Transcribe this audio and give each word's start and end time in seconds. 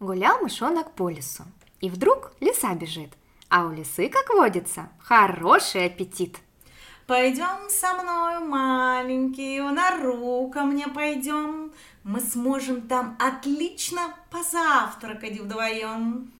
Гулял 0.00 0.40
мышонок 0.40 0.92
по 0.92 1.10
лесу, 1.10 1.44
и 1.82 1.90
вдруг 1.90 2.32
лиса 2.40 2.74
бежит, 2.74 3.12
а 3.50 3.66
у 3.66 3.70
лисы, 3.70 4.08
как 4.08 4.30
водится, 4.30 4.88
хороший 4.98 5.84
аппетит. 5.84 6.38
Пойдем 7.06 7.68
со 7.68 7.92
мной, 7.92 8.38
маленький, 8.38 9.60
в 9.60 9.70
нору 9.70 10.48
ко 10.48 10.62
мне 10.62 10.88
пойдем. 10.88 11.74
Мы 12.02 12.20
сможем 12.20 12.88
там 12.88 13.18
отлично 13.20 14.14
позавтракать 14.30 15.38
вдвоем. 15.38 16.32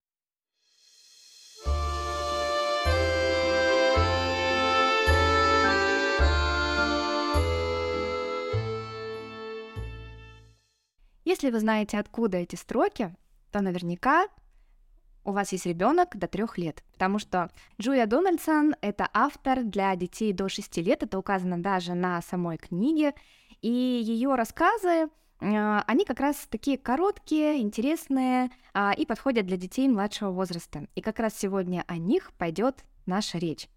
Если 11.26 11.50
вы 11.50 11.60
знаете, 11.60 11.98
откуда 11.98 12.38
эти 12.38 12.56
строки, 12.56 13.14
то 13.50 13.60
наверняка 13.60 14.26
у 15.24 15.32
вас 15.32 15.52
есть 15.52 15.66
ребенок 15.66 16.16
до 16.16 16.26
трех 16.26 16.56
лет, 16.56 16.82
потому 16.92 17.18
что 17.18 17.50
Джулия 17.80 18.06
Дональдсон— 18.06 18.74
это 18.80 19.08
автор 19.12 19.62
для 19.62 19.94
детей 19.96 20.32
до 20.32 20.48
6 20.48 20.78
лет, 20.78 21.02
это 21.02 21.18
указано 21.18 21.62
даже 21.62 21.94
на 21.94 22.22
самой 22.22 22.56
книге, 22.56 23.14
и 23.60 23.68
ее 23.70 24.34
рассказы, 24.34 25.08
а, 25.40 25.84
они 25.86 26.04
как 26.04 26.20
раз 26.20 26.46
такие 26.48 26.78
короткие, 26.78 27.60
интересные 27.60 28.50
а, 28.72 28.92
и 28.92 29.04
подходят 29.06 29.46
для 29.46 29.56
детей 29.56 29.88
младшего 29.88 30.30
возраста. 30.30 30.86
И 30.94 31.00
как 31.00 31.18
раз 31.18 31.34
сегодня 31.36 31.84
о 31.86 31.96
них 31.96 32.32
пойдет 32.38 32.84
наша 33.06 33.38
речь. 33.38 33.68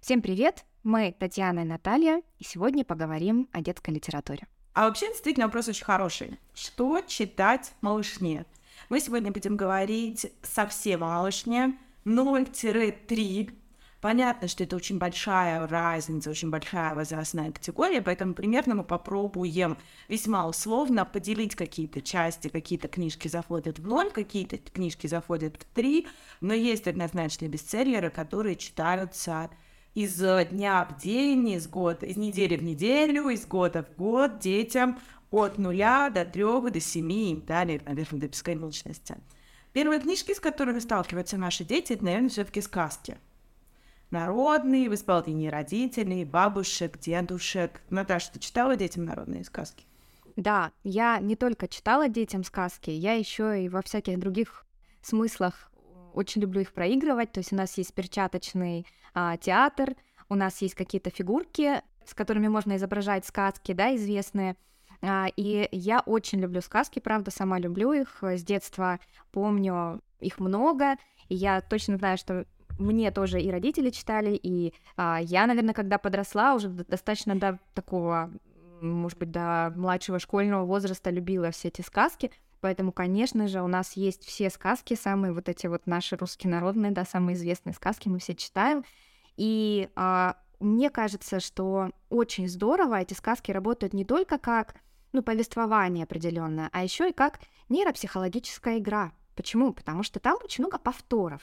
Всем 0.00 0.20
привет! 0.20 0.64
Мы 0.82 1.14
Татьяна 1.16 1.60
и 1.60 1.64
Наталья, 1.64 2.22
и 2.38 2.44
сегодня 2.44 2.84
поговорим 2.84 3.48
о 3.52 3.60
детской 3.60 3.90
литературе. 3.90 4.48
А 4.74 4.86
вообще, 4.86 5.08
действительно, 5.08 5.46
вопрос 5.46 5.68
очень 5.68 5.84
хороший. 5.84 6.40
Что 6.54 7.00
читать 7.06 7.72
малышне? 7.82 8.46
Мы 8.92 9.00
сегодня 9.00 9.32
будем 9.32 9.56
говорить 9.56 10.30
совсем 10.42 11.02
о 11.02 11.06
малышне. 11.06 11.78
0-3. 12.04 13.50
Понятно, 14.02 14.48
что 14.48 14.64
это 14.64 14.76
очень 14.76 14.98
большая 14.98 15.66
разница, 15.66 16.28
очень 16.28 16.50
большая 16.50 16.94
возрастная 16.94 17.52
категория, 17.52 18.02
поэтому 18.02 18.34
примерно 18.34 18.74
мы 18.74 18.84
попробуем 18.84 19.78
весьма 20.08 20.46
условно 20.46 21.06
поделить 21.06 21.54
какие-то 21.54 22.02
части, 22.02 22.48
какие-то 22.48 22.88
книжки 22.88 23.28
заходят 23.28 23.78
в 23.78 23.86
0, 23.86 24.10
какие-то 24.10 24.58
книжки 24.58 25.06
заходят 25.06 25.56
в 25.56 25.64
3, 25.74 26.06
но 26.42 26.52
есть 26.52 26.86
однозначные 26.86 27.48
бестселлеры, 27.48 28.10
которые 28.10 28.56
читаются 28.56 29.48
из 29.94 30.18
дня 30.50 30.84
в 30.84 31.00
день, 31.00 31.48
из 31.48 31.66
года, 31.66 32.04
из 32.04 32.18
недели 32.18 32.56
в 32.56 32.62
неделю, 32.62 33.30
из 33.30 33.46
года 33.46 33.84
в 33.84 33.96
год 33.96 34.38
детям 34.38 34.98
от 35.32 35.58
нуля 35.58 36.10
до 36.10 36.24
трех, 36.24 36.70
до 36.70 36.78
семи 36.80 37.32
и 37.32 37.40
далее, 37.40 37.80
наверное, 37.84 38.20
до 38.20 38.28
бесконечности. 38.28 39.16
Первые 39.72 40.00
книжки, 40.00 40.34
с 40.34 40.40
которыми 40.40 40.78
сталкиваются 40.78 41.38
наши 41.38 41.64
дети, 41.64 41.94
это, 41.94 42.04
наверное, 42.04 42.28
все-таки 42.28 42.60
сказки. 42.60 43.16
Народные, 44.10 44.90
в 44.90 44.94
исполнении 44.94 45.48
родителей, 45.48 46.26
бабушек, 46.26 46.98
дедушек. 46.98 47.80
Наташа, 47.88 48.32
ты 48.32 48.38
читала 48.38 48.76
детям 48.76 49.06
народные 49.06 49.42
сказки? 49.42 49.86
Да, 50.36 50.72
я 50.84 51.18
не 51.18 51.34
только 51.34 51.66
читала 51.66 52.08
детям 52.08 52.44
сказки, 52.44 52.90
я 52.90 53.14
еще 53.14 53.64
и 53.64 53.70
во 53.70 53.80
всяких 53.80 54.18
других 54.18 54.66
смыслах 55.00 55.72
очень 56.12 56.42
люблю 56.42 56.60
их 56.60 56.74
проигрывать. 56.74 57.32
То 57.32 57.38
есть 57.38 57.52
у 57.52 57.56
нас 57.56 57.76
есть 57.78 57.94
перчаточный 57.94 58.86
а, 59.14 59.38
театр, 59.38 59.94
у 60.28 60.34
нас 60.34 60.60
есть 60.60 60.74
какие-то 60.74 61.08
фигурки, 61.08 61.80
с 62.06 62.14
которыми 62.14 62.48
можно 62.48 62.76
изображать 62.76 63.26
сказки, 63.26 63.72
да, 63.72 63.94
известные. 63.96 64.56
А, 65.02 65.26
и 65.36 65.68
я 65.72 66.00
очень 66.00 66.40
люблю 66.40 66.60
сказки, 66.60 67.00
правда, 67.00 67.30
сама 67.30 67.58
люблю 67.58 67.92
их. 67.92 68.22
С 68.22 68.42
детства 68.44 69.00
помню 69.32 70.00
их 70.20 70.38
много, 70.38 70.96
и 71.28 71.34
я 71.34 71.60
точно 71.60 71.96
знаю, 71.96 72.16
что 72.16 72.46
мне 72.78 73.10
тоже 73.10 73.40
и 73.40 73.50
родители 73.50 73.90
читали, 73.90 74.38
и 74.40 74.72
а, 74.96 75.18
я, 75.20 75.46
наверное, 75.46 75.74
когда 75.74 75.98
подросла, 75.98 76.54
уже 76.54 76.68
достаточно 76.68 77.34
до 77.34 77.58
такого, 77.74 78.30
может 78.80 79.18
быть, 79.18 79.30
до 79.30 79.72
младшего 79.76 80.18
школьного 80.18 80.64
возраста 80.64 81.10
любила 81.10 81.50
все 81.50 81.68
эти 81.68 81.82
сказки. 81.82 82.30
Поэтому, 82.60 82.92
конечно 82.92 83.48
же, 83.48 83.60
у 83.60 83.66
нас 83.66 83.94
есть 83.94 84.24
все 84.24 84.48
сказки, 84.48 84.94
самые 84.94 85.32
вот 85.32 85.48
эти 85.48 85.66
вот 85.66 85.86
наши 85.86 86.16
русские 86.16 86.52
народные, 86.52 86.92
да, 86.92 87.04
самые 87.04 87.34
известные 87.34 87.74
сказки 87.74 88.08
мы 88.08 88.20
все 88.20 88.34
читаем. 88.34 88.84
И 89.36 89.88
а, 89.96 90.36
мне 90.60 90.88
кажется, 90.88 91.40
что 91.40 91.90
очень 92.08 92.48
здорово 92.48 93.00
эти 93.00 93.14
сказки 93.14 93.50
работают 93.50 93.94
не 93.94 94.04
только 94.04 94.38
как 94.38 94.76
ну, 95.12 95.22
повествование 95.22 96.04
определенное, 96.04 96.68
а 96.72 96.82
еще 96.82 97.10
и 97.10 97.12
как 97.12 97.40
нейропсихологическая 97.68 98.78
игра. 98.78 99.12
Почему? 99.36 99.72
Потому 99.72 100.02
что 100.02 100.20
там 100.20 100.36
очень 100.42 100.64
много 100.64 100.78
повторов. 100.78 101.42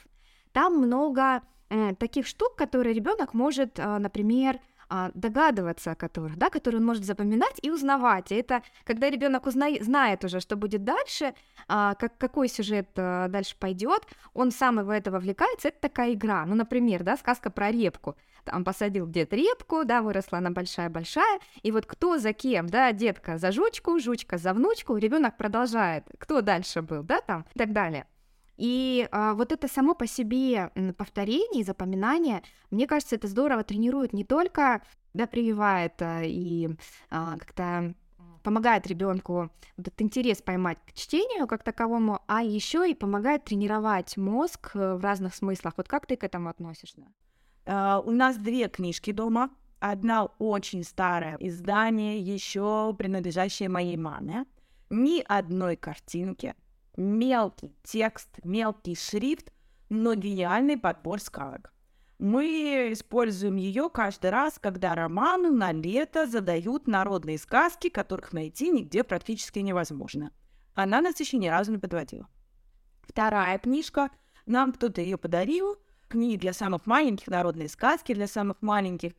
Там 0.52 0.78
много 0.78 1.42
э, 1.70 1.96
таких 1.96 2.28
штук, 2.28 2.56
которые 2.56 2.94
ребенок 2.94 3.34
может, 3.34 3.80
э, 3.80 3.98
например, 3.98 4.60
догадываться 5.14 5.92
о 5.92 5.96
которых, 5.96 6.38
да, 6.38 6.50
которые 6.50 6.80
он 6.80 6.86
может 6.86 7.06
запоминать 7.06 7.60
и 7.62 7.70
узнавать. 7.70 8.32
И 8.32 8.36
это 8.36 8.64
когда 8.84 9.10
ребенок 9.10 9.46
узнает, 9.46 9.84
знает 9.84 10.24
уже, 10.24 10.40
что 10.40 10.56
будет 10.56 10.84
дальше, 10.84 11.26
э, 11.26 11.34
как, 11.68 12.18
какой 12.18 12.48
сюжет 12.48 12.90
э, 12.96 13.28
дальше 13.30 13.56
пойдет, 13.60 14.04
он 14.34 14.52
сам 14.52 14.84
в 14.84 14.90
это 14.90 15.12
вовлекается. 15.12 15.70
Это 15.70 15.82
такая 15.82 16.14
игра. 16.14 16.46
Ну, 16.46 16.56
например, 16.56 17.04
да, 17.04 17.18
сказка 17.18 17.50
про 17.50 17.72
репку 17.72 18.16
там 18.44 18.64
посадил 18.64 19.08
дед 19.08 19.34
репку, 19.34 19.84
да, 19.86 20.02
выросла 20.02 20.40
она 20.40 20.50
большая-большая, 20.50 21.40
и 21.62 21.72
вот 21.72 21.86
кто 21.86 22.18
за 22.18 22.34
кем, 22.34 22.68
да, 22.68 22.92
детка 22.92 23.38
за 23.38 23.52
жучку, 23.52 24.00
жучка 24.00 24.38
за 24.38 24.54
внучку, 24.54 24.98
ребенок 24.98 25.38
продолжает, 25.38 26.06
кто 26.18 26.42
дальше 26.42 26.82
был, 26.82 27.04
да, 27.04 27.22
там, 27.22 27.46
и 27.54 27.60
так 27.60 27.74
далее. 27.74 28.06
И 28.60 29.08
а, 29.12 29.36
вот 29.36 29.54
это 29.54 29.70
само 29.70 29.96
по 29.96 30.06
себе 30.06 30.70
повторение 30.98 31.62
и 31.62 31.64
запоминание, 31.64 32.44
мне 32.72 32.88
кажется, 32.88 33.16
это 33.16 33.30
здорово 33.30 33.64
тренирует 33.64 34.12
не 34.12 34.26
только, 34.26 34.82
да, 35.14 35.28
прививает 35.28 36.02
а, 36.02 36.24
и 36.24 36.68
а, 37.10 37.38
как-то 37.38 37.96
помогает 38.44 38.86
ребенку 38.86 39.50
этот 39.78 40.02
интерес 40.02 40.42
поймать 40.42 40.78
к 40.86 40.92
чтению 40.92 41.48
как 41.48 41.64
таковому, 41.64 42.20
а 42.28 42.44
еще 42.44 42.90
и 42.90 42.94
помогает 42.94 43.46
тренировать 43.46 44.18
мозг 44.18 44.72
э, 44.74 44.96
в 44.96 45.04
разных 45.04 45.36
смыслах. 45.36 45.74
Вот 45.78 45.88
как 45.88 46.06
ты 46.06 46.16
к 46.16 46.24
этому 46.24 46.50
относишься? 46.50 47.04
Uh, 47.66 48.02
у 48.06 48.12
нас 48.12 48.38
две 48.38 48.68
книжки 48.68 49.12
дома. 49.12 49.52
Одна 49.80 50.26
очень 50.40 50.84
старое 50.84 51.38
издание, 51.40 52.20
еще 52.20 52.96
принадлежащее 52.98 53.70
моей 53.70 53.98
маме. 53.98 54.46
Ни 54.90 55.24
одной 55.28 55.76
картинки, 55.76 56.56
мелкий 57.00 57.76
текст, 57.84 58.30
мелкий 58.44 58.96
шрифт, 58.96 59.52
но 59.90 60.14
гениальный 60.14 60.78
подбор 60.78 61.20
сказок. 61.20 61.74
Мы 62.20 62.90
используем 62.92 63.56
ее 63.56 63.90
каждый 63.90 64.30
раз, 64.30 64.60
когда 64.60 64.94
роману 64.94 65.52
на 65.52 65.72
лето 65.72 66.28
задают 66.28 66.88
народные 66.88 67.38
сказки, 67.38 67.90
которых 67.90 68.34
найти 68.34 68.70
нигде 68.70 69.04
практически 69.04 69.60
невозможно. 69.60 70.32
Она 70.76 71.02
нас 71.02 71.20
еще 71.20 71.38
ни 71.38 71.48
разу 71.48 71.72
не 71.72 71.78
подводила. 71.78 72.28
Вторая 73.02 73.58
книжка, 73.58 74.12
нам 74.46 74.74
кто-то 74.74 75.02
ее 75.02 75.18
подарил– 75.18 75.78
книги 76.10 76.38
для 76.38 76.54
самых 76.54 76.86
маленьких, 76.86 77.28
народные 77.28 77.70
сказки 77.70 78.14
для 78.14 78.28
самых 78.28 78.62
маленьких. 78.62 79.14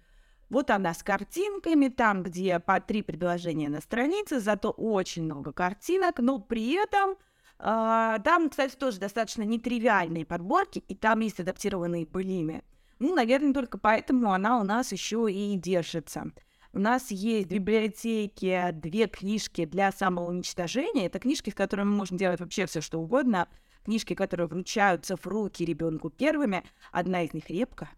Вот 0.51 0.71
она 0.71 0.93
с 0.93 1.03
картинками, 1.03 1.89
там, 1.89 2.23
где 2.25 2.59
по 2.59 2.81
три 2.81 3.03
предложения 3.03 3.69
на 3.69 3.81
странице, 3.81 4.41
зато 4.41 4.71
очень 4.71 5.23
много 5.23 5.53
картинок, 5.53 6.19
но 6.19 6.41
при 6.41 6.75
этом 6.75 7.17
там, 7.63 8.49
кстати, 8.51 8.75
тоже 8.77 8.99
достаточно 8.99 9.43
нетривиальные 9.43 10.25
подборки, 10.25 10.79
и 10.79 10.95
там 10.95 11.21
есть 11.21 11.41
адаптированные 11.41 12.07
былины. 12.07 12.63
Ну, 12.99 13.15
наверное, 13.15 13.55
только 13.55 13.79
поэтому 13.79 14.33
она 14.33 14.61
у 14.61 14.65
нас 14.65 14.93
еще 14.93 15.31
и 15.31 15.57
держится. 15.57 16.33
У 16.73 16.79
нас 16.79 17.11
есть 17.11 17.49
в 17.49 17.53
библиотеке 17.53 18.71
две 18.73 19.09
книжки 19.09 19.65
для 19.65 19.91
самоуничтожения. 19.91 21.07
Это 21.07 21.19
книжки, 21.19 21.51
с 21.51 21.55
которыми 21.55 21.91
можем 21.91 22.17
делать 22.17 22.41
вообще 22.41 22.67
все, 22.67 22.81
что 22.81 23.01
угодно 23.01 23.49
книжки, 23.85 24.15
которые 24.15 24.47
вручаются 24.47 25.17
в 25.17 25.27
руки 25.27 25.65
ребенку 25.65 26.11
первыми, 26.11 26.63
одна 26.93 27.23
из 27.23 27.35
них 27.35 27.49
репка. 27.51 27.89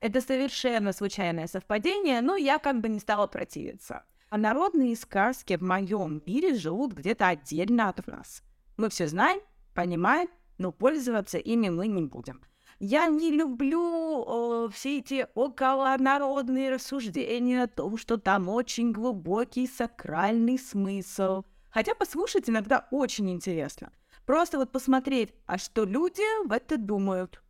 Это 0.00 0.20
совершенно 0.20 0.92
случайное 0.92 1.46
совпадение, 1.46 2.22
но 2.22 2.36
я 2.36 2.58
как 2.58 2.80
бы 2.80 2.88
не 2.88 3.00
стала 3.00 3.26
противиться. 3.26 4.04
А 4.30 4.38
народные 4.38 4.96
сказки 4.96 5.56
в 5.56 5.62
моем 5.62 6.22
мире 6.24 6.54
живут 6.54 6.92
где-то 6.92 7.28
отдельно 7.28 7.88
от 7.88 8.06
нас. 8.06 8.42
Мы 8.80 8.88
все 8.88 9.08
знаем, 9.08 9.42
понимаем, 9.74 10.30
но 10.56 10.72
пользоваться 10.72 11.36
ими 11.36 11.68
мы 11.68 11.86
не 11.86 12.00
будем. 12.00 12.40
Я 12.78 13.08
не 13.08 13.30
люблю 13.30 14.24
э, 14.24 14.68
все 14.72 15.00
эти 15.00 15.26
околонародные 15.34 16.70
рассуждения 16.70 17.64
о 17.64 17.66
том, 17.66 17.98
что 17.98 18.16
там 18.16 18.48
очень 18.48 18.92
глубокий 18.92 19.66
сакральный 19.66 20.58
смысл. 20.58 21.42
Хотя 21.68 21.94
послушать 21.94 22.48
иногда 22.48 22.88
очень 22.90 23.30
интересно. 23.30 23.92
Просто 24.24 24.56
вот 24.56 24.72
посмотреть, 24.72 25.34
а 25.44 25.58
что 25.58 25.84
люди 25.84 26.24
в 26.48 26.50
это 26.50 26.78
думают. 26.78 27.42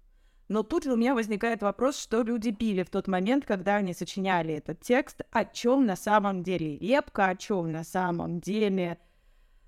Но 0.49 0.65
тут 0.65 0.85
у 0.87 0.97
меня 0.97 1.15
возникает 1.15 1.63
вопрос, 1.63 1.97
что 1.97 2.23
люди 2.23 2.51
пили 2.51 2.83
в 2.83 2.91
тот 2.91 3.07
момент, 3.07 3.47
когда 3.47 3.77
они 3.77 3.95
сочиняли 3.95 4.55
этот 4.55 4.81
текст, 4.81 5.21
о 5.31 5.45
чем 5.45 5.87
на 5.87 5.95
самом 5.95 6.43
деле 6.43 6.77
репка, 6.77 7.27
о 7.27 7.37
чем 7.37 7.71
на 7.71 7.85
самом 7.85 8.41
деле 8.41 8.99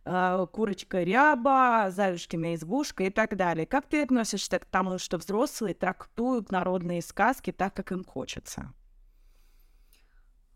курочка 0.04 1.02
ряба, 1.02 1.90
заюшкина 1.90 2.54
избушка 2.54 3.04
и 3.04 3.10
так 3.10 3.37
далее. 3.37 3.66
Как 3.66 3.87
ты 3.87 4.02
относишься 4.02 4.58
к 4.58 4.64
тому, 4.64 4.99
что 4.99 5.19
взрослые 5.19 5.75
трактуют 5.75 6.50
народные 6.50 7.02
сказки 7.02 7.52
так, 7.52 7.75
как 7.75 7.93
им 7.93 8.04
хочется? 8.04 8.72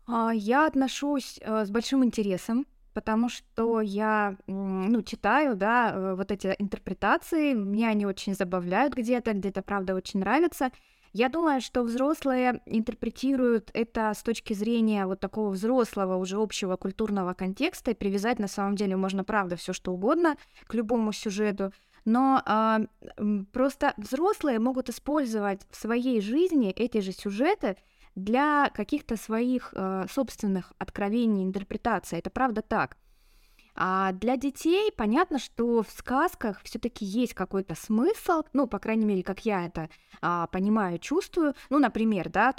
А, 0.05 0.31
Я 0.33 0.65
отношусь 0.67 1.39
э, 1.41 1.65
с 1.65 1.69
большим 1.69 2.03
интересом, 2.03 2.65
потому 2.93 3.29
что 3.29 3.81
я 3.81 4.37
ну, 4.47 5.01
читаю, 5.03 5.55
да, 5.55 5.91
э, 5.93 6.15
вот 6.15 6.31
эти 6.31 6.55
интерпретации, 6.57 7.53
меня 7.53 7.89
они 7.89 8.05
очень 8.05 8.33
забавляют 8.33 8.95
где-то, 8.95 9.33
где-то, 9.33 9.61
правда, 9.61 9.93
очень 9.93 10.21
нравятся. 10.21 10.71
Я 11.17 11.29
думаю, 11.29 11.61
что 11.61 11.81
взрослые 11.81 12.61
интерпретируют 12.67 13.71
это 13.73 14.13
с 14.13 14.21
точки 14.21 14.53
зрения 14.53 15.07
вот 15.07 15.19
такого 15.19 15.49
взрослого 15.49 16.15
уже 16.17 16.37
общего 16.37 16.75
культурного 16.75 17.33
контекста, 17.33 17.89
и 17.89 17.95
привязать 17.95 18.37
на 18.37 18.47
самом 18.47 18.75
деле 18.75 18.95
можно, 18.95 19.23
правда, 19.23 19.55
все 19.55 19.73
что 19.73 19.93
угодно 19.93 20.37
к 20.67 20.75
любому 20.75 21.11
сюжету. 21.11 21.73
Но 22.05 22.43
м, 22.45 23.47
просто 23.47 23.95
взрослые 23.97 24.59
могут 24.59 24.89
использовать 24.89 25.61
в 25.71 25.75
своей 25.75 26.21
жизни 26.21 26.69
эти 26.69 26.99
же 26.99 27.11
сюжеты 27.11 27.77
для 28.13 28.69
каких-то 28.75 29.17
своих 29.17 29.73
э, 29.75 30.05
собственных 30.11 30.71
откровений, 30.77 31.43
интерпретаций. 31.43 32.19
Это 32.19 32.29
правда 32.29 32.61
так. 32.61 32.95
А 33.79 34.11
для 34.11 34.37
детей 34.37 34.91
понятно, 34.91 35.37
что 35.37 35.83
в 35.83 35.89
сказках 35.91 36.61
все-таки 36.63 37.05
есть 37.05 37.35
какой-то 37.35 37.75
смысл, 37.75 38.41
ну, 38.51 38.65
по 38.65 38.79
крайней 38.79 39.05
мере, 39.05 39.21
как 39.21 39.45
я 39.45 39.67
это 39.67 39.89
а, 40.19 40.47
понимаю, 40.47 40.97
чувствую. 40.97 41.53
Ну, 41.69 41.77
например, 41.77 42.29
да, 42.29 42.55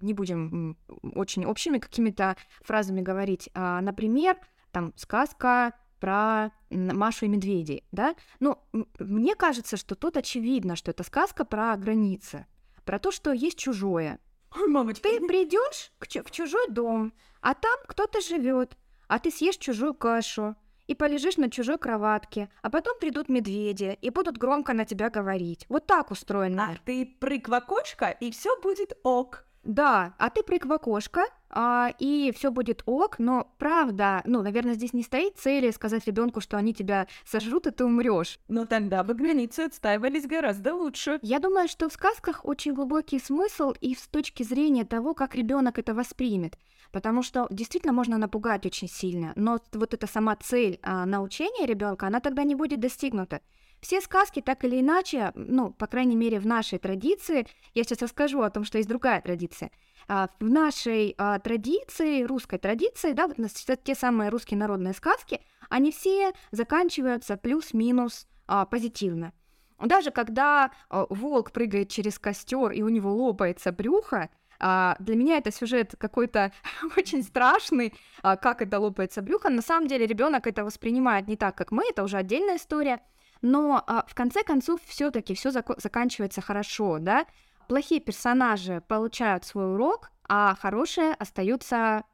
не 0.00 0.14
будем 0.14 0.76
очень 1.14 1.46
общими 1.46 1.78
какими-то 1.78 2.36
фразами 2.60 3.00
говорить. 3.00 3.48
А, 3.54 3.80
например, 3.80 4.36
там 4.72 4.92
сказка 4.96 5.74
про 6.00 6.50
Машу 6.70 7.26
и 7.26 7.28
медведей, 7.28 7.84
да? 7.92 8.16
Ну, 8.40 8.58
мне 8.98 9.36
кажется, 9.36 9.76
что 9.76 9.94
тут 9.94 10.16
очевидно, 10.16 10.74
что 10.74 10.90
это 10.90 11.04
сказка 11.04 11.44
про 11.44 11.76
границы, 11.76 12.46
про 12.84 12.98
то, 12.98 13.12
что 13.12 13.32
есть 13.32 13.58
чужое, 13.58 14.18
Ой, 14.56 14.66
мамочка, 14.68 15.08
ты 15.08 15.20
придешь 15.26 15.92
в 16.00 16.30
чужой 16.30 16.68
дом, 16.68 17.12
а 17.40 17.54
там 17.54 17.78
кто-то 17.86 18.20
живет, 18.20 18.76
а 19.08 19.18
ты 19.18 19.30
съешь 19.30 19.56
чужую 19.56 19.94
кашу 19.94 20.54
и 20.86 20.94
полежишь 20.94 21.36
на 21.36 21.50
чужой 21.50 21.78
кроватке, 21.78 22.48
а 22.62 22.70
потом 22.70 22.98
придут 22.98 23.28
медведи 23.28 23.98
и 24.00 24.10
будут 24.10 24.38
громко 24.38 24.72
на 24.72 24.84
тебя 24.84 25.10
говорить. 25.10 25.66
Вот 25.68 25.86
так 25.86 26.10
устроен 26.10 26.58
а 26.58 26.76
ты 26.84 27.04
прыг 27.20 27.48
в 27.48 27.54
окошко, 27.54 28.08
и 28.08 28.30
все 28.30 28.58
будет 28.60 28.92
ок. 29.02 29.44
Да, 29.68 30.14
а 30.16 30.30
ты 30.30 30.42
прыг 30.42 30.64
в 30.64 30.72
окошко, 30.72 31.26
а, 31.50 31.92
и 31.98 32.32
все 32.34 32.50
будет 32.50 32.82
ок, 32.86 33.18
но 33.18 33.52
правда, 33.58 34.22
ну, 34.24 34.40
наверное, 34.40 34.72
здесь 34.72 34.94
не 34.94 35.02
стоит 35.02 35.36
цели 35.36 35.70
сказать 35.72 36.06
ребенку, 36.06 36.40
что 36.40 36.56
они 36.56 36.72
тебя 36.72 37.06
сожрут, 37.26 37.66
и 37.66 37.70
ты 37.70 37.84
умрешь. 37.84 38.40
Но 38.48 38.64
тогда 38.64 39.04
бы 39.04 39.12
границы 39.12 39.60
отстаивались 39.60 40.26
гораздо 40.26 40.74
лучше. 40.74 41.18
Я 41.20 41.38
думаю, 41.38 41.68
что 41.68 41.90
в 41.90 41.92
сказках 41.92 42.46
очень 42.46 42.72
глубокий 42.72 43.18
смысл 43.18 43.74
и 43.82 43.94
с 43.94 44.08
точки 44.08 44.42
зрения 44.42 44.86
того, 44.86 45.12
как 45.12 45.34
ребенок 45.34 45.78
это 45.78 45.92
воспримет. 45.92 46.56
Потому 46.90 47.22
что 47.22 47.46
действительно 47.50 47.92
можно 47.92 48.16
напугать 48.16 48.64
очень 48.64 48.88
сильно, 48.88 49.34
но 49.36 49.58
вот 49.74 49.92
эта 49.92 50.06
сама 50.06 50.34
цель 50.36 50.78
а, 50.82 51.04
научения 51.04 51.66
ребенка, 51.66 52.06
она 52.06 52.20
тогда 52.20 52.42
не 52.44 52.54
будет 52.54 52.80
достигнута. 52.80 53.42
Все 53.80 54.00
сказки 54.00 54.40
так 54.40 54.64
или 54.64 54.80
иначе, 54.80 55.32
ну, 55.34 55.70
по 55.72 55.86
крайней 55.86 56.16
мере, 56.16 56.40
в 56.40 56.46
нашей 56.46 56.78
традиции, 56.78 57.46
я 57.74 57.84
сейчас 57.84 58.02
расскажу 58.02 58.42
о 58.42 58.50
том, 58.50 58.64
что 58.64 58.78
есть 58.78 58.88
другая 58.88 59.20
традиция. 59.20 59.70
А, 60.08 60.28
в 60.40 60.48
нашей 60.48 61.14
а, 61.18 61.38
традиции, 61.38 62.22
русской 62.22 62.58
традиции, 62.58 63.12
да, 63.12 63.28
вот 63.28 63.36
те 63.84 63.94
самые 63.94 64.30
русские 64.30 64.58
народные 64.58 64.94
сказки, 64.94 65.40
они 65.68 65.92
все 65.92 66.32
заканчиваются 66.50 67.36
плюс-минус 67.36 68.26
а, 68.46 68.64
позитивно. 68.64 69.32
Даже 69.78 70.10
когда 70.10 70.72
волк 70.90 71.52
прыгает 71.52 71.88
через 71.88 72.18
костер 72.18 72.72
и 72.72 72.82
у 72.82 72.88
него 72.88 73.14
лопается 73.14 73.70
брюхо, 73.70 74.28
для 74.58 75.14
меня 75.14 75.38
это 75.38 75.52
сюжет 75.52 75.94
какой-то 75.96 76.50
очень 76.96 77.22
страшный, 77.22 77.94
как 78.22 78.60
это 78.60 78.80
лопается 78.80 79.22
брюхо. 79.22 79.50
На 79.50 79.62
самом 79.62 79.86
деле 79.86 80.04
ребенок 80.04 80.48
это 80.48 80.64
воспринимает 80.64 81.28
не 81.28 81.36
так, 81.36 81.56
как 81.56 81.70
мы, 81.70 81.84
это 81.88 82.02
уже 82.02 82.16
отдельная 82.16 82.56
история. 82.56 83.00
Но 83.42 83.82
а, 83.86 84.04
в 84.06 84.14
конце 84.14 84.42
концов 84.42 84.80
все-таки 84.84 85.34
все 85.34 85.50
заканчивается 85.50 86.40
хорошо, 86.40 86.98
да? 86.98 87.26
Плохие 87.68 88.00
персонажи 88.00 88.82
получают 88.88 89.44
свой 89.44 89.74
урок, 89.74 90.10
а 90.28 90.56
хорошие 90.60 91.12
остаются 91.14 92.04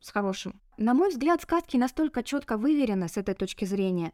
с 0.00 0.10
хорошим. 0.10 0.60
На 0.78 0.94
мой 0.94 1.10
взгляд, 1.10 1.42
сказки 1.42 1.76
настолько 1.76 2.22
четко 2.22 2.56
выверены 2.56 3.08
с 3.08 3.18
этой 3.18 3.34
точки 3.34 3.66
зрения, 3.66 4.12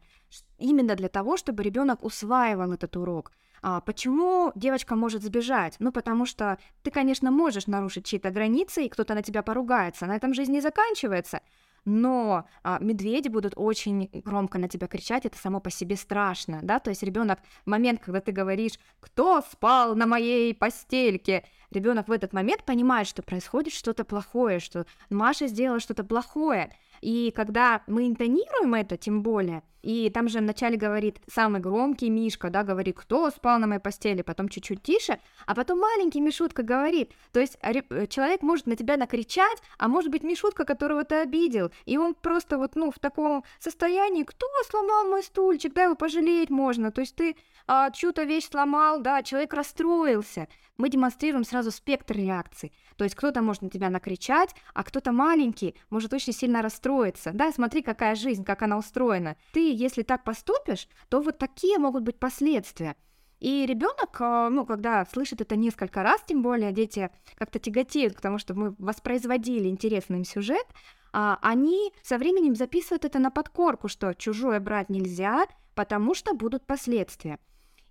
именно 0.57 0.95
для 0.95 1.07
того, 1.07 1.37
чтобы 1.37 1.63
ребенок 1.63 2.03
усваивал 2.03 2.73
этот 2.73 2.97
урок. 2.97 3.31
А 3.61 3.79
почему 3.81 4.51
девочка 4.55 4.95
может 4.95 5.23
сбежать? 5.23 5.77
Ну, 5.79 5.91
потому 5.91 6.25
что 6.25 6.57
ты, 6.83 6.91
конечно, 6.91 7.31
можешь 7.31 7.67
нарушить 7.67 8.05
чьи-то 8.05 8.31
границы, 8.31 8.83
и 8.83 8.89
кто-то 8.89 9.13
на 9.13 9.23
тебя 9.23 9.41
поругается. 9.41 10.05
На 10.05 10.15
этом 10.15 10.33
жизнь 10.33 10.51
не 10.51 10.61
заканчивается. 10.61 11.41
Но 11.89 12.45
а, 12.63 12.79
медведи 12.81 13.29
будут 13.29 13.53
очень 13.55 14.09
громко 14.11 14.57
на 14.59 14.67
тебя 14.67 14.87
кричать, 14.87 15.25
это 15.25 15.37
само 15.37 15.61
по 15.61 15.69
себе 15.71 15.95
страшно, 15.95 16.59
да, 16.61 16.79
то 16.79 16.89
есть 16.89 17.01
ребенок 17.01 17.39
в 17.63 17.69
момент, 17.69 18.01
когда 18.03 18.19
ты 18.19 18.33
говоришь, 18.33 18.73
кто 18.99 19.39
спал 19.39 19.95
на 19.95 20.05
моей 20.05 20.53
постельке, 20.53 21.45
ребенок 21.71 22.09
в 22.09 22.11
этот 22.11 22.33
момент 22.33 22.65
понимает, 22.65 23.07
что 23.07 23.23
происходит 23.23 23.71
что-то 23.71 24.03
плохое, 24.03 24.59
что 24.59 24.85
Маша 25.09 25.47
сделала 25.47 25.79
что-то 25.79 26.03
плохое, 26.03 26.75
и 27.01 27.31
когда 27.35 27.81
мы 27.87 28.07
интонируем 28.07 28.73
это, 28.73 28.97
тем 28.97 29.21
более, 29.21 29.63
и 29.87 30.09
там 30.09 30.27
же 30.27 30.39
вначале 30.39 30.75
говорит 30.75 31.21
самый 31.31 31.61
громкий 31.61 32.09
Мишка, 32.09 32.49
да, 32.49 32.63
говорит, 32.63 32.97
кто 32.97 33.29
спал 33.29 33.57
на 33.57 33.67
моей 33.67 33.79
постели, 33.79 34.21
потом 34.21 34.49
чуть-чуть 34.49 34.83
тише, 34.83 35.19
а 35.45 35.55
потом 35.55 35.79
маленький 35.79 36.19
Мишутка 36.19 36.61
говорит. 36.63 37.13
То 37.31 37.39
есть 37.39 37.57
э, 37.61 38.07
человек 38.07 38.41
может 38.41 38.67
на 38.67 38.75
тебя 38.75 38.97
накричать, 38.97 39.61
а 39.77 39.87
может 39.87 40.11
быть 40.11 40.23
Мишутка, 40.23 40.65
которого 40.65 41.05
ты 41.05 41.15
обидел, 41.15 41.71
и 41.85 41.97
он 41.97 42.15
просто 42.15 42.57
вот, 42.57 42.75
ну, 42.75 42.91
в 42.91 42.99
таком 42.99 43.45
состоянии, 43.59 44.23
кто 44.23 44.45
сломал 44.69 45.05
мой 45.05 45.23
стульчик, 45.23 45.73
да, 45.73 45.83
его 45.83 45.95
пожалеть 45.95 46.49
можно. 46.49 46.91
То 46.91 47.01
есть 47.01 47.15
ты 47.15 47.37
а, 47.65 47.91
чью-то 47.91 48.23
вещь 48.23 48.49
сломал, 48.49 49.01
да, 49.01 49.23
человек 49.23 49.53
расстроился. 49.53 50.47
Мы 50.77 50.89
демонстрируем 50.89 51.43
сразу 51.43 51.71
спектр 51.71 52.15
реакций. 52.15 52.71
То 52.97 53.03
есть 53.03 53.15
кто-то 53.15 53.41
может 53.41 53.61
на 53.61 53.69
тебя 53.69 53.89
накричать, 53.89 54.55
а 54.73 54.83
кто-то 54.83 55.11
маленький 55.11 55.75
может 55.89 56.13
очень 56.13 56.33
сильно 56.33 56.61
расстроиться. 56.61 57.31
Да, 57.33 57.51
смотри, 57.51 57.81
какая 57.81 58.15
жизнь, 58.15 58.43
как 58.43 58.63
она 58.63 58.77
устроена. 58.77 59.37
Ты, 59.53 59.73
если 59.73 60.03
так 60.03 60.23
поступишь, 60.23 60.87
то 61.09 61.21
вот 61.21 61.37
такие 61.37 61.77
могут 61.77 62.03
быть 62.03 62.19
последствия. 62.19 62.95
И 63.39 63.65
ребенок, 63.67 64.19
ну, 64.19 64.65
когда 64.65 65.05
слышит 65.05 65.41
это 65.41 65.55
несколько 65.55 66.01
раз, 66.01 66.21
тем 66.25 66.41
более 66.41 66.71
дети 66.71 67.11
как-то 67.35 67.59
тяготеют 67.59 68.15
к 68.15 68.21
тому, 68.21 68.39
что 68.39 68.55
мы 68.55 68.75
воспроизводили 68.79 69.67
интересный 69.67 70.17
им 70.17 70.25
сюжет, 70.25 70.65
а, 71.13 71.37
они 71.41 71.93
со 72.01 72.17
временем 72.17 72.55
записывают 72.55 73.05
это 73.05 73.19
на 73.19 73.29
подкорку, 73.29 73.87
что 73.87 74.13
чужое 74.13 74.59
брать 74.59 74.89
нельзя, 74.89 75.45
потому 75.75 76.15
что 76.15 76.33
будут 76.33 76.65
последствия. 76.65 77.39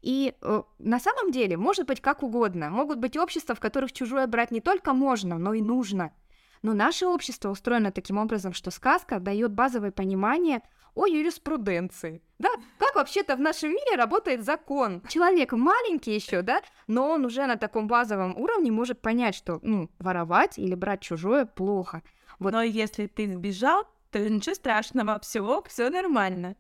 И 0.07 0.35
э, 0.41 0.63
на 0.79 1.01
самом 1.01 1.33
деле 1.33 1.57
может 1.57 1.89
быть 1.89 2.01
как 2.01 2.23
угодно. 2.23 2.71
Могут 2.71 3.01
быть 3.01 3.17
общества, 3.17 3.57
в 3.57 3.61
которых 3.61 3.93
чужое 3.93 4.29
брать 4.29 4.53
не 4.53 4.61
только 4.61 4.93
можно, 4.93 5.37
но 5.37 5.53
и 5.53 5.61
нужно. 5.61 6.13
Но 6.63 6.75
наше 6.75 7.07
общество 7.07 7.51
устроено 7.51 7.91
таким 7.91 8.17
образом, 8.19 8.53
что 8.53 8.71
сказка 8.71 9.19
дает 9.19 9.51
базовое 9.51 9.91
понимание 9.91 10.63
о 10.95 11.07
юриспруденции. 11.07 12.23
Да, 12.39 12.51
как 12.79 12.95
вообще-то 12.95 13.35
в 13.35 13.41
нашем 13.41 13.71
мире 13.71 13.97
работает 13.97 14.45
закон. 14.45 15.03
Человек 15.09 15.51
маленький 15.51 16.15
еще, 16.15 16.43
да, 16.43 16.63
но 16.87 17.11
он 17.11 17.25
уже 17.25 17.45
на 17.47 17.57
таком 17.57 17.89
базовом 17.89 18.37
уровне 18.37 18.71
может 18.71 19.03
понять, 19.03 19.35
что 19.35 19.59
ну, 19.63 19.91
воровать 19.99 20.57
или 20.57 20.77
брать 20.77 21.01
чужое 21.01 21.47
плохо. 21.47 22.05
Вот. 22.39 22.53
Но 22.53 22.63
если 22.63 23.09
ты 23.09 23.33
сбежал, 23.33 23.89
то 24.13 24.21
ничего 24.21 24.55
страшного, 24.55 25.19
все, 25.19 25.65
все 25.67 25.91
нормально. 25.91 26.55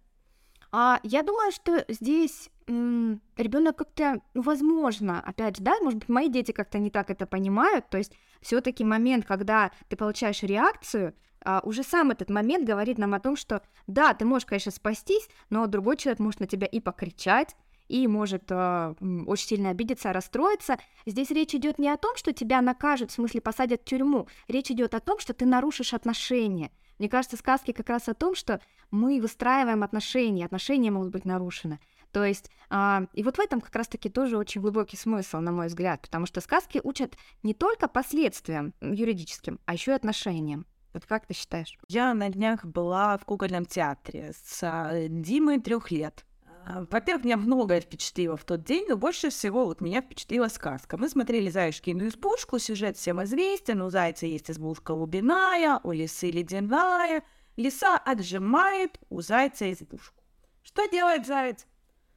А 0.78 1.00
я 1.04 1.22
думаю, 1.22 1.52
что 1.52 1.86
здесь 1.88 2.50
ребенок 2.66 3.78
как-то, 3.78 4.20
ну, 4.34 4.42
возможно, 4.42 5.22
опять 5.24 5.56
же, 5.56 5.62
да, 5.62 5.78
может 5.80 6.00
быть, 6.00 6.10
мои 6.10 6.28
дети 6.28 6.52
как-то 6.52 6.78
не 6.78 6.90
так 6.90 7.08
это 7.08 7.26
понимают, 7.26 7.88
то 7.88 7.96
есть 7.96 8.12
все-таки 8.42 8.84
момент, 8.84 9.24
когда 9.24 9.70
ты 9.88 9.96
получаешь 9.96 10.42
реакцию, 10.42 11.14
а, 11.40 11.62
уже 11.64 11.82
сам 11.82 12.10
этот 12.10 12.28
момент 12.28 12.66
говорит 12.66 12.98
нам 12.98 13.14
о 13.14 13.20
том, 13.20 13.36
что 13.36 13.62
да, 13.86 14.12
ты 14.12 14.26
можешь, 14.26 14.44
конечно, 14.44 14.70
спастись, 14.70 15.30
но 15.48 15.66
другой 15.66 15.96
человек 15.96 16.18
может 16.18 16.40
на 16.40 16.46
тебя 16.46 16.66
и 16.66 16.78
покричать, 16.78 17.56
и 17.88 18.06
может 18.06 18.44
э, 18.50 18.94
очень 19.26 19.46
сильно 19.46 19.70
обидеться, 19.70 20.12
расстроиться. 20.12 20.76
Здесь 21.06 21.30
речь 21.30 21.54
идет 21.54 21.78
не 21.78 21.88
о 21.88 21.96
том, 21.96 22.16
что 22.16 22.34
тебя 22.34 22.60
накажут, 22.60 23.12
в 23.12 23.14
смысле 23.14 23.40
посадят 23.40 23.80
в 23.80 23.84
тюрьму. 23.86 24.28
Речь 24.46 24.70
идет 24.70 24.92
о 24.92 25.00
том, 25.00 25.20
что 25.20 25.32
ты 25.32 25.46
нарушишь 25.46 25.94
отношения. 25.94 26.70
Мне 26.98 27.08
кажется, 27.08 27.36
сказки 27.36 27.72
как 27.72 27.88
раз 27.88 28.08
о 28.08 28.14
том, 28.14 28.34
что 28.34 28.60
мы 28.90 29.20
выстраиваем 29.20 29.82
отношения, 29.82 30.44
отношения 30.44 30.90
могут 30.90 31.10
быть 31.10 31.24
нарушены. 31.24 31.80
То 32.12 32.24
есть, 32.24 32.50
а, 32.70 33.04
и 33.12 33.22
вот 33.22 33.36
в 33.36 33.40
этом 33.40 33.60
как 33.60 33.74
раз-таки 33.74 34.08
тоже 34.08 34.38
очень 34.38 34.60
глубокий 34.62 34.96
смысл, 34.96 35.38
на 35.38 35.52
мой 35.52 35.66
взгляд, 35.66 36.00
потому 36.00 36.24
что 36.26 36.40
сказки 36.40 36.80
учат 36.82 37.16
не 37.42 37.52
только 37.52 37.88
последствиям 37.88 38.72
юридическим, 38.80 39.60
а 39.66 39.74
еще 39.74 39.92
и 39.92 39.94
отношениям. 39.94 40.66
Вот 40.94 41.04
как 41.04 41.26
ты 41.26 41.34
считаешь? 41.34 41.78
Я 41.88 42.14
на 42.14 42.30
днях 42.30 42.64
была 42.64 43.18
в 43.18 43.26
кукольном 43.26 43.66
театре 43.66 44.32
с 44.42 44.62
а, 44.62 45.08
Димой 45.08 45.60
трех 45.60 45.90
лет. 45.90 46.24
А, 46.68 46.84
Во-первых, 46.90 47.24
меня 47.24 47.36
многое 47.36 47.80
впечатлило 47.80 48.36
в 48.36 48.44
тот 48.44 48.64
день, 48.64 48.86
но 48.88 48.96
больше 48.96 49.30
всего 49.30 49.66
вот 49.66 49.80
меня 49.80 50.02
впечатлила 50.02 50.48
сказка. 50.48 50.96
Мы 50.96 51.08
смотрели 51.08 51.48
«Заюшкину 51.48 52.08
избушку», 52.08 52.58
сюжет 52.58 52.96
всем 52.96 53.22
известен, 53.22 53.82
у 53.82 53.88
зайца 53.88 54.26
есть 54.26 54.50
избушка 54.50 54.90
лубиная, 54.90 55.78
у 55.84 55.92
лисы 55.92 56.28
ледяная, 56.28 57.22
лиса 57.56 57.96
отжимает 57.96 58.98
у 59.10 59.20
зайца 59.20 59.72
избушку. 59.72 60.20
Что 60.64 60.88
делает 60.90 61.24
заяц? 61.24 61.66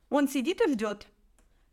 Он 0.10 0.28
сидит 0.28 0.62
и 0.62 0.74
ждет, 0.74 1.06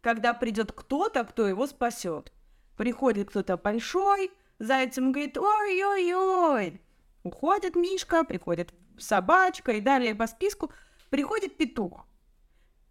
когда 0.03 0.35
придет 0.35 0.73
кто-то, 0.73 1.25
кто 1.25 1.49
его 1.49 1.67
спасет. 1.67 2.31
Приходит 2.77 3.31
кто-то 3.31 3.57
большой, 3.57 4.31
заяц 4.59 4.99
ему 4.99 5.13
говорит 5.13 5.39
«Ой-ой-ой!» 5.39 6.83
Уходит 7.23 7.75
Мишка, 7.75 8.23
приходит 8.23 8.75
собачка 8.99 9.73
и 9.73 9.81
далее 9.81 10.15
по 10.15 10.27
списку 10.27 10.71
приходит 11.09 11.57
петух. 11.57 12.07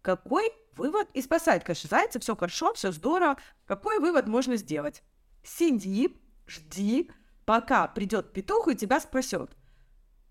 Какой 0.06 0.52
вывод? 0.76 1.08
И 1.14 1.20
спасает, 1.20 1.64
конечно, 1.64 1.88
зайца, 1.90 2.20
все 2.20 2.36
хорошо, 2.36 2.72
все 2.74 2.92
здорово. 2.92 3.38
Какой 3.64 3.98
вывод 3.98 4.28
можно 4.28 4.54
сделать? 4.54 5.02
Сиди, 5.42 6.16
жди, 6.46 7.10
пока 7.44 7.88
придет 7.88 8.32
петух 8.32 8.68
и 8.68 8.76
тебя 8.76 9.00
спасет. 9.00 9.56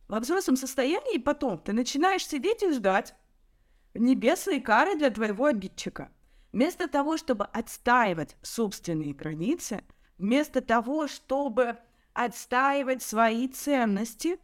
Во 0.07 0.21
взрослом 0.21 0.55
состоянии 0.55 1.17
потом 1.17 1.59
ты 1.59 1.73
начинаешь 1.73 2.25
сидеть 2.25 2.63
и 2.63 2.71
ждать 2.71 3.15
небесной 3.93 4.61
кары 4.61 4.95
для 4.95 5.09
твоего 5.09 5.43
обидчика. 5.43 6.09
Вместо 6.53 6.87
того, 6.87 7.17
чтобы 7.17 7.43
отстаивать 7.43 8.37
собственные 8.43 9.13
границы, 9.13 9.83
вместо 10.17 10.61
того, 10.61 11.09
чтобы 11.09 11.77
отстаивать 12.13 13.03
свои 13.03 13.49
ценности, 13.49 14.39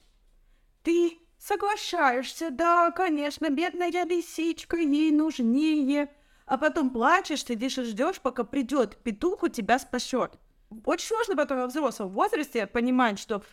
ты 0.83 1.20
соглашаешься, 1.41 2.51
да, 2.51 2.91
конечно, 2.91 3.49
бедная 3.49 3.91
лисичка, 4.05 4.77
ей 4.77 5.11
нужнее, 5.11 6.09
а 6.45 6.57
потом 6.57 6.91
плачешь, 6.91 7.43
сидишь 7.45 7.77
и 7.77 7.83
ждешь, 7.83 8.21
пока 8.21 8.43
придет 8.43 8.97
петух, 8.97 9.43
у 9.43 9.47
тебя 9.47 9.79
спасет. 9.79 10.37
Очень 10.85 11.07
сложно 11.07 11.35
потом 11.35 11.57
во 11.57 11.67
взрослом 11.67 12.09
возрасте 12.09 12.67
понимать, 12.67 13.19
что 13.19 13.43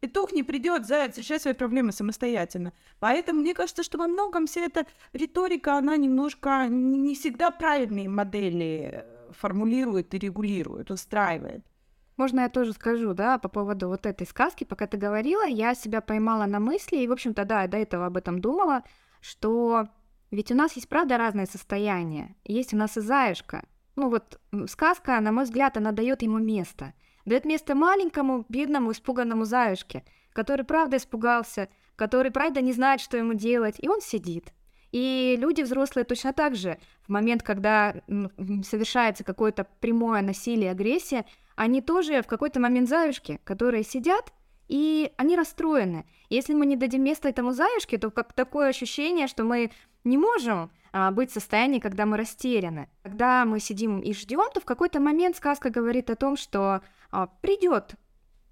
петух 0.00 0.32
не 0.32 0.42
придет, 0.42 0.86
заяц, 0.86 1.16
решать 1.16 1.42
свои 1.42 1.54
проблемы 1.54 1.92
самостоятельно. 1.92 2.72
Поэтому 2.98 3.40
мне 3.40 3.54
кажется, 3.54 3.82
что 3.82 3.98
во 3.98 4.06
многом 4.06 4.46
вся 4.46 4.60
эта 4.60 4.86
риторика, 5.12 5.76
она 5.76 5.96
немножко 5.96 6.66
не 6.68 7.14
всегда 7.14 7.50
правильные 7.50 8.08
модели 8.08 9.02
э, 9.02 9.32
формулирует 9.32 10.14
и 10.14 10.18
регулирует, 10.18 10.90
устраивает. 10.90 11.64
Можно 12.20 12.40
я 12.40 12.48
тоже 12.50 12.74
скажу, 12.74 13.14
да, 13.14 13.38
по 13.38 13.48
поводу 13.48 13.88
вот 13.88 14.04
этой 14.04 14.26
сказки, 14.26 14.64
пока 14.64 14.86
ты 14.86 14.98
говорила, 14.98 15.46
я 15.46 15.74
себя 15.74 16.02
поймала 16.02 16.44
на 16.44 16.60
мысли, 16.60 16.98
и, 16.98 17.08
в 17.08 17.12
общем-то, 17.12 17.46
да, 17.46 17.62
я 17.62 17.68
до 17.68 17.78
этого 17.78 18.04
об 18.04 18.18
этом 18.18 18.42
думала, 18.42 18.82
что 19.22 19.88
ведь 20.30 20.52
у 20.52 20.54
нас 20.54 20.74
есть, 20.74 20.90
правда, 20.90 21.16
разное 21.16 21.46
состояние. 21.46 22.36
Есть 22.44 22.74
у 22.74 22.76
нас 22.76 22.98
и 22.98 23.00
заюшка. 23.00 23.64
Ну 23.96 24.10
вот 24.10 24.38
сказка, 24.66 25.18
на 25.18 25.32
мой 25.32 25.44
взгляд, 25.44 25.78
она 25.78 25.92
дает 25.92 26.20
ему 26.20 26.36
место. 26.36 26.92
Дает 27.24 27.46
место 27.46 27.74
маленькому, 27.74 28.44
бедному, 28.50 28.92
испуганному 28.92 29.46
заюшке, 29.46 30.04
который, 30.34 30.66
правда, 30.66 30.98
испугался, 30.98 31.70
который, 31.96 32.30
правда, 32.30 32.60
не 32.60 32.74
знает, 32.74 33.00
что 33.00 33.16
ему 33.16 33.32
делать, 33.32 33.76
и 33.78 33.88
он 33.88 34.02
сидит. 34.02 34.52
И 34.92 35.36
люди 35.38 35.62
взрослые 35.62 36.04
точно 36.04 36.32
так 36.32 36.54
же, 36.54 36.78
в 37.02 37.08
момент, 37.08 37.42
когда 37.42 37.94
совершается 38.62 39.24
какое-то 39.24 39.66
прямое 39.80 40.20
насилие, 40.20 40.72
агрессия, 40.72 41.24
они 41.56 41.82
тоже 41.82 42.22
в 42.22 42.26
какой-то 42.26 42.60
момент 42.60 42.88
заюшки, 42.88 43.40
которые 43.44 43.84
сидят, 43.84 44.32
и 44.68 45.12
они 45.16 45.36
расстроены. 45.36 46.06
Если 46.28 46.54
мы 46.54 46.64
не 46.66 46.76
дадим 46.76 47.02
места 47.02 47.28
этому 47.28 47.52
заюшке, 47.52 47.98
то 47.98 48.10
как 48.10 48.32
такое 48.32 48.68
ощущение, 48.68 49.26
что 49.26 49.44
мы 49.44 49.72
не 50.04 50.16
можем 50.16 50.70
а, 50.92 51.10
быть 51.10 51.30
в 51.30 51.34
состоянии, 51.34 51.80
когда 51.80 52.06
мы 52.06 52.16
растеряны. 52.16 52.88
Когда 53.02 53.44
мы 53.44 53.60
сидим 53.60 54.00
и 54.00 54.12
ждем, 54.14 54.50
то 54.54 54.60
в 54.60 54.64
какой-то 54.64 55.00
момент 55.00 55.36
сказка 55.36 55.70
говорит 55.70 56.08
о 56.08 56.16
том, 56.16 56.36
что 56.36 56.82
а, 57.10 57.26
придет 57.26 57.96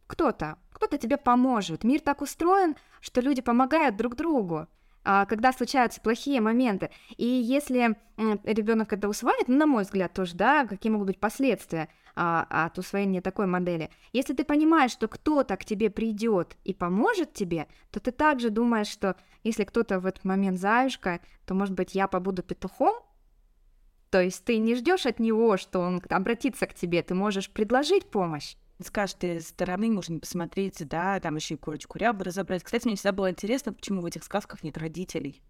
кто-то, 0.07 0.59
кто-то 0.73 0.99
тебе 0.99 1.17
поможет. 1.17 1.85
Мир 1.85 2.00
так 2.00 2.21
устроен, 2.21 2.76
что 3.00 3.21
люди 3.21 3.40
помогают 3.40 3.97
друг 3.97 4.17
другу. 4.17 4.67
А, 5.05 5.25
когда 5.25 5.52
случаются 5.52 6.00
плохие 6.00 6.40
моменты. 6.40 6.90
И 7.17 7.25
если 7.25 7.97
ребенок 8.45 8.93
это 8.93 9.09
усваивает, 9.09 9.49
ну, 9.49 9.57
на 9.57 9.67
мой 9.67 9.85
взгляд, 9.85 10.12
тоже, 10.12 10.35
да, 10.35 10.67
какие 10.67 10.93
могут 10.93 11.07
быть 11.07 11.21
последствия 11.21 11.88
а, 12.20 12.66
от 12.66 12.78
усвоения 12.78 13.22
такой 13.22 13.46
модели. 13.46 13.90
Если 14.12 14.34
ты 14.34 14.44
понимаешь, 14.44 14.90
что 14.90 15.06
кто-то 15.06 15.56
к 15.56 15.64
тебе 15.64 15.88
придет 15.88 16.56
и 16.64 16.75
поможет 16.75 17.32
тебе, 17.32 17.68
то 17.92 18.00
ты 18.00 18.10
также 18.10 18.50
думаешь, 18.50 18.88
что 18.88 19.16
если 19.44 19.62
кто-то 19.62 20.00
в 20.00 20.06
этот 20.06 20.25
момент 20.25 20.58
заюшка, 20.58 21.20
то, 21.46 21.54
может 21.54 21.75
быть, 21.75 21.94
я 21.94 22.08
побуду 22.08 22.42
петухом, 22.42 22.96
то 24.10 24.20
есть 24.20 24.44
ты 24.44 24.58
не 24.58 24.75
ждешь 24.75 25.06
от 25.06 25.20
него, 25.20 25.56
что 25.56 25.78
он 25.78 26.02
обратится 26.10 26.66
к 26.66 26.75
тебе, 26.75 27.02
ты 27.02 27.14
можешь 27.14 27.48
предложить 27.50 28.10
помощь 28.10 28.56
с 28.80 28.90
каждой 28.90 29.40
стороны 29.40 29.90
можно 29.90 30.20
посмотреть, 30.20 30.87
да, 30.87 31.18
там 31.20 31.37
еще 31.37 31.54
и 31.54 31.56
курочку 31.56 31.98
рябу 31.98 32.25
разобрать. 32.25 32.62
Кстати, 32.62 32.87
мне 32.87 32.94
всегда 32.94 33.12
было 33.12 33.30
интересно, 33.30 33.72
почему 33.72 34.02
в 34.02 34.06
этих 34.06 34.22
сказках 34.22 34.62
нет 34.62 34.78
родителей. 34.78 35.42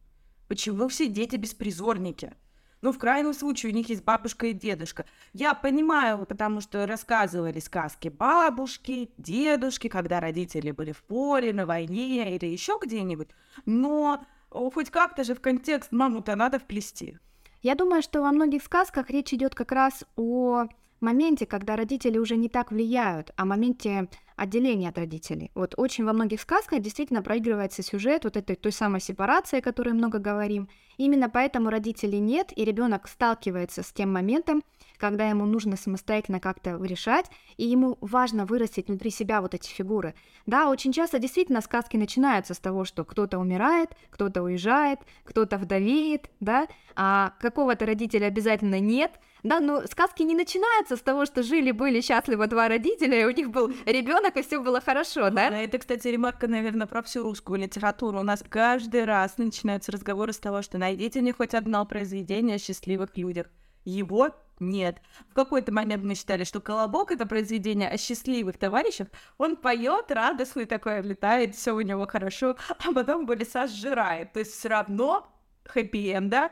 Почему 0.48 0.88
все 0.88 1.08
дети 1.08 1.36
беспризорники? 1.36 2.34
Ну, 2.80 2.92
в 2.92 2.98
крайнем 2.98 3.34
случае, 3.34 3.72
у 3.72 3.74
них 3.74 3.88
есть 3.88 4.04
бабушка 4.04 4.46
и 4.46 4.52
дедушка. 4.52 5.04
Я 5.32 5.54
понимаю, 5.54 6.24
потому 6.26 6.60
что 6.60 6.86
рассказывали 6.86 7.58
сказки 7.58 8.08
бабушки, 8.08 9.10
дедушки, 9.18 9.88
когда 9.88 10.20
родители 10.20 10.70
были 10.70 10.92
в 10.92 11.02
поле, 11.02 11.52
на 11.52 11.66
войне 11.66 12.36
или 12.36 12.46
еще 12.46 12.78
где-нибудь. 12.80 13.28
Но 13.66 14.24
хоть 14.50 14.90
как-то 14.90 15.24
же 15.24 15.34
в 15.34 15.40
контекст 15.40 15.90
маму-то 15.92 16.36
надо 16.36 16.58
вплести. 16.58 17.18
Я 17.62 17.74
думаю, 17.74 18.02
что 18.02 18.22
во 18.22 18.30
многих 18.30 18.62
сказках 18.62 19.10
речь 19.10 19.32
идет 19.32 19.54
как 19.54 19.72
раз 19.72 20.04
о 20.16 20.68
моменте, 21.00 21.46
когда 21.46 21.76
родители 21.76 22.18
уже 22.18 22.36
не 22.36 22.48
так 22.48 22.70
влияют, 22.70 23.32
о 23.36 23.44
моменте 23.44 24.08
отделения 24.38 24.88
от 24.88 24.98
родителей. 24.98 25.50
Вот 25.54 25.74
очень 25.76 26.04
во 26.04 26.12
многих 26.12 26.40
сказках 26.40 26.80
действительно 26.80 27.22
проигрывается 27.22 27.82
сюжет 27.82 28.24
вот 28.24 28.36
этой 28.36 28.56
той 28.56 28.72
самой 28.72 29.00
сепарации, 29.00 29.58
о 29.58 29.62
которой 29.62 29.92
много 29.92 30.18
говорим. 30.18 30.68
Именно 30.96 31.28
поэтому 31.28 31.70
родителей 31.70 32.20
нет, 32.20 32.52
и 32.56 32.64
ребенок 32.64 33.08
сталкивается 33.08 33.82
с 33.82 33.92
тем 33.92 34.12
моментом, 34.12 34.62
когда 34.96 35.28
ему 35.28 35.46
нужно 35.46 35.76
самостоятельно 35.76 36.40
как-то 36.40 36.76
решать, 36.82 37.26
и 37.56 37.64
ему 37.64 37.98
важно 38.00 38.46
вырастить 38.46 38.88
внутри 38.88 39.10
себя 39.10 39.40
вот 39.40 39.54
эти 39.54 39.68
фигуры. 39.68 40.14
Да, 40.46 40.68
очень 40.70 40.92
часто 40.92 41.18
действительно 41.18 41.60
сказки 41.60 41.96
начинаются 41.96 42.54
с 42.54 42.58
того, 42.58 42.84
что 42.84 43.04
кто-то 43.04 43.38
умирает, 43.38 43.90
кто-то 44.10 44.42
уезжает, 44.42 45.00
кто-то 45.24 45.58
вдовеет, 45.58 46.30
да, 46.40 46.66
а 46.96 47.32
какого-то 47.40 47.86
родителя 47.86 48.26
обязательно 48.26 48.80
нет, 48.80 49.20
да, 49.42 49.60
но 49.60 49.86
сказки 49.86 50.22
не 50.22 50.34
начинаются 50.34 50.96
с 50.96 51.00
того, 51.00 51.26
что 51.26 51.42
жили-были 51.42 52.00
счастливы 52.00 52.46
два 52.46 52.68
родителя, 52.68 53.20
и 53.20 53.24
у 53.24 53.30
них 53.30 53.50
был 53.50 53.68
ребенок, 53.86 54.36
и 54.36 54.42
все 54.42 54.60
было 54.60 54.80
хорошо, 54.80 55.30
да? 55.30 55.50
Да, 55.50 55.58
это, 55.58 55.78
кстати, 55.78 56.08
ремарка, 56.08 56.48
наверное, 56.48 56.86
про 56.86 57.02
всю 57.02 57.22
русскую 57.22 57.60
литературу. 57.60 58.20
У 58.20 58.22
нас 58.22 58.44
каждый 58.48 59.04
раз 59.04 59.38
начинаются 59.38 59.92
разговоры 59.92 60.32
с 60.32 60.38
того, 60.38 60.62
что 60.62 60.78
найдите 60.78 61.20
мне 61.20 61.32
хоть 61.32 61.54
одно 61.54 61.84
произведение 61.86 62.56
о 62.56 62.58
счастливых 62.58 63.16
людях. 63.16 63.46
Его 63.84 64.30
нет. 64.60 65.00
В 65.30 65.34
какой-то 65.34 65.72
момент 65.72 66.04
мы 66.04 66.14
считали, 66.14 66.44
что 66.44 66.60
«Колобок»— 66.60 67.10
это 67.12 67.26
произведение 67.26 67.88
о 67.88 67.96
счастливых 67.96 68.58
товарищах. 68.58 69.08
Он 69.38 69.56
поет 69.56 70.10
радостный 70.10 70.66
такой, 70.66 71.00
летает, 71.02 71.54
все 71.54 71.72
у 71.72 71.80
него 71.80 72.06
хорошо, 72.06 72.56
а 72.68 72.92
потом 72.92 73.26
Болиса 73.26 73.66
сжирает. 73.66 74.32
То 74.32 74.40
есть 74.40 74.52
все 74.52 74.68
равно 74.68 75.26
хэппи-энда, 75.64 76.50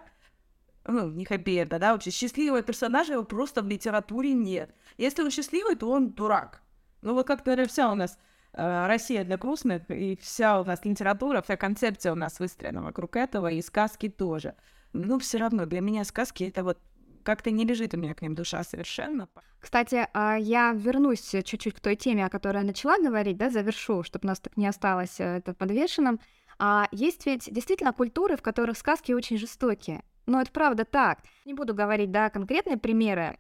ну, 0.89 1.11
не 1.11 1.25
хэппи-энда, 1.25 1.79
да, 1.79 1.93
вообще 1.93 2.11
счастливого 2.11 2.63
персонажа 2.63 3.15
его 3.15 3.25
просто 3.25 3.63
в 3.63 3.69
литературе 3.69 4.33
нет. 4.33 4.75
Если 4.99 5.23
он 5.23 5.31
счастливый, 5.31 5.77
то 5.77 5.91
он 5.91 6.11
дурак. 6.11 6.63
Ну, 7.03 7.15
вот 7.15 7.27
как, 7.27 7.45
наверное, 7.47 7.69
вся 7.69 7.91
у 7.91 7.95
нас 7.95 8.19
э, 8.53 8.87
Россия 8.87 9.25
для 9.25 9.37
грустных, 9.37 9.91
и 9.91 10.17
вся 10.21 10.61
у 10.61 10.65
нас 10.65 10.85
литература, 10.85 11.43
вся 11.43 11.57
концепция 11.57 12.13
у 12.13 12.17
нас 12.17 12.41
выстроена 12.41 12.83
вокруг 12.83 13.17
этого, 13.17 13.51
и 13.51 13.63
сказки 13.63 14.09
тоже. 14.09 14.55
Но 14.93 15.19
все 15.19 15.39
равно 15.39 15.67
для 15.67 15.81
меня 15.81 16.05
сказки— 16.05 16.45
это 16.45 16.65
вот 16.65 16.79
как-то 17.23 17.51
не 17.51 17.65
лежит 17.65 17.93
у 17.93 17.97
меня 17.97 18.15
к 18.15 18.23
ним 18.23 18.35
душа 18.35 18.63
совершенно. 18.63 19.29
Кстати, 19.59 20.07
а, 20.15 20.37
я 20.37 20.73
вернусь 20.73 21.29
чуть-чуть 21.45 21.75
к 21.75 21.81
той 21.81 21.97
теме, 21.97 22.25
о 22.25 22.31
которой 22.31 22.59
я 22.59 22.63
начала 22.63 22.99
говорить, 22.99 23.37
да, 23.37 23.51
завершу, 23.51 24.05
чтобы 24.05 24.27
у 24.27 24.29
нас 24.29 24.39
так 24.39 24.57
не 24.57 24.67
осталось 24.67 25.19
э, 25.19 25.39
это 25.39 25.53
подвешенным. 25.53 26.21
А 26.59 26.89
есть 26.93 27.27
ведь 27.27 27.53
действительно 27.53 27.93
культуры, 27.93 28.37
в 28.37 28.43
которых 28.43 28.79
сказки 28.79 29.13
очень 29.13 29.39
жестокие. 29.39 30.03
Но 30.27 30.41
это 30.41 30.51
правда 30.51 30.85
так. 30.85 31.21
Не 31.45 31.55
буду 31.55 31.73
говорить, 31.73 32.11
да, 32.11 32.31
конкретные 32.31 32.77
примеры, 32.77 33.37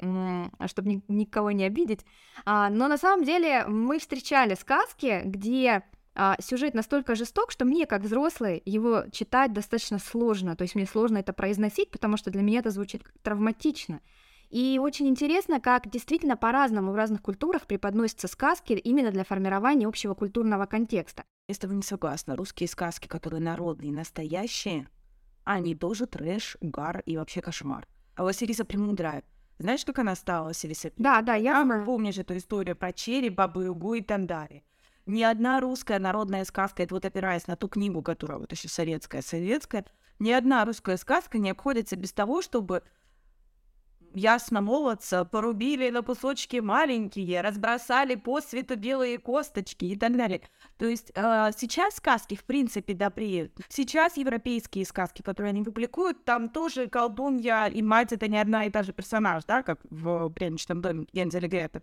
чтобы 0.66 0.88
ни- 0.88 1.04
никого 1.08 1.50
не 1.50 1.64
обидеть. 1.64 2.04
А, 2.44 2.70
но 2.70 2.86
на 2.86 2.96
самом 2.96 3.24
деле 3.24 3.64
мы 3.66 3.98
встречали 3.98 4.54
сказки, 4.54 5.22
где 5.24 5.82
а, 6.14 6.36
сюжет 6.40 6.74
настолько 6.74 7.16
жесток, 7.16 7.50
что 7.50 7.64
мне, 7.64 7.86
как 7.86 8.02
взрослый, 8.02 8.62
его 8.64 9.04
читать 9.10 9.52
достаточно 9.52 9.98
сложно. 9.98 10.54
То 10.54 10.62
есть 10.62 10.76
мне 10.76 10.86
сложно 10.86 11.18
это 11.18 11.32
произносить, 11.32 11.90
потому 11.90 12.16
что 12.16 12.30
для 12.30 12.42
меня 12.42 12.60
это 12.60 12.70
звучит 12.70 13.02
травматично. 13.22 14.00
И 14.48 14.78
очень 14.80 15.08
интересно, 15.08 15.60
как 15.60 15.90
действительно 15.90 16.36
по-разному 16.36 16.92
в 16.92 16.94
разных 16.94 17.20
культурах 17.20 17.66
преподносятся 17.66 18.28
сказки 18.28 18.74
именно 18.74 19.10
для 19.10 19.24
формирования 19.24 19.88
общего 19.88 20.14
культурного 20.14 20.66
контекста. 20.66 21.24
Я 21.48 21.54
с 21.54 21.58
тобой 21.58 21.76
не 21.76 21.82
согласна. 21.82 22.36
Русские 22.36 22.68
сказки, 22.68 23.08
которые 23.08 23.40
народные, 23.40 23.92
настоящие, 23.92 24.88
они 25.54 25.74
тоже 25.74 26.06
трэш, 26.06 26.56
угар 26.60 27.02
и 27.06 27.16
вообще 27.16 27.40
кошмар. 27.40 27.86
А 28.16 28.24
Василиса 28.24 28.64
Премудрая, 28.64 29.22
знаешь, 29.58 29.84
как 29.84 29.98
она 30.00 30.14
стала 30.14 30.48
Василиса? 30.48 30.90
Да, 30.98 31.22
да, 31.22 31.34
я 31.34 31.62
А, 31.62 31.84
помнишь 31.84 32.18
эту 32.18 32.36
историю 32.36 32.76
про 32.76 32.92
череп, 32.92 33.34
бабу 33.34 33.62
Ягу 33.62 33.94
и 33.94 34.02
Тандари? 34.02 34.64
Ни 35.06 35.22
одна 35.22 35.60
русская 35.60 36.00
народная 36.00 36.44
сказка, 36.44 36.82
это 36.82 36.94
вот 36.94 37.04
опираясь 37.04 37.46
на 37.46 37.56
ту 37.56 37.68
книгу, 37.68 38.02
которая 38.02 38.38
вот 38.38 38.50
еще 38.52 38.68
советская, 38.68 39.22
советская, 39.22 39.86
ни 40.18 40.32
одна 40.32 40.64
русская 40.64 40.96
сказка 40.96 41.38
не 41.38 41.50
обходится 41.50 41.94
без 41.94 42.12
того, 42.12 42.42
чтобы 42.42 42.82
ясно 44.16 44.60
молодца 44.60 45.24
порубили 45.24 45.90
на 45.90 46.02
кусочки 46.02 46.56
маленькие, 46.56 47.40
разбросали 47.42 48.14
по 48.14 48.40
свету 48.40 48.76
белые 48.76 49.18
косточки 49.18 49.84
и 49.84 49.96
так 49.96 50.16
далее. 50.16 50.40
То 50.78 50.86
есть 50.86 51.12
э, 51.14 51.50
сейчас 51.56 51.96
сказки, 51.96 52.34
в 52.34 52.44
принципе, 52.44 52.94
добрее. 52.94 53.50
Сейчас 53.68 54.16
европейские 54.16 54.84
сказки, 54.84 55.22
которые 55.22 55.50
они 55.50 55.62
публикуют, 55.62 56.24
там 56.24 56.48
тоже 56.48 56.88
колдунья 56.88 57.66
и 57.66 57.82
мать 57.82 58.12
это 58.12 58.28
не 58.28 58.38
одна 58.38 58.64
и 58.64 58.70
та 58.70 58.82
же 58.82 58.92
персонаж, 58.92 59.44
да, 59.44 59.62
как 59.62 59.80
в 59.90 60.30
«Пряничном 60.30 60.80
доме» 60.80 61.06
Гензель 61.12 61.44
и 61.44 61.48
Гретель. 61.48 61.82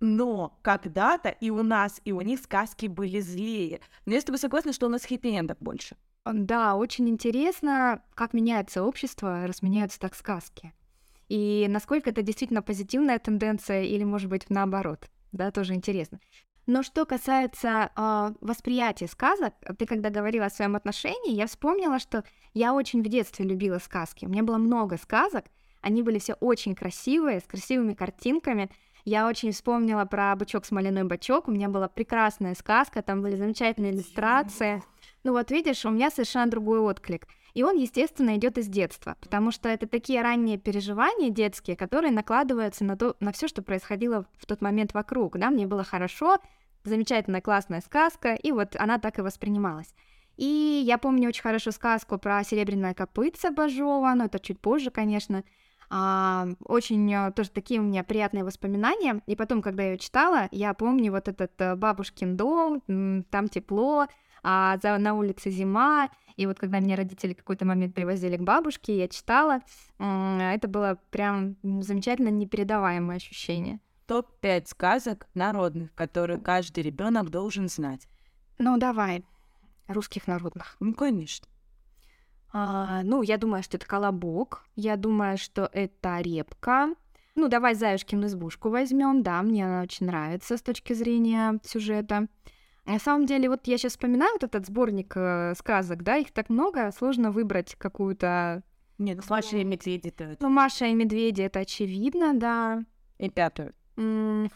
Но 0.00 0.58
когда-то 0.62 1.28
и 1.28 1.50
у 1.50 1.62
нас, 1.62 2.00
и 2.04 2.12
у 2.12 2.20
них 2.20 2.40
сказки 2.40 2.86
были 2.86 3.20
злее. 3.20 3.80
Но 4.06 4.14
я 4.14 4.20
с 4.20 4.24
тобой 4.24 4.38
согласна, 4.38 4.72
что 4.72 4.86
у 4.86 4.90
нас 4.90 5.04
хэппи-эндов 5.04 5.56
больше. 5.60 5.96
Да, 6.24 6.74
очень 6.74 7.08
интересно, 7.08 8.02
как 8.14 8.32
меняется 8.32 8.82
общество, 8.82 9.46
раз 9.46 9.62
меняются 9.62 10.00
так 10.00 10.14
сказки. 10.14 10.72
И 11.28 11.66
насколько 11.68 12.10
это 12.10 12.22
действительно 12.22 12.62
позитивная 12.62 13.18
тенденция 13.18 13.82
или, 13.82 14.04
может 14.04 14.28
быть, 14.28 14.50
наоборот. 14.50 15.08
Да, 15.32 15.50
тоже 15.50 15.74
интересно. 15.74 16.20
Но 16.66 16.82
что 16.82 17.04
касается 17.04 17.90
э, 17.94 18.34
восприятия 18.40 19.06
сказок, 19.06 19.54
ты 19.78 19.84
когда 19.84 20.10
говорила 20.10 20.46
о 20.46 20.50
своем 20.50 20.76
отношении, 20.76 21.34
я 21.34 21.46
вспомнила, 21.46 21.98
что 21.98 22.24
я 22.54 22.72
очень 22.72 23.02
в 23.02 23.08
детстве 23.08 23.44
любила 23.44 23.78
сказки. 23.78 24.24
У 24.24 24.28
меня 24.28 24.42
было 24.42 24.56
много 24.56 24.96
сказок, 24.96 25.44
они 25.82 26.02
были 26.02 26.18
все 26.18 26.34
очень 26.34 26.74
красивые, 26.74 27.40
с 27.40 27.44
красивыми 27.44 27.92
картинками. 27.92 28.70
Я 29.04 29.28
очень 29.28 29.52
вспомнила 29.52 30.06
про 30.06 30.34
бычок 30.34 30.64
смоляной 30.64 31.04
бачок. 31.04 31.46
У 31.46 31.50
меня 31.50 31.68
была 31.68 31.88
прекрасная 31.88 32.54
сказка, 32.54 33.02
там 33.02 33.20
были 33.20 33.36
замечательные 33.36 33.92
иллюстрации. 33.92 34.82
Ну 35.24 35.32
вот 35.32 35.50
видишь, 35.50 35.84
у 35.84 35.90
меня 35.90 36.10
совершенно 36.10 36.50
другой 36.50 36.78
отклик. 36.78 37.26
И 37.54 37.62
он, 37.62 37.76
естественно, 37.76 38.36
идет 38.36 38.58
из 38.58 38.66
детства, 38.66 39.16
потому 39.20 39.52
что 39.52 39.68
это 39.68 39.86
такие 39.86 40.22
ранние 40.22 40.58
переживания 40.58 41.30
детские, 41.30 41.76
которые 41.76 42.10
накладываются 42.10 42.84
на 42.84 42.96
то, 42.96 43.16
на 43.20 43.32
все, 43.32 43.46
что 43.46 43.62
происходило 43.62 44.26
в 44.36 44.46
тот 44.46 44.60
момент 44.60 44.92
вокруг. 44.92 45.38
Да, 45.38 45.50
мне 45.50 45.66
было 45.66 45.84
хорошо, 45.84 46.38
замечательная 46.82 47.40
классная 47.40 47.80
сказка, 47.80 48.34
и 48.34 48.50
вот 48.50 48.74
она 48.76 48.98
так 48.98 49.18
и 49.18 49.22
воспринималась. 49.22 49.94
И 50.36 50.82
я 50.84 50.98
помню 50.98 51.28
очень 51.28 51.42
хорошо 51.42 51.70
сказку 51.70 52.18
про 52.18 52.42
серебряное 52.42 52.92
копытце 52.92 53.50
Бажова, 53.50 54.14
но 54.14 54.24
это 54.24 54.40
чуть 54.40 54.60
позже, 54.60 54.90
конечно. 54.90 55.44
А, 55.90 56.48
очень 56.64 57.14
а, 57.14 57.30
тоже 57.30 57.50
такие 57.50 57.78
у 57.78 57.84
меня 57.84 58.02
приятные 58.02 58.42
воспоминания. 58.42 59.22
И 59.26 59.36
потом, 59.36 59.62
когда 59.62 59.84
я 59.84 59.92
ее 59.92 59.98
читала, 59.98 60.48
я 60.50 60.74
помню 60.74 61.12
вот 61.12 61.28
этот 61.28 61.52
а, 61.60 61.76
бабушкин 61.76 62.36
дом, 62.36 63.24
там 63.30 63.48
тепло, 63.48 64.06
а 64.44 64.78
за, 64.82 64.98
на 64.98 65.14
улице 65.14 65.50
зима, 65.50 66.10
и 66.36 66.46
вот 66.46 66.58
когда 66.58 66.78
меня 66.78 66.96
родители 66.96 67.32
в 67.32 67.38
какой-то 67.38 67.64
момент 67.64 67.94
привозили 67.94 68.36
к 68.36 68.42
бабушке, 68.42 68.98
я 68.98 69.08
читала, 69.08 69.60
это 69.98 70.68
было 70.68 70.98
прям 71.10 71.56
замечательно 71.62 72.28
непередаваемое 72.28 73.16
ощущение. 73.16 73.80
Топ-5 74.06 74.66
сказок 74.66 75.26
народных, 75.34 75.94
которые 75.94 76.38
каждый 76.38 76.82
ребенок 76.82 77.30
должен 77.30 77.68
знать. 77.68 78.06
Ну, 78.58 78.76
давай, 78.76 79.24
русских 79.88 80.26
народных. 80.26 80.76
Ну, 80.78 80.92
конечно. 80.92 81.48
А, 82.52 83.02
ну, 83.02 83.22
я 83.22 83.38
думаю, 83.38 83.62
что 83.62 83.78
это 83.78 83.86
колобок, 83.86 84.64
я 84.76 84.96
думаю, 84.96 85.38
что 85.38 85.68
это 85.72 86.20
репка. 86.20 86.94
Ну, 87.34 87.48
давай 87.48 87.74
Заюшкину 87.74 88.26
избушку 88.26 88.68
возьмем, 88.68 89.22
да, 89.22 89.42
мне 89.42 89.66
она 89.66 89.82
очень 89.82 90.06
нравится 90.06 90.56
с 90.56 90.62
точки 90.62 90.92
зрения 90.92 91.58
сюжета. 91.64 92.28
На 92.86 92.98
самом 92.98 93.26
деле, 93.26 93.48
вот 93.48 93.66
я 93.66 93.78
сейчас 93.78 93.92
вспоминаю 93.92 94.32
вот 94.34 94.44
этот 94.44 94.66
сборник 94.66 95.14
э, 95.16 95.54
сказок, 95.56 96.02
да, 96.02 96.16
их 96.16 96.32
так 96.32 96.50
много, 96.50 96.92
сложно 96.92 97.30
выбрать 97.30 97.74
какую-то... 97.76 98.62
Нет, 98.98 99.18
ну, 99.18 99.24
Маша 99.28 99.56
и 99.56 99.64
медведи 99.64 100.10
то 100.10 100.36
Ну, 100.38 100.48
Маша 100.50 100.86
и 100.86 100.94
медведи, 100.94 101.42
это 101.42 101.60
очевидно, 101.60 102.34
да. 102.34 102.84
И 103.18 103.30
пятую. 103.30 103.72
М, 103.96 104.50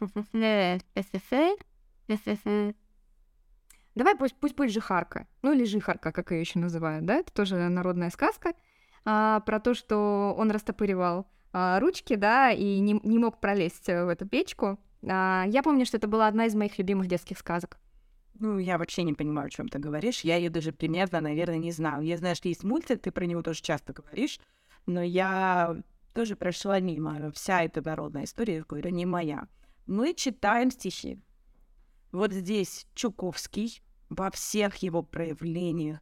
Давай 3.94 4.14
пусть, 4.14 4.36
пусть 4.36 4.54
будет 4.54 4.70
жихарка. 4.70 5.26
Ну 5.42 5.52
или 5.52 5.64
жихарка, 5.64 6.12
как 6.12 6.30
ее 6.30 6.40
еще 6.40 6.58
называют, 6.58 7.04
да? 7.04 7.16
Это 7.16 7.32
тоже 7.32 7.56
народная 7.68 8.10
сказка 8.10 8.52
а, 9.04 9.40
про 9.40 9.58
то, 9.58 9.74
что 9.74 10.34
он 10.38 10.50
растопыривал 10.52 11.26
а, 11.52 11.80
ручки, 11.80 12.14
да, 12.14 12.52
и 12.52 12.78
не, 12.78 13.00
не 13.02 13.18
мог 13.18 13.40
пролезть 13.40 13.88
э, 13.88 14.04
в 14.04 14.08
эту 14.08 14.28
печку. 14.28 14.78
А, 15.02 15.44
я 15.48 15.62
помню, 15.62 15.84
что 15.84 15.96
это 15.96 16.06
была 16.06 16.28
одна 16.28 16.46
из 16.46 16.54
моих 16.54 16.78
любимых 16.78 17.08
детских 17.08 17.38
сказок. 17.38 17.78
Ну, 18.40 18.58
я 18.58 18.78
вообще 18.78 19.02
не 19.02 19.14
понимаю, 19.14 19.48
о 19.48 19.50
чем 19.50 19.68
ты 19.68 19.78
говоришь. 19.78 20.20
Я 20.20 20.36
ее 20.36 20.48
даже 20.48 20.72
примерно, 20.72 21.20
наверное, 21.20 21.58
не 21.58 21.72
знаю. 21.72 22.02
Я 22.02 22.16
знаю, 22.16 22.36
что 22.36 22.48
есть 22.48 22.62
мультик, 22.62 23.02
ты 23.02 23.10
про 23.10 23.26
него 23.26 23.42
тоже 23.42 23.62
часто 23.62 23.92
говоришь, 23.92 24.38
но 24.86 25.02
я 25.02 25.76
тоже 26.14 26.36
прошла 26.36 26.78
мимо. 26.78 27.32
Вся 27.32 27.62
эта 27.62 27.82
народная 27.84 28.24
история, 28.24 28.64
говорю, 28.68 28.90
не 28.90 29.06
моя. 29.06 29.48
Мы 29.86 30.14
читаем 30.14 30.70
стихи. 30.70 31.20
Вот 32.12 32.32
здесь 32.32 32.86
Чуковский 32.94 33.82
во 34.08 34.30
всех 34.30 34.76
его 34.76 35.02
проявлениях. 35.02 36.00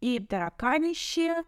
И 0.00 0.18
тараканище, 0.20 1.44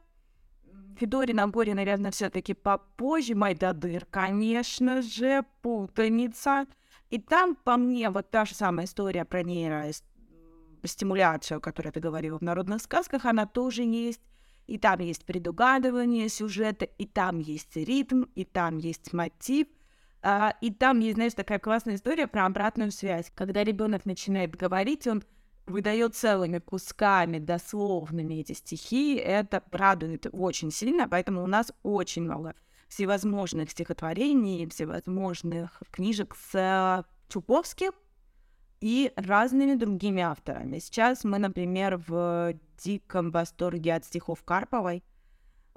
Федорина 0.98 1.48
Горе, 1.48 1.74
наверное, 1.74 2.10
все-таки 2.10 2.54
попозже, 2.54 3.34
Майдадыр, 3.34 4.04
конечно 4.06 5.02
же, 5.02 5.44
путаница. 5.62 6.66
И 7.10 7.20
там, 7.20 7.54
по 7.54 7.76
мне, 7.76 8.10
вот 8.10 8.30
та 8.30 8.44
же 8.44 8.54
самая 8.54 8.86
история 8.86 9.24
про 9.24 9.42
нейростимуляцию, 10.84 11.60
которую 11.60 11.92
ты 11.92 12.00
говорила 12.00 12.38
в 12.38 12.42
народных 12.42 12.82
сказках, 12.82 13.24
она 13.24 13.46
тоже 13.46 13.82
есть. 13.82 14.20
И 14.66 14.78
там 14.78 15.00
есть 15.00 15.24
предугадывание 15.24 16.28
сюжета, 16.28 16.84
и 16.84 17.06
там 17.06 17.38
есть 17.38 17.76
ритм, 17.76 18.24
и 18.34 18.44
там 18.44 18.78
есть 18.78 19.12
мотив. 19.12 19.66
А, 20.22 20.54
и 20.62 20.72
там 20.72 21.00
есть, 21.00 21.16
знаешь, 21.16 21.34
такая 21.34 21.58
классная 21.58 21.96
история 21.96 22.26
про 22.26 22.46
обратную 22.46 22.90
связь. 22.90 23.30
Когда 23.34 23.62
ребенок 23.62 24.06
начинает 24.06 24.56
говорить, 24.56 25.06
он 25.06 25.22
выдает 25.66 26.14
целыми 26.14 26.58
кусками, 26.60 27.38
дословными 27.38 28.34
эти 28.34 28.52
стихи, 28.52 29.16
это 29.16 29.62
радует 29.70 30.26
очень 30.32 30.70
сильно, 30.70 31.08
поэтому 31.08 31.42
у 31.42 31.46
нас 31.46 31.72
очень 31.82 32.22
много 32.22 32.54
всевозможных 32.88 33.70
стихотворений, 33.70 34.66
всевозможных 34.68 35.82
книжек 35.90 36.36
с 36.36 37.04
Чуковским 37.28 37.92
и 38.84 39.14
разными 39.16 39.76
другими 39.76 40.20
авторами. 40.20 40.78
Сейчас 40.78 41.24
мы, 41.24 41.38
например, 41.38 41.96
в 42.06 42.52
диком 42.76 43.30
восторге 43.30 43.94
от 43.94 44.04
стихов 44.04 44.44
Карповой. 44.44 45.02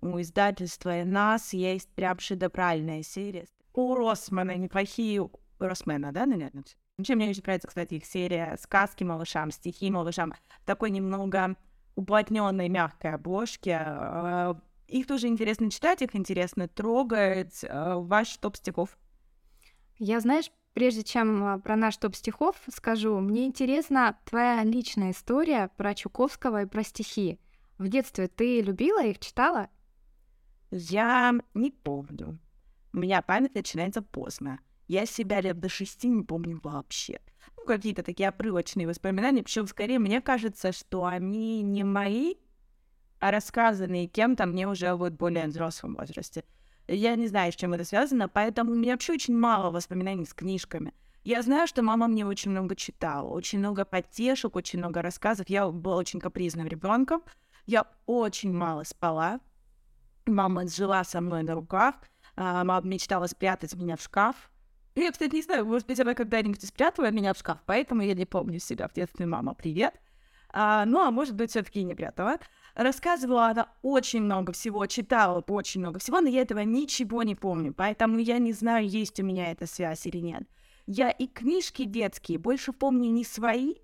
У 0.02 0.20
издательства 0.20 1.04
«Нас» 1.06 1.54
есть 1.54 1.88
прям 1.96 2.20
шедевральная 2.20 3.04
серия. 3.04 3.46
У 3.74 3.96
Росмана 3.96 4.58
неплохие... 4.58 5.30
Росмена, 5.58 6.12
да, 6.12 6.26
наверное? 6.26 6.66
Чем 7.02 7.20
мне 7.20 7.30
очень 7.30 7.44
нравится, 7.44 7.70
кстати, 7.70 7.94
их 7.94 8.06
серия 8.06 8.58
«Сказки 8.60 9.06
малышам», 9.06 9.52
«Стихи 9.52 9.90
малышам». 9.90 10.34
Такой 10.66 10.92
немного 10.92 11.56
уплотненной, 11.96 12.68
мягкой 12.68 13.14
обложке. 13.14 13.84
Э, 13.86 14.56
Их 14.90 15.08
тоже 15.08 15.28
интересно 15.28 15.72
читать, 15.72 16.02
их 16.02 16.14
интересно 16.14 16.68
трогать. 16.68 17.64
Э, 17.64 17.94
Ваш 17.96 18.36
топ 18.36 18.58
стихов. 18.58 18.98
Я, 19.98 20.20
знаешь, 20.20 20.52
прежде 20.78 21.02
чем 21.02 21.44
а, 21.44 21.58
про 21.58 21.76
наш 21.76 21.98
топ 21.98 22.14
стихов 22.14 22.56
скажу, 22.72 23.20
мне 23.20 23.48
интересна 23.48 24.16
твоя 24.26 24.64
личная 24.64 25.10
история 25.10 25.72
про 25.76 25.96
Чуковского 25.96 26.62
и 26.62 26.66
про 26.68 26.84
стихи. 26.84 27.40
В 27.80 27.88
детстве 27.88 28.28
ты 28.28 28.62
любила 28.62 29.04
их, 29.04 29.18
читала? 29.18 29.70
Я 30.70 31.34
не 31.56 31.72
помню. 31.72 32.38
У 32.94 32.98
меня 33.00 33.24
память 33.24 33.56
начинается 33.56 34.04
поздно. 34.04 34.60
Я 34.88 35.08
себя 35.08 35.42
лет 35.42 35.60
до 35.60 35.68
шести 35.68 36.10
не 36.10 36.22
помню 36.22 36.60
вообще. 36.64 37.22
Ну, 37.58 37.66
какие-то 37.66 38.04
такие 38.04 38.30
обрывочные 38.30 38.88
воспоминания. 38.88 39.42
Причем, 39.42 39.66
скорее, 39.66 39.98
мне 39.98 40.22
кажется, 40.22 40.74
что 40.74 41.06
они 41.06 41.64
не 41.64 41.84
мои, 41.84 42.36
а 43.18 43.32
рассказанные 43.32 44.06
кем-то 44.06 44.46
мне 44.46 44.68
уже 44.68 44.94
вот 44.94 45.14
более 45.14 45.48
взрослом 45.48 45.96
возрасте. 45.96 46.44
Я 46.88 47.16
не 47.16 47.28
знаю, 47.28 47.52
с 47.52 47.56
чем 47.56 47.74
это 47.74 47.84
связано, 47.84 48.30
поэтому 48.30 48.72
у 48.72 48.76
меня 48.76 48.94
вообще 48.94 49.14
очень 49.14 49.38
мало 49.38 49.72
воспоминаний 49.72 50.26
с 50.26 50.34
книжками. 50.34 50.94
Я 51.24 51.42
знаю, 51.42 51.68
что 51.68 51.82
мама 51.82 52.08
мне 52.08 52.26
очень 52.26 52.52
много 52.52 52.76
читала, 52.76 53.28
очень 53.28 53.60
много 53.60 53.84
потешек, 53.84 54.56
очень 54.56 54.80
много 54.80 55.02
рассказов. 55.02 55.50
Я 55.50 55.68
была 55.68 55.98
очень 55.98 56.22
капризным 56.22 56.68
ребенком. 56.68 57.22
Я 57.66 57.86
очень 58.06 58.54
мало 58.54 58.84
спала. 58.84 59.42
Мама 60.26 60.68
жила 60.68 61.04
со 61.04 61.20
мной 61.20 61.44
на 61.44 61.56
руках. 61.56 61.96
А, 62.38 62.64
мама 62.64 62.88
мечтала 62.88 63.28
спрятать 63.28 63.74
меня 63.76 63.98
в 63.98 64.02
шкаф. 64.02 64.50
Я, 64.96 65.12
кстати, 65.12 65.36
не 65.36 65.42
знаю, 65.42 65.66
может 65.66 65.86
быть, 65.86 66.00
она 66.00 66.14
когда-нибудь 66.14 66.66
спрятала 66.66 67.12
меня 67.12 67.34
в 67.34 67.38
шкаф, 67.38 67.60
поэтому 67.66 68.02
я 68.02 68.14
не 68.14 68.26
помню 68.26 68.60
себя 68.60 68.88
в 68.88 68.94
детстве. 68.94 69.26
Мама, 69.26 69.54
привет. 69.54 69.94
А, 70.50 70.86
ну, 70.86 71.02
а 71.02 71.12
может 71.12 71.36
быть, 71.36 71.50
все-таки 71.50 71.84
не 71.84 71.94
прятала. 71.94 72.38
Рассказывала 72.78 73.48
она 73.48 73.70
очень 73.82 74.22
много 74.22 74.54
всего, 74.54 74.86
читала 74.86 75.44
очень 75.48 75.82
много 75.82 75.98
всего, 75.98 76.22
но 76.22 76.30
я 76.30 76.44
этого 76.44 76.60
ничего 76.60 77.24
не 77.24 77.34
помню, 77.34 77.74
поэтому 77.74 78.20
я 78.20 78.38
не 78.38 78.54
знаю, 78.54 78.88
есть 78.88 79.20
у 79.20 79.24
меня 79.24 79.52
эта 79.52 79.66
связь 79.66 80.06
или 80.06 80.20
нет. 80.20 80.44
Я 80.86 81.10
и 81.10 81.26
книжки 81.26 81.86
детские 81.86 82.38
больше 82.38 82.74
помню 82.74 83.10
не 83.10 83.24
свои, 83.24 83.78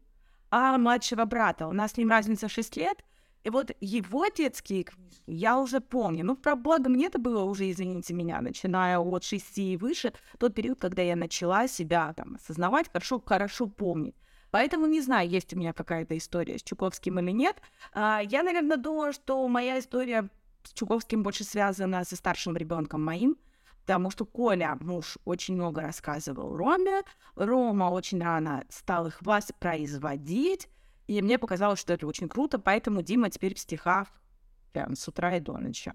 а 0.52 0.78
младшего 0.78 1.26
брата. 1.26 1.68
У 1.68 1.74
нас 1.74 1.94
с 1.94 1.98
ним 1.98 2.12
разница 2.12 2.48
6 2.48 2.78
лет, 2.78 3.04
и 3.44 3.50
вот 3.50 3.72
его 3.82 4.28
детские 4.28 4.84
книжки 4.84 5.24
я 5.26 5.58
уже 5.58 5.82
помню. 5.82 6.24
Ну, 6.24 6.36
про 6.36 6.56
благо 6.56 6.88
мне 6.88 7.08
это 7.08 7.18
было 7.18 7.46
уже, 7.46 7.72
извините 7.72 8.14
меня, 8.14 8.42
начиная 8.42 9.00
от 9.00 9.24
6 9.24 9.58
и 9.58 9.76
выше, 9.76 10.14
тот 10.38 10.54
период, 10.54 10.80
когда 10.80 11.02
я 11.02 11.16
начала 11.16 11.68
себя 11.68 12.14
там 12.14 12.36
осознавать, 12.36 12.92
хорошо, 12.94 13.20
хорошо 13.26 13.66
помнить. 13.66 14.16
Поэтому 14.54 14.86
не 14.86 15.02
знаю, 15.02 15.28
есть 15.28 15.52
у 15.56 15.58
меня 15.58 15.74
какая-то 15.74 16.16
история 16.16 16.60
с 16.60 16.62
Чуковским 16.62 17.18
или 17.18 17.32
нет. 17.32 17.60
А, 17.92 18.22
я, 18.24 18.44
наверное, 18.44 18.78
думаю, 18.78 19.12
что 19.12 19.48
моя 19.48 19.80
история 19.80 20.30
с 20.62 20.74
Чуковским 20.74 21.24
больше 21.24 21.44
связана 21.44 22.04
со 22.04 22.16
старшим 22.16 22.56
ребенком 22.56 23.04
моим, 23.04 23.36
потому 23.82 24.12
что 24.12 24.26
Коля, 24.26 24.78
муж, 24.80 25.18
очень 25.26 25.56
много 25.56 25.82
рассказывал 25.82 26.56
Роме, 26.56 27.02
Рома 27.34 27.86
очень 27.86 28.22
рано 28.22 28.64
стал 28.70 29.08
их 29.08 29.20
воспроизводить, 29.24 30.70
и 31.08 31.20
мне 31.24 31.40
показалось, 31.40 31.80
что 31.80 31.94
это 31.94 32.06
очень 32.06 32.30
круто, 32.30 32.60
поэтому 32.60 33.02
Дима 33.02 33.32
теперь 33.32 33.56
в 33.56 33.60
стихах 33.60 34.08
прям 34.72 34.96
с 34.96 35.08
утра 35.08 35.36
и 35.36 35.40
до 35.40 35.58
ночи. 35.58 35.92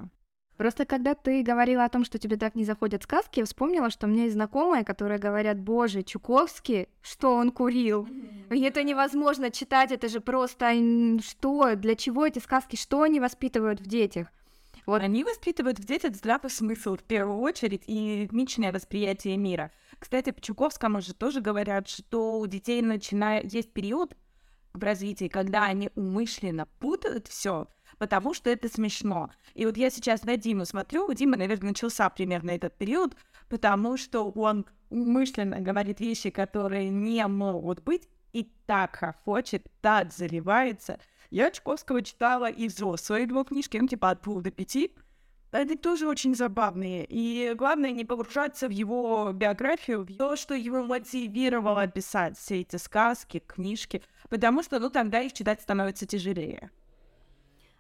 Просто 0.59 0.85
когда 0.87 1.15
ты 1.15 1.45
говорила 1.45 1.85
о 1.85 1.89
том, 1.89 2.05
что 2.05 2.19
тебе 2.19 2.37
так 2.37 2.57
не 2.57 2.65
заходят 2.65 3.05
сказки, 3.05 3.39
я 3.39 3.45
вспомнила, 3.45 3.91
что 3.91 4.07
у 4.07 4.11
меня 4.11 4.25
есть 4.25 4.35
знакомые, 4.35 4.85
которые 4.85 5.21
говорят, 5.21 5.61
боже, 5.61 6.03
Чуковский, 6.03 6.89
что 7.01 7.33
он 7.37 7.53
курил? 7.53 8.09
И 8.51 8.61
это 8.63 8.83
невозможно 8.83 9.53
читать, 9.53 9.93
это 9.93 10.09
же 10.09 10.21
просто 10.21 10.75
что, 11.23 11.77
для 11.77 11.95
чего 11.95 12.27
эти 12.27 12.41
сказки, 12.41 12.75
что 12.75 13.03
они 13.03 13.21
воспитывают 13.21 13.81
в 13.81 13.87
детях? 13.87 14.27
Вот. 14.85 15.01
Они 15.01 15.23
воспитывают 15.23 15.79
в 15.79 15.85
детях 15.85 16.17
здравый 16.17 16.51
смысл 16.51 16.97
в 16.97 17.05
первую 17.05 17.39
очередь 17.39 17.85
и 17.87 18.25
этничное 18.25 18.73
восприятие 18.73 19.37
мира. 19.37 19.71
Кстати, 20.01 20.31
по 20.31 20.41
Чуковскому 20.41 21.01
же 21.01 21.15
тоже 21.15 21.41
говорят, 21.41 21.89
что 21.89 22.41
у 22.41 22.47
детей 22.49 22.83
начинает 22.83 23.53
есть 23.53 23.73
период 23.73 24.17
в 24.73 24.83
развитии, 24.83 25.29
когда 25.29 25.65
они 25.65 25.91
умышленно 25.95 26.67
путают 26.81 27.29
все, 27.29 27.69
потому 27.99 28.35
что 28.35 28.51
это 28.51 28.69
смешно. 28.69 29.31
И 29.55 29.67
вот 29.67 29.77
я 29.77 29.91
сейчас 29.91 30.25
на 30.25 30.37
Диму 30.37 30.65
смотрю, 30.65 31.07
у 31.07 31.13
Димы, 31.13 31.37
наверное, 31.37 31.71
начался 31.71 32.09
примерно 32.09 32.51
этот 32.53 32.77
период, 32.77 33.17
потому 33.49 33.97
что 33.97 34.31
он 34.31 34.67
умышленно 34.91 35.61
говорит 35.61 36.01
вещи, 36.01 36.31
которые 36.31 36.89
не 36.89 37.27
могут 37.27 37.83
быть, 37.83 38.09
и 38.33 38.51
так 38.67 39.17
хочет, 39.25 39.67
так 39.81 40.13
заливается, 40.13 40.99
я 41.31 41.51
Чуковского 41.51 42.03
читала 42.03 42.51
и 42.51 42.69
взрослые 42.69 43.25
его 43.25 43.45
книжки, 43.45 43.77
ну, 43.77 43.87
типа 43.87 44.11
от 44.11 44.23
двух 44.23 44.43
до 44.43 44.51
пяти. 44.51 44.95
Они 45.51 45.77
тоже 45.77 46.07
очень 46.07 46.35
забавные. 46.35 47.07
И 47.09 47.55
главное 47.55 47.91
не 47.91 48.05
погружаться 48.05 48.69
в 48.69 48.71
его 48.71 49.33
биографию, 49.33 50.03
в 50.03 50.17
то, 50.17 50.37
что 50.37 50.55
его 50.55 50.83
мотивировало 50.83 51.87
писать 51.87 52.39
все 52.39 52.61
эти 52.61 52.77
сказки, 52.77 53.43
книжки, 53.47 54.03
потому 54.29 54.63
что, 54.63 54.79
ну, 54.79 54.91
тогда 54.91 55.21
их 55.21 55.33
читать 55.33 55.61
становится 55.61 56.07
тяжелее. 56.07 56.71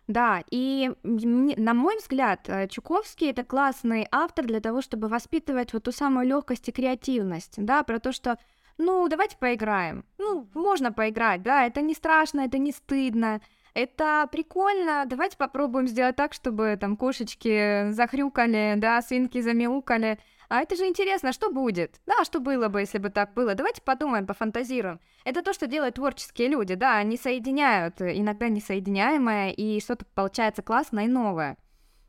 Да, 0.09 0.42
и 0.51 0.90
на 1.03 1.75
мой 1.75 1.99
взгляд, 1.99 2.49
э, 2.49 2.66
Чуковский 2.68 3.31
это 3.31 3.44
классный 3.44 4.09
автор 4.11 4.47
для 4.47 4.61
того, 4.61 4.81
чтобы 4.81 5.09
воспитывать 5.09 5.75
вот 5.75 5.83
ту 5.85 5.92
самую 5.92 6.27
легкость 6.27 6.66
и 6.71 6.73
креативность, 6.73 7.55
да, 7.59 7.83
про 7.83 7.99
то, 8.01 8.11
что 8.11 8.38
ну, 8.79 9.07
давайте 9.09 9.37
поиграем. 9.37 10.07
Ну, 10.16 10.49
можно 10.55 10.92
поиграть, 10.92 11.42
да, 11.42 11.66
это 11.66 11.83
не 11.83 11.92
страшно, 11.92 12.40
это 12.40 12.57
не 12.57 12.73
стыдно, 12.73 13.42
это 13.75 14.27
прикольно, 14.33 15.05
давайте 15.07 15.37
попробуем 15.37 15.87
сделать 15.87 16.16
так, 16.16 16.33
чтобы 16.33 16.79
там 16.81 16.97
кошечки 16.97 17.90
захрюкали, 17.90 18.75
да, 18.79 19.03
свинки 19.03 19.42
замяукали, 19.42 20.18
а 20.49 20.61
это 20.63 20.77
же 20.77 20.87
интересно, 20.87 21.33
что 21.33 21.51
будет? 21.51 22.01
Да, 22.07 22.25
что 22.25 22.41
было 22.41 22.69
бы, 22.69 22.81
если 22.81 22.99
бы 22.99 23.11
так 23.11 23.35
было? 23.35 23.55
Давайте 23.55 23.83
подумаем, 23.83 24.27
пофантазируем. 24.27 24.99
Это 25.25 25.43
то, 25.43 25.53
что 25.53 25.67
делают 25.67 25.97
творческие 25.97 26.49
люди, 26.49 26.75
да, 26.75 26.97
они 26.97 27.19
соединяют 27.19 28.01
иногда 28.01 28.49
несоединяемое, 28.49 29.51
и 29.51 29.81
что-то 29.81 30.07
получается 30.15 30.63
классное 30.63 31.05
и 31.05 31.09
новое. 31.09 31.59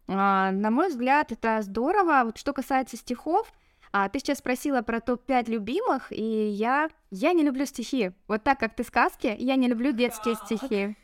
А, 0.08 0.52
на 0.52 0.72
мой 0.72 0.90
взгляд, 0.90 1.32
это 1.32 1.62
здорово. 1.62 2.24
Вот 2.26 2.38
что 2.38 2.54
касается 2.54 2.96
стихов, 2.96 3.52
а 3.92 4.08
ты 4.08 4.20
сейчас 4.20 4.38
спросила 4.38 4.82
про 4.82 5.02
топ-5 5.02 5.50
любимых, 5.50 6.12
и 6.12 6.50
я, 6.50 6.90
я 7.12 7.34
не 7.34 7.44
люблю 7.44 7.66
стихи. 7.66 8.12
Вот 8.28 8.44
так, 8.44 8.60
как 8.60 8.76
ты 8.76 8.84
сказки, 8.84 9.36
я 9.38 9.56
не 9.56 9.68
люблю 9.68 9.92
детские 9.92 10.36
стихи. 10.36 10.96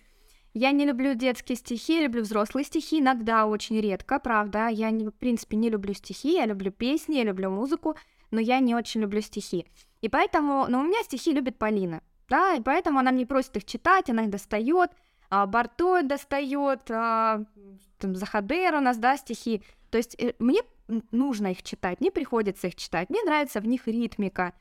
Я 0.57 0.71
не 0.71 0.85
люблю 0.85 1.15
детские 1.15 1.57
стихи, 1.57 2.01
люблю 2.01 2.21
взрослые 2.21 2.63
стихи, 2.63 3.01
иногда 3.01 3.45
очень 3.45 3.77
редко, 3.81 4.19
правда. 4.19 4.69
Я, 4.69 4.89
не, 4.89 5.05
в 5.05 5.11
принципе, 5.11 5.57
не 5.57 5.69
люблю 5.69 5.93
стихи, 5.93 6.35
я 6.35 6.45
люблю 6.45 6.71
песни, 6.71 7.15
я 7.15 7.25
люблю 7.25 7.51
музыку, 7.51 7.97
но 8.31 8.39
я 8.39 8.59
не 8.59 8.73
очень 8.73 9.01
люблю 9.01 9.19
стихи. 9.19 9.65
И 9.99 10.07
поэтому, 10.07 10.65
но 10.69 10.79
у 10.79 10.83
меня 10.83 11.03
стихи 11.03 11.33
любит 11.33 11.57
Полина, 11.57 12.01
да, 12.29 12.53
и 12.53 12.61
поэтому 12.61 12.99
она 12.99 13.11
мне 13.11 13.25
просит 13.25 13.57
их 13.57 13.65
читать, 13.65 14.09
она 14.09 14.23
их 14.23 14.29
достает, 14.29 14.91
а 15.29 15.45
Барто 15.45 16.03
достает, 16.03 16.89
а, 16.89 17.43
там, 17.97 18.15
Захадер 18.15 18.75
у 18.75 18.79
нас, 18.79 18.97
да, 18.97 19.17
стихи. 19.17 19.61
То 19.91 19.97
есть 19.97 20.15
э, 20.17 20.35
мне 20.39 20.61
нужно 21.11 21.47
их 21.47 21.63
читать, 21.63 21.99
мне 21.99 22.11
приходится 22.11 22.67
их 22.67 22.75
читать, 22.75 23.09
мне 23.09 23.21
нравится 23.23 23.59
в 23.59 23.67
них 23.67 23.87
ритмика. 23.87 24.53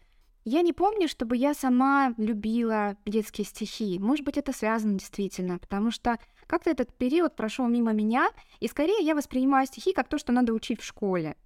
Я 0.44 0.60
не 0.60 0.74
помню, 0.74 1.08
чтобы 1.08 1.36
я 1.38 1.54
сама 1.54 2.12
любила 2.18 2.96
детские 3.06 3.46
стихи. 3.46 3.98
Может 3.98 4.26
быть, 4.26 4.36
это 4.36 4.52
связано 4.52 4.98
действительно, 4.98 5.58
потому 5.58 5.90
что 5.90 6.18
как-то 6.46 6.68
этот 6.68 6.94
период 6.94 7.34
прошел 7.34 7.66
мимо 7.66 7.92
меня, 7.92 8.28
и 8.60 8.68
скорее 8.68 9.02
я 9.02 9.14
воспринимаю 9.14 9.66
стихи 9.66 9.94
как 9.94 10.06
то, 10.08 10.18
что 10.18 10.32
надо 10.32 10.52
учить 10.52 10.82
в 10.82 10.84
школе. 10.84 11.36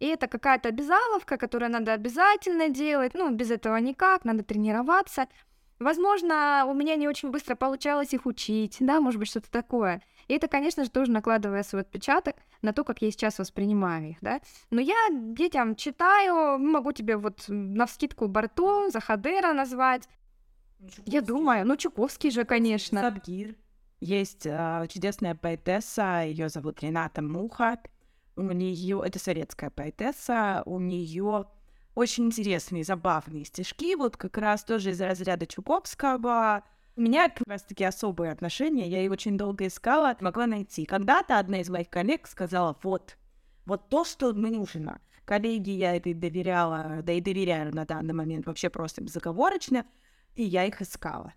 И 0.00 0.06
это 0.06 0.26
какая-то 0.26 0.68
обязаловка, 0.68 1.38
которую 1.38 1.70
надо 1.70 1.94
обязательно 1.94 2.68
делать, 2.68 3.14
ну, 3.14 3.30
без 3.30 3.50
этого 3.50 3.76
никак, 3.76 4.26
надо 4.26 4.42
тренироваться. 4.42 5.28
Возможно, 5.78 6.64
у 6.68 6.74
меня 6.74 6.96
не 6.96 7.08
очень 7.08 7.30
быстро 7.30 7.54
получалось 7.54 8.12
их 8.12 8.26
учить, 8.26 8.76
да, 8.80 9.00
может 9.00 9.18
быть, 9.18 9.28
что-то 9.28 9.50
такое. 9.50 10.02
И 10.28 10.34
это, 10.34 10.48
конечно 10.48 10.84
же, 10.84 10.90
тоже 10.90 11.10
накладывая 11.10 11.62
свой 11.62 11.82
отпечаток 11.82 12.36
на 12.62 12.72
то, 12.72 12.84
как 12.84 13.02
я 13.02 13.10
сейчас 13.10 13.38
воспринимаю 13.38 14.10
их, 14.10 14.16
да. 14.20 14.40
Но 14.70 14.80
я 14.80 14.96
детям 15.10 15.74
читаю, 15.76 16.58
могу 16.58 16.92
тебе 16.92 17.16
вот 17.16 17.44
на 17.48 17.86
вскидку 17.86 18.28
Барто, 18.28 18.90
Захадера 18.90 19.52
назвать. 19.52 20.08
Чуковский. 20.80 21.12
Я 21.12 21.20
думаю, 21.20 21.66
ну 21.66 21.76
Чуковский 21.76 22.30
же, 22.30 22.44
конечно. 22.44 23.00
Сабгир. 23.00 23.56
Есть 24.00 24.46
э, 24.46 24.86
чудесная 24.88 25.34
поэтесса, 25.34 26.24
ее 26.24 26.48
зовут 26.48 26.82
Рената 26.82 27.22
Муха. 27.22 27.78
У 28.34 28.42
нее, 28.42 29.02
это 29.04 29.18
советская 29.18 29.70
поэтесса, 29.70 30.62
у 30.64 30.80
нее 30.80 31.46
очень 31.94 32.26
интересные, 32.26 32.82
забавные 32.82 33.44
стишки, 33.44 33.94
вот 33.94 34.16
как 34.16 34.38
раз 34.38 34.64
тоже 34.64 34.90
из 34.90 35.00
разряда 35.00 35.46
Чуковского, 35.46 36.64
у 36.96 37.00
меня 37.00 37.28
как 37.28 37.46
раз-таки 37.48 37.84
особые 37.84 38.32
отношения, 38.32 38.88
я 38.88 39.02
их 39.04 39.10
очень 39.10 39.38
долго 39.38 39.66
искала, 39.66 40.16
могла 40.20 40.46
найти. 40.46 40.84
Когда-то 40.84 41.38
одна 41.38 41.60
из 41.60 41.70
моих 41.70 41.88
коллег 41.88 42.26
сказала, 42.26 42.76
вот, 42.82 43.16
вот 43.64 43.88
то, 43.88 44.04
что 44.04 44.32
нужно. 44.32 45.00
Коллеги 45.24 45.70
я 45.70 45.96
это 45.96 46.12
доверяла, 46.12 47.00
да 47.02 47.12
и 47.12 47.20
доверяю 47.20 47.74
на 47.74 47.84
данный 47.84 48.14
момент 48.14 48.46
вообще 48.46 48.68
просто 48.70 49.02
безоговорочно, 49.02 49.86
и 50.34 50.42
я 50.42 50.64
их 50.64 50.82
искала. 50.82 51.32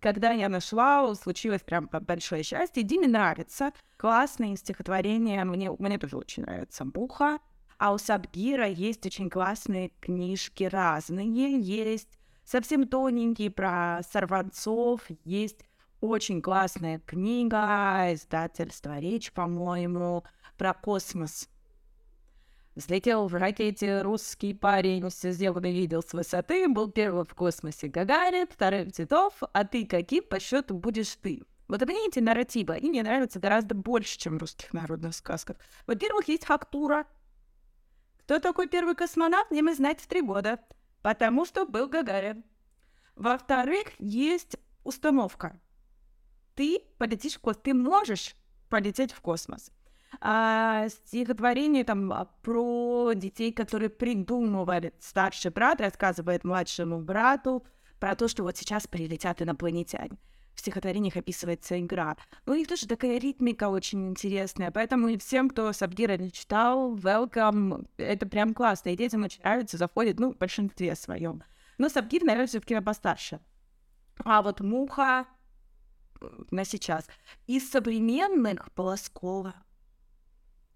Когда 0.00 0.30
я 0.30 0.48
нашла, 0.48 1.14
случилось 1.14 1.62
прям 1.62 1.88
большое 1.92 2.42
счастье. 2.42 2.82
Диме 2.82 3.06
нравится. 3.06 3.72
Классные 3.98 4.56
стихотворения. 4.56 5.44
Мне, 5.44 5.70
мне 5.70 5.98
тоже 5.98 6.16
очень 6.16 6.42
нравится 6.44 6.86
Буха. 6.86 7.38
А 7.76 7.92
у 7.92 7.98
Сабгира 7.98 8.66
есть 8.66 9.04
очень 9.04 9.28
классные 9.28 9.90
книжки 10.00 10.64
разные. 10.64 11.60
Есть 11.60 12.18
совсем 12.50 12.88
тоненький 12.88 13.48
про 13.48 14.00
сорванцов. 14.10 15.02
Есть 15.24 15.60
очень 16.00 16.42
классная 16.42 16.98
книга, 16.98 18.12
издательство 18.12 18.98
«Речь», 18.98 19.32
по-моему, 19.32 20.24
про 20.58 20.74
космос. 20.74 21.48
Взлетел 22.74 23.28
в 23.28 23.34
ракете 23.34 24.02
русский 24.02 24.54
парень, 24.54 25.08
все 25.10 25.32
сделано 25.32 25.70
видел 25.70 26.02
с 26.02 26.12
высоты, 26.12 26.68
был 26.68 26.90
первым 26.90 27.24
в 27.24 27.34
космосе 27.34 27.88
Гагарин, 27.88 28.46
вторым 28.48 28.90
Титов, 28.90 29.42
а 29.52 29.64
ты 29.64 29.86
каким 29.86 30.24
по 30.24 30.40
счету 30.40 30.74
будешь 30.74 31.14
ты? 31.16 31.42
Вот 31.68 31.82
мне 31.82 32.08
эти 32.08 32.20
нарративы, 32.20 32.74
они 32.74 32.90
мне 32.90 33.02
нравятся 33.02 33.38
гораздо 33.38 33.74
больше, 33.74 34.18
чем 34.18 34.38
в 34.38 34.40
русских 34.40 34.72
народных 34.72 35.14
сказках. 35.14 35.56
Во-первых, 35.86 36.28
есть 36.28 36.44
фактура. 36.44 37.06
Кто 38.22 38.38
такой 38.38 38.68
первый 38.68 38.94
космонавт, 38.94 39.50
мне 39.50 39.62
мы 39.62 39.74
знать 39.74 40.00
в 40.00 40.06
три 40.06 40.22
года 40.22 40.58
потому 41.02 41.44
что 41.44 41.66
был 41.66 41.88
Гагарин. 41.88 42.44
Во-вторых, 43.16 43.88
есть 43.98 44.56
установка. 44.84 45.60
Ты 46.54 46.80
полетишь 46.98 47.36
в 47.36 47.40
космос, 47.40 47.62
ты 47.62 47.74
можешь 47.74 48.34
полететь 48.68 49.12
в 49.12 49.20
космос. 49.20 49.72
а, 50.20 50.88
стихотворение 50.88 51.84
там 51.84 52.12
а, 52.12 52.24
про 52.42 53.12
детей, 53.14 53.52
которые 53.52 53.90
придумывали. 53.90 54.92
Старший 54.98 55.50
брат 55.50 55.80
рассказывает 55.80 56.44
младшему 56.44 57.00
брату 57.00 57.64
про 58.00 58.16
то, 58.16 58.28
что 58.28 58.42
вот 58.42 58.56
сейчас 58.56 58.86
прилетят 58.86 59.40
инопланетяне. 59.40 60.18
Стихотворениях 60.60 61.16
описывается 61.16 61.78
игра. 61.80 62.16
Ну, 62.46 62.52
у 62.52 62.56
них 62.56 62.68
тоже 62.68 62.86
такая 62.86 63.18
ритмика 63.18 63.68
очень 63.68 64.08
интересная, 64.08 64.70
поэтому 64.70 65.18
всем, 65.18 65.50
кто 65.50 65.72
Сабгира 65.72 66.16
не 66.16 66.30
читал, 66.30 66.94
welcome, 66.94 67.88
это 67.96 68.26
прям 68.26 68.54
классно, 68.54 68.90
и 68.90 68.96
детям 68.96 69.24
очень 69.24 69.42
нравится, 69.42 69.76
заходит, 69.76 70.20
ну, 70.20 70.32
в 70.32 70.38
большинстве 70.38 70.94
своем. 70.94 71.42
Но 71.78 71.88
Сабгир, 71.88 72.22
наверное, 72.22 72.46
все-таки 72.46 72.78
постарше. 72.80 73.40
А 74.24 74.42
вот 74.42 74.60
Муха 74.60 75.26
на 76.50 76.64
сейчас. 76.64 77.06
Из 77.46 77.70
современных 77.70 78.70
Полоскова, 78.72 79.54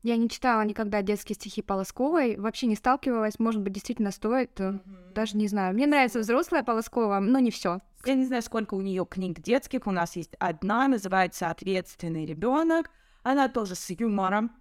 я 0.04 0.18
не 0.18 0.28
читала 0.28 0.60
никогда 0.62 1.00
детские 1.00 1.34
стихи 1.34 1.62
Полосковой, 1.62 2.36
вообще 2.36 2.66
не 2.66 2.76
сталкивалась, 2.76 3.38
может 3.38 3.62
быть, 3.62 3.72
действительно 3.72 4.10
стоит, 4.10 4.60
mm-hmm. 4.60 5.14
даже 5.14 5.34
не 5.38 5.48
знаю. 5.48 5.72
Мне 5.72 5.86
нравится 5.86 6.18
взрослая 6.18 6.62
Полоскова, 6.62 7.20
но 7.20 7.38
не 7.38 7.50
все. 7.50 7.80
Я 8.04 8.14
не 8.14 8.26
знаю, 8.26 8.42
сколько 8.42 8.74
у 8.74 8.82
нее 8.82 9.06
книг 9.06 9.40
детских. 9.40 9.86
У 9.86 9.90
нас 9.90 10.14
есть 10.14 10.34
одна, 10.38 10.88
называется 10.88 11.48
«Ответственный 11.48 12.26
ребенок». 12.26 12.90
Она 13.22 13.48
тоже 13.48 13.74
с 13.74 13.88
юмором. 13.88 14.52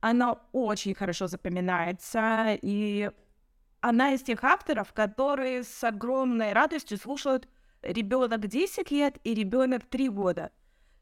Она 0.00 0.38
очень 0.52 0.94
хорошо 0.94 1.26
запоминается, 1.26 2.58
и 2.62 3.10
она 3.80 4.14
из 4.14 4.22
тех 4.22 4.42
авторов, 4.42 4.94
которые 4.94 5.64
с 5.64 5.84
огромной 5.84 6.54
радостью 6.54 6.96
слушают 6.96 7.46
ребенок 7.82 8.46
10 8.46 8.90
лет 8.90 9.18
и 9.22 9.34
ребенок 9.34 9.84
3 9.84 10.08
года. 10.08 10.50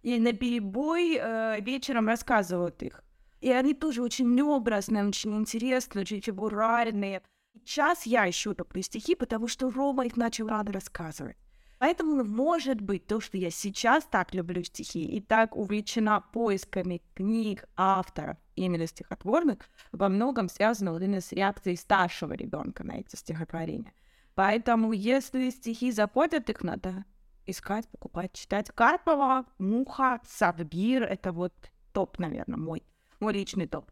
И 0.03 0.19
на 0.19 0.33
перебой 0.33 1.17
э, 1.21 1.61
вечером 1.61 2.09
рассказывают 2.09 2.83
их. 2.83 3.06
И 3.47 3.53
они 3.53 3.75
тоже 3.75 4.03
очень 4.03 4.41
образные, 4.41 5.07
очень 5.07 5.37
интересные, 5.37 6.03
очень 6.03 6.21
фигуральные. 6.21 7.23
Сейчас 7.65 8.05
я 8.05 8.29
ищу 8.29 8.55
такие 8.55 8.83
стихи, 8.83 9.15
потому 9.15 9.47
что 9.47 9.71
Рома 9.71 10.05
их 10.05 10.17
начал 10.17 10.49
рано 10.49 10.73
рассказывать. 10.73 11.37
Поэтому, 11.79 12.25
может 12.25 12.81
быть, 12.81 13.07
то, 13.07 13.21
что 13.21 13.39
я 13.39 13.53
сейчас 13.53 14.05
так 14.05 14.35
люблю 14.35 14.65
стихи 14.65 15.05
и 15.05 15.21
так 15.21 15.55
увлечена 15.55 16.23
поисками 16.33 17.03
книг 17.15 17.69
авторов 17.77 18.37
именно 18.57 18.89
стихотворных, 18.89 19.59
во 19.93 20.09
многом 20.09 20.49
связано 20.49 20.99
именно 20.99 21.21
с 21.21 21.31
реакцией 21.31 21.77
старшего 21.77 22.33
ребенка 22.33 22.83
на 22.83 22.99
эти 22.99 23.15
стихотворения. 23.15 23.93
Поэтому, 24.35 24.91
если 24.91 25.51
стихи 25.51 25.93
заходят, 25.93 26.51
их 26.51 26.65
надо 26.65 27.05
искать, 27.47 27.89
покупать, 27.91 28.33
читать. 28.33 28.73
Карпова, 28.75 29.47
Муха, 29.59 30.21
Саббир— 30.27 31.03
это 31.05 31.31
вот 31.31 31.55
топ, 31.93 32.19
наверное, 32.19 32.59
мой 32.59 32.83
мой 33.21 33.33
личный 33.33 33.67
топ. 33.67 33.91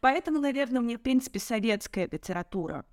Поэтому, 0.00 0.40
наверное, 0.40 0.80
мне, 0.80 0.96
в 0.96 1.02
принципе, 1.02 1.38
советская 1.38 2.08
литература 2.10 2.84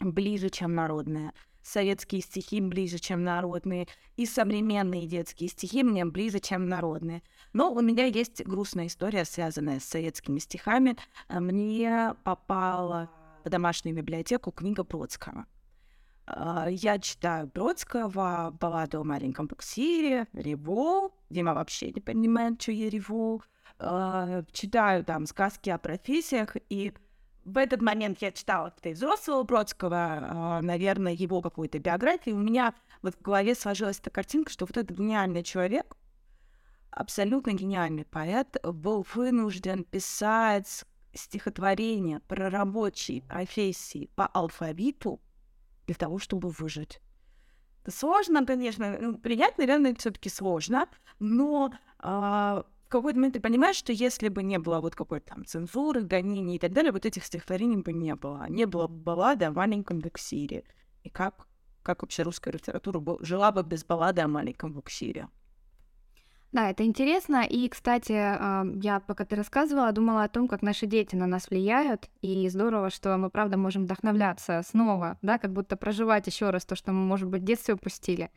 ближе, 0.00 0.50
чем 0.50 0.74
народная. 0.74 1.32
Советские 1.62 2.22
стихи 2.22 2.60
ближе, 2.60 2.98
чем 2.98 3.22
народные. 3.22 3.86
И 4.16 4.26
современные 4.26 5.06
детские 5.06 5.48
стихи 5.48 5.84
мне 5.84 6.04
ближе, 6.04 6.40
чем 6.40 6.68
народные. 6.68 7.22
Но 7.52 7.72
у 7.72 7.80
меня 7.80 8.06
есть 8.06 8.44
грустная 8.44 8.88
история, 8.88 9.24
связанная 9.24 9.78
с 9.78 9.84
советскими 9.84 10.40
стихами. 10.40 10.96
Мне 11.28 12.14
попала 12.24 13.10
в 13.44 13.48
домашнюю 13.48 13.96
библиотеку 13.96 14.50
книга 14.50 14.82
Бродского. 14.82 15.46
А, 16.26 16.68
я 16.68 16.98
читаю 16.98 17.46
Бродского, 17.46 18.56
балладу 18.58 19.00
о 19.00 19.04
маленьком 19.04 19.46
буксире, 19.46 20.26
реву. 20.32 21.14
Дима 21.30 21.54
вообще 21.54 21.92
не 21.92 22.00
понимает, 22.00 22.60
что 22.60 22.72
я 22.72 22.90
реву 22.90 23.42
э, 23.78 24.42
читаю 24.52 25.04
там 25.04 25.26
сказки 25.26 25.70
о 25.70 25.78
профессиях, 25.78 26.56
и 26.68 26.94
в 27.44 27.58
этот 27.58 27.82
момент 27.82 28.22
я 28.22 28.30
читала 28.32 28.72
и 28.82 28.92
взрослого 28.92 29.42
Бродского, 29.42 30.60
э, 30.60 30.64
наверное, 30.64 31.12
его 31.12 31.40
какую-то 31.40 31.78
биографию, 31.78 32.36
у 32.36 32.40
меня 32.40 32.74
вот 33.02 33.14
в 33.14 33.22
голове 33.22 33.54
сложилась 33.54 33.98
эта 33.98 34.10
картинка, 34.10 34.50
что 34.50 34.66
вот 34.66 34.76
этот 34.76 34.96
гениальный 34.96 35.42
человек, 35.42 35.96
абсолютно 36.90 37.52
гениальный 37.52 38.04
поэт, 38.04 38.56
был 38.62 39.06
вынужден 39.14 39.84
писать 39.84 40.84
стихотворение 41.14 42.20
про 42.20 42.48
рабочие 42.48 43.22
профессии 43.22 44.10
по 44.14 44.26
алфавиту 44.26 45.20
для 45.86 45.94
того, 45.94 46.18
чтобы 46.18 46.50
выжить. 46.50 47.00
Это 47.82 47.90
сложно, 47.90 48.46
конечно, 48.46 48.96
ну, 49.00 49.18
принять, 49.18 49.58
наверное, 49.58 49.94
все-таки 49.96 50.28
сложно, 50.28 50.88
но 51.18 51.72
э, 52.02 52.62
какой-то 52.92 53.18
момент 53.18 53.34
ты 53.34 53.40
понимаешь, 53.40 53.76
что 53.76 53.92
если 53.92 54.28
бы 54.28 54.42
не 54.42 54.58
было 54.58 54.80
вот 54.80 54.94
какой-то 54.94 55.34
там 55.34 55.44
цензуры, 55.44 56.02
гонений 56.02 56.56
и 56.56 56.58
так 56.58 56.72
далее, 56.72 56.92
вот 56.92 57.06
этих 57.06 57.24
стихотворений 57.24 57.78
бы 57.78 57.92
не 57.92 58.14
было. 58.14 58.46
Не 58.48 58.66
было 58.66 58.86
бы 58.86 58.94
баллады 58.94 59.46
о 59.46 59.52
маленьком 59.52 59.98
буксире. 59.98 60.64
И 61.02 61.08
как, 61.08 61.46
как 61.82 62.02
вообще 62.02 62.22
русская 62.22 62.52
литература 62.52 63.02
жила 63.20 63.50
бы 63.52 63.62
без 63.62 63.84
баллады 63.84 64.22
о 64.22 64.28
маленьком 64.28 64.72
буксире? 64.72 65.28
Да, 66.52 66.68
это 66.68 66.84
интересно. 66.84 67.46
И, 67.48 67.66
кстати, 67.68 68.12
а, 68.12 68.66
я, 68.82 69.00
пока 69.00 69.24
ты 69.24 69.36
рассказывала, 69.36 69.90
думала 69.90 70.24
о 70.24 70.28
том, 70.28 70.48
как 70.48 70.60
наши 70.60 70.86
дети 70.86 71.16
на 71.16 71.26
нас 71.26 71.48
влияют. 71.48 72.10
И 72.20 72.46
здорово, 72.50 72.90
что 72.90 73.16
мы, 73.16 73.30
правда, 73.30 73.56
можем 73.56 73.84
вдохновляться 73.84 74.62
снова, 74.62 75.18
да, 75.22 75.38
как 75.38 75.52
будто 75.52 75.76
проживать 75.76 76.26
еще 76.26 76.50
раз 76.50 76.66
то, 76.66 76.76
что 76.76 76.92
мы, 76.92 77.06
может 77.06 77.28
быть, 77.28 77.40
в 77.40 77.46
детстве 77.46 77.74
упустили. 77.74 78.30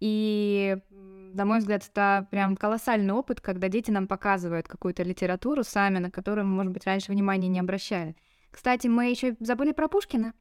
И 0.00 0.78
на 1.34 1.44
мой 1.44 1.58
взгляд, 1.58 1.84
это 1.84 2.26
прям 2.30 2.56
колоссальный 2.56 3.12
опыт, 3.12 3.40
когда 3.40 3.68
дети 3.68 3.90
нам 3.90 4.06
показывают 4.06 4.68
какую-то 4.68 5.02
литературу 5.02 5.62
сами, 5.64 5.98
на 5.98 6.10
которую 6.10 6.46
мы, 6.46 6.54
может 6.56 6.72
быть, 6.72 6.86
раньше 6.86 7.12
внимания 7.12 7.48
не 7.48 7.60
обращали. 7.60 8.16
Кстати, 8.50 8.86
мы 8.86 9.10
еще 9.10 9.36
забыли 9.40 9.72
про 9.72 9.88
Пушкина. 9.88 10.32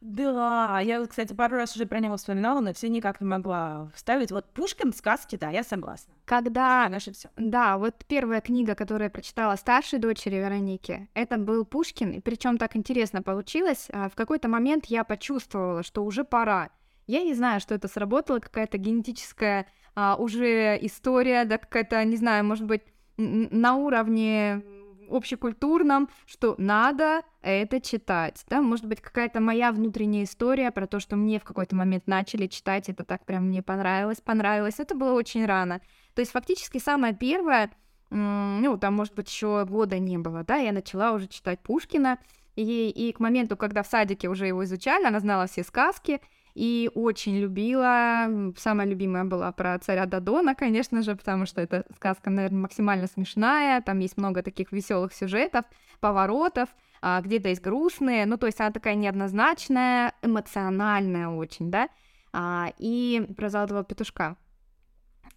Да, 0.00 0.80
я, 0.80 1.06
кстати, 1.06 1.32
пару 1.32 1.56
раз 1.56 1.76
уже 1.76 1.86
про 1.86 2.00
него 2.00 2.16
вспоминала, 2.16 2.58
но 2.58 2.72
все 2.72 2.88
никак 2.88 3.20
не 3.20 3.26
могла 3.26 3.88
вставить. 3.94 4.32
Вот 4.32 4.52
Пушкин, 4.52 4.92
сказки, 4.92 5.36
да, 5.36 5.50
я 5.50 5.62
согласна. 5.62 6.12
Когда... 6.24 6.88
Наше 6.88 7.12
все. 7.12 7.28
Да, 7.36 7.78
вот 7.78 7.94
первая 8.08 8.40
книга, 8.40 8.74
которую 8.74 9.04
я 9.04 9.10
прочитала 9.10 9.54
старшей 9.54 10.00
дочери 10.00 10.36
Вероники, 10.36 11.08
это 11.14 11.36
был 11.38 11.64
Пушкин, 11.64 12.14
и 12.14 12.20
причем 12.20 12.58
так 12.58 12.74
интересно 12.74 13.22
получилось. 13.22 13.86
А, 13.92 14.08
в 14.08 14.16
какой-то 14.16 14.48
момент 14.48 14.86
я 14.86 15.04
почувствовала, 15.04 15.84
что 15.84 16.04
уже 16.04 16.24
пора. 16.24 16.70
Я 17.12 17.24
не 17.24 17.34
знаю, 17.34 17.60
что 17.60 17.74
это 17.74 17.88
сработало, 17.88 18.38
какая-то 18.38 18.78
генетическая 18.78 19.66
а, 19.94 20.16
уже 20.16 20.78
история, 20.80 21.44
да, 21.44 21.58
какая-то, 21.58 22.02
не 22.04 22.16
знаю, 22.16 22.42
может 22.42 22.64
быть, 22.64 22.80
на 23.18 23.76
уровне 23.76 24.62
общекультурном, 25.10 26.08
что 26.24 26.54
надо 26.56 27.20
это 27.42 27.82
читать, 27.82 28.42
да, 28.48 28.62
может 28.62 28.86
быть, 28.86 29.02
какая-то 29.02 29.40
моя 29.40 29.72
внутренняя 29.72 30.24
история 30.24 30.70
про 30.70 30.86
то, 30.86 31.00
что 31.00 31.16
мне 31.16 31.38
в 31.38 31.44
какой-то 31.44 31.76
момент 31.76 32.06
начали 32.06 32.46
читать, 32.46 32.88
это 32.88 33.04
так 33.04 33.26
прям 33.26 33.48
мне 33.48 33.62
понравилось, 33.62 34.22
понравилось, 34.22 34.76
это 34.78 34.94
было 34.94 35.12
очень 35.12 35.44
рано. 35.44 35.82
То 36.14 36.20
есть 36.20 36.32
фактически 36.32 36.78
самое 36.78 37.14
первое, 37.14 37.70
ну, 38.08 38.78
там, 38.78 38.94
может 38.94 39.14
быть, 39.14 39.28
еще 39.28 39.66
года 39.66 39.98
не 39.98 40.16
было, 40.16 40.44
да, 40.44 40.56
я 40.56 40.72
начала 40.72 41.12
уже 41.12 41.26
читать 41.26 41.60
Пушкина, 41.60 42.18
и, 42.56 42.88
и 42.88 43.12
к 43.12 43.20
моменту, 43.20 43.58
когда 43.58 43.82
в 43.82 43.86
садике 43.86 44.30
уже 44.30 44.46
его 44.46 44.64
изучали, 44.64 45.04
она 45.04 45.20
знала 45.20 45.46
все 45.46 45.62
сказки, 45.62 46.22
и 46.54 46.90
очень 46.94 47.38
любила. 47.38 48.52
Самая 48.56 48.86
любимая 48.86 49.24
была 49.24 49.52
про 49.52 49.78
царя 49.78 50.06
Дадона, 50.06 50.54
конечно 50.54 51.02
же, 51.02 51.16
потому 51.16 51.46
что 51.46 51.60
эта 51.60 51.84
сказка, 51.96 52.30
наверное, 52.30 52.62
максимально 52.62 53.06
смешная. 53.06 53.80
Там 53.80 53.98
есть 54.00 54.16
много 54.16 54.42
таких 54.42 54.72
веселых 54.72 55.14
сюжетов, 55.14 55.64
поворотов, 56.00 56.68
а, 57.00 57.20
где-то 57.22 57.48
есть 57.48 57.62
грустные. 57.62 58.26
Ну, 58.26 58.36
то 58.36 58.46
есть 58.46 58.60
она 58.60 58.70
такая 58.70 58.94
неоднозначная, 58.94 60.14
эмоциональная 60.22 61.28
очень, 61.28 61.70
да. 61.70 61.88
А, 62.32 62.72
и 62.78 63.26
про 63.36 63.48
золотого 63.48 63.84
петушка. 63.84 64.36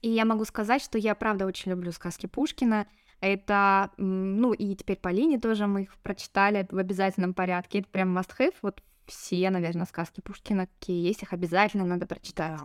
И 0.01 0.09
я 0.09 0.25
могу 0.25 0.45
сказать, 0.45 0.81
что 0.81 0.97
я 0.97 1.15
правда 1.15 1.45
очень 1.45 1.71
люблю 1.71 1.91
сказки 1.91 2.25
Пушкина. 2.27 2.87
Это, 3.21 3.91
ну, 3.97 4.53
и 4.53 4.75
теперь 4.75 4.97
по 4.97 5.09
линии 5.09 5.37
тоже 5.37 5.65
мы 5.65 5.83
их 5.83 5.95
прочитали 5.99 6.67
в 6.69 6.77
обязательном 6.77 7.33
порядке. 7.33 7.79
Это 7.79 7.89
прям 7.89 8.17
must-have. 8.17 8.53
Вот 8.61 8.83
все, 9.05 9.49
наверное, 9.49 9.85
сказки 9.85 10.21
Пушкина, 10.21 10.67
какие 10.67 11.05
есть, 11.05 11.23
их 11.23 11.33
обязательно 11.33 11.85
надо 11.85 12.05
прочитать. 12.05 12.59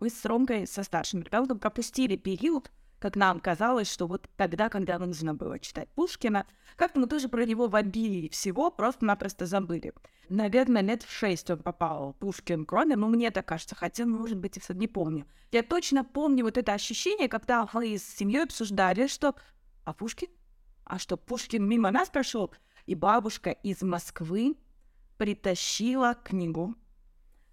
Мы 0.00 0.08
с 0.08 0.24
Ромкой, 0.24 0.66
со 0.66 0.82
старшим 0.82 1.22
ребенком, 1.22 1.58
пропустили 1.58 2.16
период, 2.16 2.70
как 2.98 3.16
нам 3.16 3.40
казалось, 3.40 3.90
что 3.90 4.06
вот 4.06 4.28
тогда, 4.36 4.68
когда 4.68 4.98
нужно 4.98 5.34
было 5.34 5.58
читать 5.58 5.88
Пушкина, 5.94 6.46
как-то 6.76 7.00
мы 7.00 7.06
тоже 7.06 7.28
про 7.28 7.44
него 7.44 7.66
в 7.66 7.74
обилии 7.74 8.28
всего 8.28 8.70
просто-напросто 8.70 9.46
забыли. 9.46 9.92
Наверное, 10.28 10.82
лет 10.82 11.02
в 11.02 11.10
шесть 11.10 11.50
он 11.50 11.58
попал 11.58 12.14
Пушкин 12.20 12.64
кроме, 12.64 12.96
но 12.96 13.08
мне 13.08 13.30
так 13.30 13.46
кажется, 13.46 13.74
хотя, 13.74 14.06
может 14.06 14.38
быть, 14.38 14.56
и 14.56 14.74
не 14.74 14.86
помню. 14.86 15.26
Я 15.50 15.62
точно 15.62 16.04
помню 16.04 16.44
вот 16.44 16.56
это 16.56 16.72
ощущение, 16.72 17.28
когда 17.28 17.68
мы 17.72 17.98
с 17.98 18.04
семьей 18.04 18.44
обсуждали, 18.44 19.06
что 19.06 19.34
«А 19.84 19.92
Пушкин? 19.92 20.28
А 20.84 20.98
что, 20.98 21.16
Пушкин 21.16 21.66
мимо 21.66 21.90
нас 21.90 22.10
прошел?» 22.10 22.52
И 22.86 22.94
бабушка 22.94 23.50
из 23.50 23.82
Москвы 23.82 24.56
притащила 25.20 26.14
книгу 26.14 26.74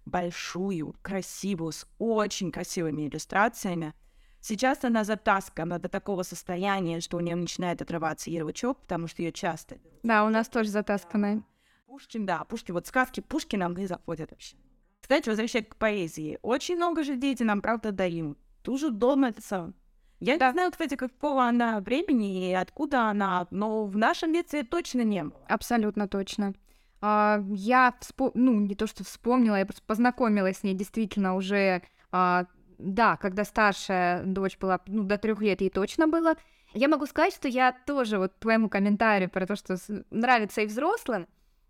большую, 0.06 0.94
красивую, 1.02 1.72
с 1.72 1.86
очень 1.98 2.50
красивыми 2.50 3.06
иллюстрациями. 3.06 3.92
Сейчас 4.40 4.84
она 4.84 5.04
затаскана 5.04 5.78
до 5.78 5.90
такого 5.90 6.22
состояния, 6.22 7.02
что 7.02 7.18
у 7.18 7.20
нее 7.20 7.36
начинает 7.36 7.82
отрываться 7.82 8.30
ярлычок, 8.30 8.80
потому 8.80 9.06
что 9.06 9.20
ее 9.20 9.32
часто... 9.32 9.76
Да, 10.02 10.24
у 10.24 10.30
нас 10.30 10.48
тоже 10.48 10.70
затасканная. 10.70 11.42
Пушкин, 11.86 12.24
да, 12.24 12.44
Пушкин, 12.44 12.72
вот 12.72 12.86
сказки 12.86 13.20
Пушкина 13.20 13.68
мне 13.68 13.86
заходят 13.86 14.30
вообще. 14.30 14.56
Кстати, 15.02 15.28
возвращаясь 15.28 15.66
к 15.68 15.76
поэзии, 15.76 16.38
очень 16.40 16.76
много 16.76 17.04
же 17.04 17.16
дети 17.16 17.42
нам, 17.42 17.60
правда, 17.60 17.92
дают. 17.92 18.38
Ту 18.62 18.78
это 18.78 19.42
сам. 19.42 19.74
Я 20.20 20.38
Да. 20.38 20.46
не 20.46 20.52
знаю, 20.54 20.70
кстати, 20.70 20.96
какого 20.96 21.44
она 21.44 21.80
времени 21.80 22.48
и 22.48 22.54
откуда 22.54 23.10
она, 23.10 23.46
но 23.50 23.84
в 23.84 23.98
нашем 23.98 24.32
детстве 24.32 24.62
точно 24.62 25.02
не 25.02 25.24
было. 25.24 25.38
Абсолютно 25.48 26.08
точно. 26.08 26.54
А, 27.00 27.42
Я, 27.50 27.94
вспо- 28.00 28.32
ну, 28.34 28.58
не 28.60 28.74
то 28.74 28.86
что 28.86 29.04
вспомнила, 29.04 29.56
я 29.56 29.64
просто 29.66 29.82
познакомилась 29.86 30.58
с 30.58 30.62
ней 30.62 30.74
действительно 30.74 31.36
уже, 31.36 31.82
а, 32.10 32.46
да, 32.78 33.16
когда 33.16 33.44
старшая 33.44 34.24
дочь 34.24 34.58
была, 34.58 34.80
ну, 34.86 35.04
до 35.04 35.18
трех 35.18 35.40
лет 35.40 35.60
ей 35.60 35.70
точно 35.70 36.08
было. 36.08 36.34
Я 36.74 36.88
могу 36.88 37.06
сказать, 37.06 37.34
что 37.34 37.48
я 37.48 37.72
тоже 37.86 38.18
вот 38.18 38.38
твоему 38.38 38.68
комментарию 38.68 39.30
про 39.30 39.46
то, 39.46 39.56
что 39.56 39.76
нравится 40.10 40.60
и 40.62 40.66
взрослым, 40.66 41.26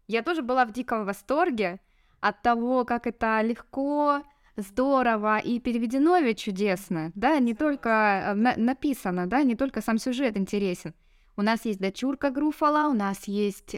я 0.07 0.23
тоже 0.23 0.43
была 0.43 0.65
в 0.65 0.73
диком 0.73 1.05
восторге 1.05 1.81
от 2.21 2.43
того, 2.43 2.85
как 2.85 3.07
это 3.07 3.41
легко, 3.43 4.23
здорово 4.57 5.39
и 5.39 5.61
переведено 5.61 6.19
ведь 6.19 6.39
чудесно, 6.39 7.13
да, 7.15 7.39
не 7.39 7.55
только 7.55 7.89
э, 7.89 8.35
на- 8.35 8.57
написано, 8.57 9.27
да, 9.27 9.43
не 9.43 9.55
только 9.55 9.81
сам 9.83 9.99
сюжет 9.99 10.37
интересен. 10.37 10.95
У 11.37 11.43
нас 11.43 11.65
есть 11.65 11.79
дочурка 11.79 12.31
Груфала, 12.31 12.89
у 12.89 12.95
нас 12.95 13.29
есть 13.29 13.77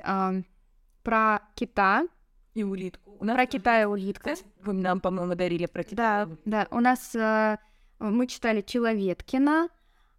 про 1.03 1.41
кита, 1.55 2.07
И 2.55 2.63
улитку. 2.65 3.17
У 3.21 3.25
нас 3.25 3.35
про 3.37 3.47
кита 3.47 3.83
и 3.83 3.85
улитка. 3.85 4.35
Вы 4.63 4.73
нам, 4.75 5.01
по-моему, 5.01 5.35
дарили 5.35 5.67
про 5.67 5.85
Да, 5.91 6.29
да, 6.45 6.67
у 6.71 6.81
нас 6.81 7.15
э, 7.15 7.59
мы 7.99 8.27
читали 8.27 8.61
Человеткина, 8.63 9.69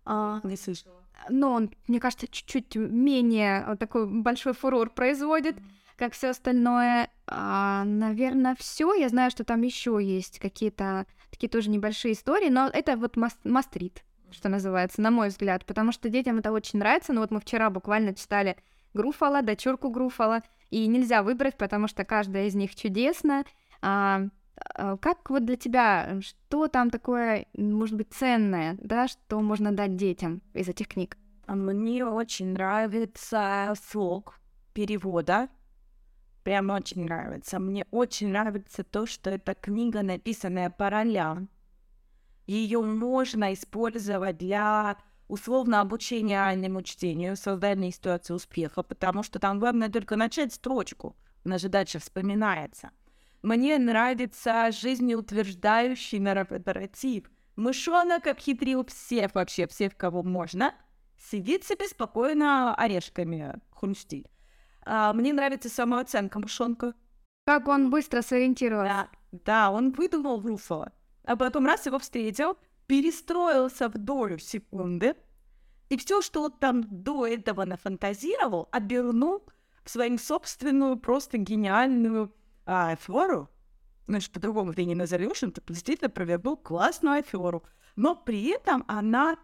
а, 0.05 0.39
Не 0.43 0.55
слышала. 0.55 1.03
но 1.29 1.53
он, 1.53 1.71
мне 1.87 1.99
кажется, 1.99 2.27
чуть-чуть 2.27 2.75
менее 2.75 3.63
э, 3.67 3.75
такой 3.77 4.07
большой 4.07 4.53
фурор 4.53 4.89
производит, 4.89 5.55
как 5.97 6.13
все 6.13 6.29
остальное. 6.29 7.09
наверное, 7.27 8.55
все. 8.55 8.93
Я 8.93 9.09
знаю, 9.09 9.29
что 9.31 9.43
там 9.43 9.61
еще 9.61 9.99
есть 10.01 10.39
какие-то 10.39 11.05
такие 11.29 11.49
тоже 11.49 11.69
небольшие 11.69 12.13
истории, 12.13 12.49
но 12.49 12.67
это 12.67 12.97
вот 12.97 13.15
мас- 13.17 13.37
мастрит, 13.43 14.03
что 14.31 14.49
называется, 14.49 15.01
на 15.01 15.11
мой 15.11 15.29
взгляд, 15.29 15.65
потому 15.65 15.91
что 15.91 16.09
детям 16.09 16.39
это 16.39 16.51
очень 16.51 16.79
нравится. 16.79 17.13
Ну 17.13 17.21
вот 17.21 17.31
мы 17.31 17.39
вчера 17.39 17.69
буквально 17.69 18.13
читали 18.15 18.57
Груфала, 18.93 19.41
дочурку 19.41 19.89
Груфала, 19.89 20.41
и 20.71 20.87
нельзя 20.87 21.21
выбрать, 21.21 21.57
потому 21.57 21.87
что 21.87 22.03
каждая 22.03 22.47
из 22.47 22.55
них 22.55 22.73
чудесна. 22.75 23.43
А, 23.81 24.23
а, 24.75 24.97
как 24.97 25.29
вот 25.29 25.45
для 25.45 25.57
тебя, 25.57 26.19
что 26.21 26.67
там 26.67 26.89
такое, 26.89 27.45
может 27.55 27.95
быть, 27.95 28.11
ценное, 28.13 28.77
да, 28.81 29.07
что 29.07 29.41
можно 29.41 29.71
дать 29.71 29.95
детям 29.95 30.41
из 30.53 30.69
этих 30.69 30.87
книг? 30.87 31.17
А 31.45 31.55
Мне 31.55 32.05
очень 32.05 32.53
нравится 32.53 33.73
слог 33.89 34.39
перевода. 34.73 35.49
Прям 36.43 36.69
очень 36.71 37.03
нравится. 37.03 37.59
Мне 37.59 37.85
очень 37.91 38.29
нравится 38.29 38.83
то, 38.83 39.05
что 39.05 39.29
эта 39.29 39.53
книга, 39.53 40.01
написанная 40.01 40.69
по 40.69 40.89
ролям. 40.89 41.49
Ее 42.47 42.81
можно 42.81 43.53
использовать 43.53 44.37
для 44.37 44.97
условно 45.31 45.79
обучения 45.79 46.35
реальному 46.35 46.81
чтению, 46.81 47.37
создания 47.37 47.89
ситуации 47.89 48.33
успеха, 48.33 48.83
потому 48.83 49.23
что 49.23 49.39
там 49.39 49.59
главное 49.59 49.87
только 49.87 50.17
начать 50.17 50.53
строчку. 50.53 51.15
Она 51.45 51.57
же 51.57 51.69
дальше 51.69 51.99
вспоминается. 51.99 52.91
Мне 53.41 53.77
нравится 53.77 54.69
жизнеутверждающий 54.71 56.19
нарратив. 56.19 57.31
Мышонок 57.55 58.27
обхитрил 58.27 58.85
всех 58.85 59.33
вообще, 59.33 59.67
всех, 59.67 59.95
кого 59.95 60.21
можно. 60.21 60.75
Сидит 61.17 61.63
себе 61.63 61.87
спокойно 61.87 62.75
орешками 62.75 63.55
хрустит. 63.71 64.27
А, 64.83 65.13
мне 65.13 65.31
нравится 65.31 65.69
самооценка 65.69 66.39
мышонка. 66.39 66.93
Как 67.45 67.69
он 67.69 67.89
быстро 67.89 68.21
сориентировался. 68.21 69.09
Да, 69.31 69.39
да, 69.45 69.71
он 69.71 69.91
выдумал 69.91 70.41
Руфала. 70.41 70.91
А 71.23 71.37
потом 71.37 71.65
раз 71.65 71.85
его 71.85 71.99
встретил, 71.99 72.57
перестроился 72.91 73.87
в 73.87 73.97
долю 73.97 74.37
секунды, 74.37 75.15
и 75.87 75.95
все, 75.95 76.21
что 76.21 76.43
он 76.43 76.51
там 76.51 76.83
до 76.89 77.25
этого 77.25 77.63
нафантазировал, 77.63 78.67
обернул 78.69 79.45
в 79.85 79.89
свою 79.89 80.17
собственную 80.17 80.97
просто 80.97 81.37
гениальную 81.37 82.35
а, 82.65 82.91
аферу. 82.91 83.49
Значит, 84.07 84.33
по-другому 84.33 84.73
ты 84.73 84.83
не 84.83 84.93
назовешь, 84.93 85.41
он 85.41 85.53
действительно 85.69 86.09
провернул 86.09 86.57
классную 86.57 87.19
аферу. 87.19 87.63
Но 87.95 88.13
при 88.13 88.49
этом 88.49 88.83
она 88.89 89.37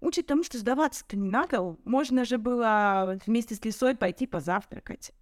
учит 0.00 0.26
тому, 0.26 0.42
что 0.42 0.58
сдаваться-то 0.58 1.16
не 1.16 1.30
надо. 1.30 1.76
Можно 1.84 2.24
же 2.24 2.36
было 2.36 3.16
вместе 3.26 3.54
с 3.54 3.64
лисой 3.64 3.94
пойти 3.94 4.26
позавтракать. 4.26 5.12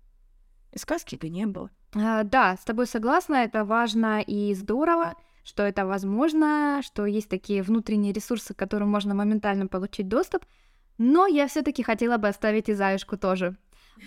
И 0.73 0.79
сказки-то 0.79 1.29
не 1.29 1.45
было. 1.45 1.71
А, 1.95 2.23
Да, 2.23 2.57
с 2.57 2.65
тобой 2.65 2.87
согласна, 2.87 3.35
это 3.35 3.67
важно 3.67 4.23
и 4.23 4.55
здорово, 4.55 5.15
что 5.47 5.63
это 5.63 5.87
возможно, 5.87 6.81
что 6.83 7.07
есть 7.07 7.29
такие 7.29 7.63
внутренние 7.63 8.13
ресурсы, 8.13 8.53
к 8.53 8.59
которым 8.59 8.91
можно 8.91 9.15
моментально 9.15 9.69
получить 9.69 10.09
доступ. 10.09 10.45
Но 10.99 11.29
я 11.29 11.47
все-таки 11.47 11.85
хотела 11.85 12.17
бы 12.17 12.27
оставить 12.27 12.69
и 12.69 12.75
заюшку 12.75 13.17
тоже. 13.17 13.57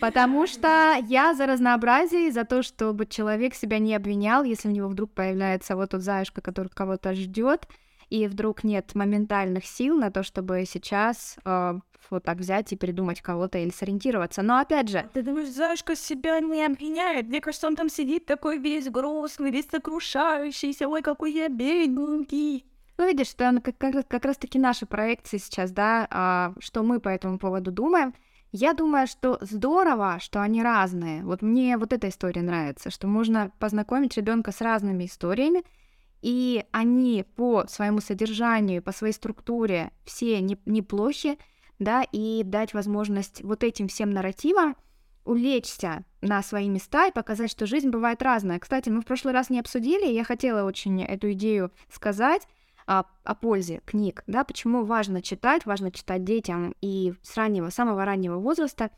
Потому 0.02 0.48
что 0.48 0.98
я 1.08 1.34
за 1.34 1.46
разнообразие, 1.46 2.32
за 2.32 2.44
то, 2.44 2.62
чтобы 2.62 3.06
человек 3.06 3.56
себя 3.56 3.80
не 3.80 3.96
обвинял, 3.96 4.44
если 4.44 4.68
у 4.68 4.72
него 4.72 4.90
вдруг 4.90 5.14
появляется 5.14 5.78
вот 5.78 5.92
тот 5.92 6.02
заюшка, 6.02 6.42
который 6.42 6.68
кого-то 6.68 7.14
ждет, 7.14 7.68
и 8.10 8.28
вдруг 8.28 8.66
нет 8.66 8.94
моментальных 8.94 9.66
сил 9.66 9.98
на 9.98 10.12
то, 10.12 10.24
чтобы 10.24 10.66
сейчас 10.68 11.38
э, 11.46 11.80
вот 12.10 12.24
так 12.24 12.38
взять 12.38 12.72
и 12.74 12.76
придумать 12.76 13.22
кого-то 13.22 13.58
или 13.58 13.70
сориентироваться. 13.72 14.42
Но 14.42 14.58
опять 14.60 14.90
же, 14.90 15.10
Ты 15.14 15.22
думаешь, 15.22 15.50
Зашка 15.50 15.96
себя 15.96 16.40
не 16.40 16.66
обвиняет? 16.66 17.28
Мне 17.28 17.42
кажется, 17.42 17.68
он 17.68 17.76
там 17.76 17.90
сидит 17.90 18.26
такой 18.26 18.58
весь 18.58 18.90
грустный, 18.90 19.52
весь 19.52 19.68
сокрушающийся. 19.70 20.88
Ой, 20.88 21.02
какой 21.02 21.34
я 21.34 21.50
бедненький. 21.50 22.66
Ну, 22.98 23.08
видишь, 23.08 23.34
на- 23.38 23.62
как, 23.62 23.78
как, 23.78 24.08
как 24.08 24.26
раз-таки 24.26 24.60
наши 24.60 24.86
проекции 24.86 25.38
сейчас, 25.38 25.72
да, 25.72 26.08
а, 26.10 26.54
что 26.60 26.84
мы 26.84 27.00
по 27.00 27.10
этому 27.10 27.40
поводу 27.40 27.72
думаем. 27.72 28.14
Я 28.52 28.74
думаю, 28.74 29.06
что 29.08 29.38
здорово, 29.42 30.18
что 30.20 30.42
они 30.42 30.64
разные. 30.64 31.24
Вот 31.24 31.42
мне 31.42 31.78
вот 31.78 31.94
эта 31.94 32.10
история 32.10 32.42
нравится, 32.42 32.90
что 32.90 33.08
можно 33.08 33.52
познакомить 33.60 34.18
ребенка 34.18 34.52
с 34.52 34.60
разными 34.60 35.06
историями, 35.06 35.64
и 36.22 36.66
они 36.72 37.24
по 37.36 37.68
своему 37.68 38.02
содержанию, 38.02 38.82
по 38.82 38.92
своей 38.92 39.14
структуре 39.14 39.92
все 40.04 40.42
не- 40.42 40.58
неплохи, 40.66 41.38
да, 41.80 42.04
и 42.12 42.44
дать 42.44 42.74
возможность 42.74 43.42
вот 43.44 43.64
этим 43.64 43.88
всем 43.88 44.12
нарративам 44.12 44.76
улечься 45.26 46.06
на 46.22 46.42
свои 46.42 46.70
места 46.70 47.08
и 47.08 47.12
показать, 47.12 47.52
что 47.52 47.66
жизнь 47.66 47.90
бывает 47.90 48.22
разная. 48.22 48.60
Кстати, 48.60 48.90
мы 48.90 49.02
в 49.02 49.06
прошлый 49.06 49.34
раз 49.34 49.50
не 49.50 49.60
обсудили, 49.60 50.12
я 50.12 50.24
хотела 50.24 50.66
очень 50.66 51.04
эту 51.04 51.32
идею 51.34 51.72
сказать 51.92 52.48
а, 52.88 53.06
о 53.24 53.36
пользе 53.36 53.82
книг, 53.86 54.24
да, 54.26 54.44
почему 54.44 54.84
важно 54.84 55.22
читать, 55.22 55.66
важно 55.66 55.92
читать 55.92 56.24
детям 56.24 56.74
и 56.82 57.14
с 57.22 57.38
раннего, 57.38 57.70
самого 57.70 58.04
раннего 58.06 58.38
возраста, 58.38 58.90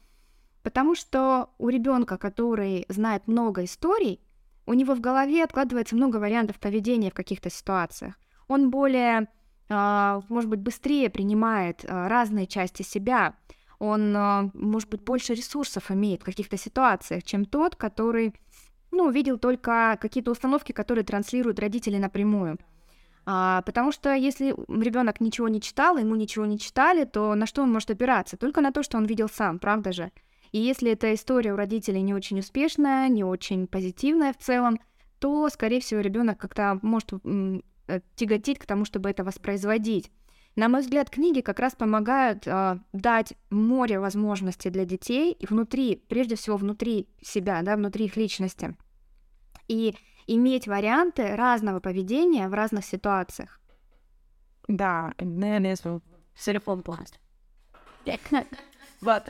потому 0.63 0.95
что 0.95 1.49
у 1.57 1.67
ребенка, 1.67 2.17
который 2.17 2.85
знает 2.87 3.27
много 3.27 3.65
историй, 3.65 4.21
у 4.65 4.73
него 4.73 4.93
в 4.93 5.01
голове 5.01 5.43
откладывается 5.43 5.95
много 5.95 6.17
вариантов 6.17 6.59
поведения 6.59 7.11
в 7.11 7.15
каких-то 7.15 7.49
ситуациях. 7.49 8.17
Он 8.47 8.69
более, 8.69 9.27
может 9.71 10.49
быть, 10.49 10.59
быстрее 10.59 11.09
принимает 11.09 11.85
а, 11.87 12.09
разные 12.09 12.47
части 12.47 12.83
себя, 12.83 13.35
он, 13.79 14.15
а, 14.15 14.49
может 14.53 14.89
быть, 14.89 15.01
больше 15.01 15.33
ресурсов 15.33 15.89
имеет 15.91 16.21
в 16.21 16.25
каких-то 16.25 16.57
ситуациях, 16.57 17.23
чем 17.23 17.45
тот, 17.45 17.75
который, 17.75 18.33
ну, 18.91 19.09
видел 19.09 19.37
только 19.37 19.97
какие-то 20.01 20.31
установки, 20.31 20.71
которые 20.71 21.03
транслируют 21.03 21.59
родители 21.59 21.97
напрямую. 21.97 22.57
А, 23.25 23.61
потому 23.61 23.91
что 23.91 24.13
если 24.13 24.53
ребенок 24.67 25.21
ничего 25.21 25.47
не 25.47 25.61
читал, 25.61 25.97
ему 25.97 26.15
ничего 26.15 26.45
не 26.45 26.59
читали, 26.59 27.05
то 27.05 27.33
на 27.35 27.45
что 27.45 27.63
он 27.63 27.71
может 27.71 27.91
опираться? 27.91 28.37
Только 28.37 28.61
на 28.61 28.71
то, 28.71 28.83
что 28.83 28.97
он 28.97 29.05
видел 29.05 29.29
сам, 29.29 29.59
правда 29.59 29.93
же? 29.93 30.11
И 30.51 30.59
если 30.59 30.91
эта 30.91 31.13
история 31.13 31.53
у 31.53 31.55
родителей 31.55 32.01
не 32.01 32.13
очень 32.13 32.39
успешная, 32.39 33.07
не 33.07 33.23
очень 33.23 33.67
позитивная 33.67 34.33
в 34.33 34.37
целом, 34.37 34.79
то, 35.19 35.47
скорее 35.49 35.79
всего, 35.79 36.01
ребенок 36.01 36.39
как-то 36.39 36.79
может 36.81 37.13
э, 37.95 38.01
тяготеть 38.15 38.59
к 38.59 38.65
тому, 38.65 38.85
чтобы 38.85 39.09
это 39.09 39.23
воспроизводить. 39.23 40.11
На 40.55 40.67
мой 40.67 40.81
взгляд, 40.81 41.09
книги 41.09 41.41
как 41.41 41.59
раз 41.59 41.75
помогают 41.75 42.45
а, 42.45 42.79
дать 42.91 43.33
море 43.49 43.99
возможностей 43.99 44.69
для 44.69 44.83
детей 44.83 45.31
и 45.31 45.45
внутри, 45.45 45.95
прежде 46.09 46.35
всего 46.35 46.57
внутри 46.57 47.07
себя, 47.21 47.61
да, 47.61 47.77
внутри 47.77 48.05
их 48.05 48.17
личности. 48.17 48.75
И 49.69 49.95
иметь 50.27 50.67
варианты 50.67 51.35
разного 51.35 51.79
поведения 51.79 52.49
в 52.49 52.53
разных 52.53 52.83
ситуациях. 52.83 53.61
Да, 54.67 55.13
наверное, 55.19 55.77
телефон 56.35 56.83
пласт. 56.83 57.19
Вот. 59.01 59.23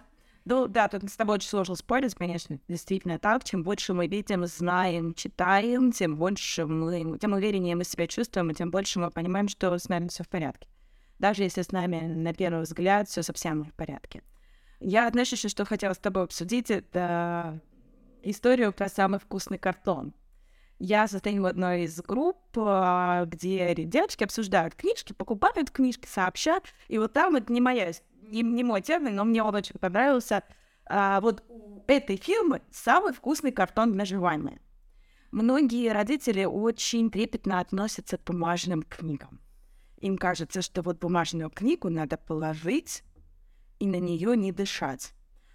Ну 0.46 0.68
да, 0.68 0.88
тут 0.88 1.10
с 1.10 1.16
тобой 1.16 1.36
очень 1.36 1.50
сложно 1.50 1.76
спорить, 1.76 2.16
конечно, 2.16 2.60
действительно 2.68 3.20
так. 3.20 3.44
Чем 3.44 3.64
больше 3.64 3.94
мы 3.94 4.08
видим, 4.08 4.46
знаем, 4.48 5.14
читаем, 5.14 5.92
тем 5.92 6.18
больше 6.18 6.66
мы, 6.66 7.18
тем 7.20 7.34
увереннее 7.34 7.76
мы 7.76 7.84
себя 7.84 8.08
чувствуем, 8.08 8.50
и 8.50 8.56
тем 8.56 8.72
больше 8.72 9.00
мы 9.00 9.12
понимаем, 9.12 9.48
что 9.48 9.78
с 9.78 9.88
нами 9.88 10.08
все 10.08 10.24
в 10.24 10.30
порядке. 10.30 10.68
даже 11.20 11.44
если 11.44 11.62
с 11.62 11.72
нами 11.72 12.00
на 12.00 12.34
первый 12.34 12.64
взгляд 12.64 13.08
все 13.08 13.22
совсем 13.22 13.64
в 13.64 13.74
порядке. 13.74 14.24
Я, 14.80 15.08
знаешь, 15.12 15.32
еще 15.32 15.48
что 15.48 15.64
хотела 15.66 15.94
с 15.94 16.00
тобой 16.00 16.24
обсудить, 16.24 16.72
это 16.72 17.62
историю 18.24 18.74
про 18.74 18.90
самый 18.90 19.20
вкусный 19.20 19.60
картон. 19.60 20.14
Я 20.80 21.08
состою 21.08 21.44
в 21.44 21.46
одной 21.46 21.84
из 21.84 22.02
групп, 22.02 22.40
а, 22.58 23.26
где 23.26 23.76
девочки 23.76 24.24
обсуждают 24.24 24.74
книжки, 24.74 25.14
покупают 25.14 25.70
книжки, 25.70 26.08
сообщат. 26.08 26.64
И 26.88 26.98
вот 26.98 27.14
там, 27.14 27.36
это 27.36 27.54
не 27.54 27.62
моя, 27.62 27.92
не, 28.22 28.42
не 28.42 28.64
мой 28.64 28.82
термин, 28.82 29.16
но 29.16 29.26
мне 29.26 29.44
он 29.44 29.56
очень 29.56 29.80
понравился. 29.80 30.44
А, 30.86 31.22
вот 31.22 31.44
у 31.50 31.84
этой 31.88 32.18
фирмы 32.18 32.62
самый 32.72 33.14
вкусный 33.14 33.52
картон 33.52 33.94
для 33.94 34.06
жевания. 34.06 34.60
Многие 35.32 35.92
родители 35.92 36.44
очень 36.44 37.10
трепетно 37.10 37.60
относятся 37.60 38.18
к 38.18 38.24
бумажным 38.24 38.84
книгам. 38.84 39.40
Им 39.98 40.18
кажется, 40.18 40.62
что 40.62 40.82
вот 40.82 41.00
бумажную 41.00 41.50
книгу 41.50 41.90
надо 41.90 42.18
положить 42.18 43.04
и 43.80 43.86
на 43.86 43.98
нее 43.98 44.36
не 44.36 44.52
дышать. 44.52 45.14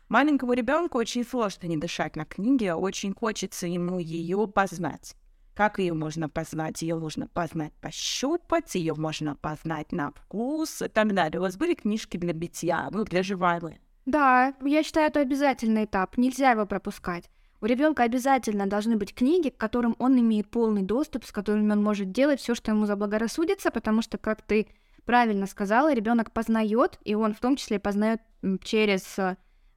Маленькому 0.09 0.53
ребенку 0.53 0.99
очень 0.99 1.25
сложно 1.25 1.67
не 1.67 1.77
дышать 1.77 2.15
на 2.17 2.25
книге, 2.25 2.75
очень 2.75 3.13
хочется 3.13 3.67
ему 3.67 3.99
ее 3.99 4.47
познать. 4.47 5.17
Как 5.57 5.79
ее 5.79 5.95
можно 5.95 6.29
познать? 6.29 6.83
Ее 6.83 6.97
можно 6.97 7.29
познать, 7.29 7.73
пощупать, 7.81 8.75
ее 8.75 8.95
можно 8.95 9.37
познать 9.37 9.91
на 9.91 10.11
вкус 10.11 10.83
и 10.83 10.89
так 10.89 11.15
далее. 11.15 11.41
У 11.41 11.43
вас 11.43 11.57
были 11.57 11.73
книжки 11.73 12.19
для 12.19 12.35
битья, 12.35 12.91
ну, 12.93 13.05
для? 13.05 13.23
Да, 14.05 14.55
я 14.63 14.83
считаю, 14.83 15.09
это 15.09 15.21
обязательный 15.21 15.87
этап, 15.87 16.19
нельзя 16.19 16.51
его 16.51 16.67
пропускать. 16.67 17.31
У 17.63 17.65
ребенка 17.65 18.03
обязательно 18.03 18.67
должны 18.67 18.99
быть 18.99 19.15
книги, 19.15 19.49
к 19.49 19.57
которым 19.57 19.97
он 19.99 20.21
имеет 20.21 20.51
полный 20.51 20.83
доступ, 20.83 21.25
с 21.25 21.33
которыми 21.33 21.73
он 21.73 21.83
может 21.83 22.13
делать 22.13 22.39
все, 22.39 22.55
что 22.55 22.73
ему 22.73 22.85
заблагорассудится, 22.85 23.71
потому 23.71 24.03
что, 24.03 24.19
как 24.19 24.43
ты 24.43 24.69
правильно 25.07 25.47
сказала, 25.47 25.95
ребенок 25.95 26.33
познает, 26.33 26.99
и 27.03 27.15
он 27.15 27.33
в 27.33 27.41
том 27.41 27.57
числе 27.57 27.79
познает 27.79 28.21
через 28.63 29.19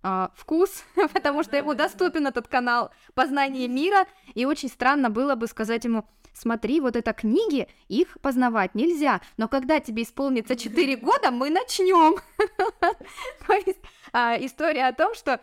а, 0.01 0.31
вкус, 0.35 0.83
потому 1.13 1.43
что 1.43 1.57
ему 1.57 1.73
доступен 1.73 2.27
этот 2.27 2.47
канал 2.47 2.91
познания 3.13 3.67
мира, 3.67 4.07
и 4.33 4.45
очень 4.45 4.69
странно 4.69 5.09
было 5.09 5.35
бы 5.35 5.47
сказать 5.47 5.83
ему, 5.85 6.05
смотри, 6.33 6.79
вот 6.79 6.95
это 6.95 7.13
книги, 7.13 7.67
их 7.87 8.17
познавать 8.21 8.75
нельзя, 8.75 9.21
но 9.37 9.47
когда 9.47 9.79
тебе 9.79 10.03
исполнится 10.03 10.55
4 10.55 10.95
года, 10.97 11.31
мы 11.31 11.49
начнем. 11.49 12.17
То 13.47 13.53
есть 13.53 13.79
а, 14.13 14.37
история 14.39 14.87
о 14.87 14.93
том, 14.93 15.13
что... 15.15 15.41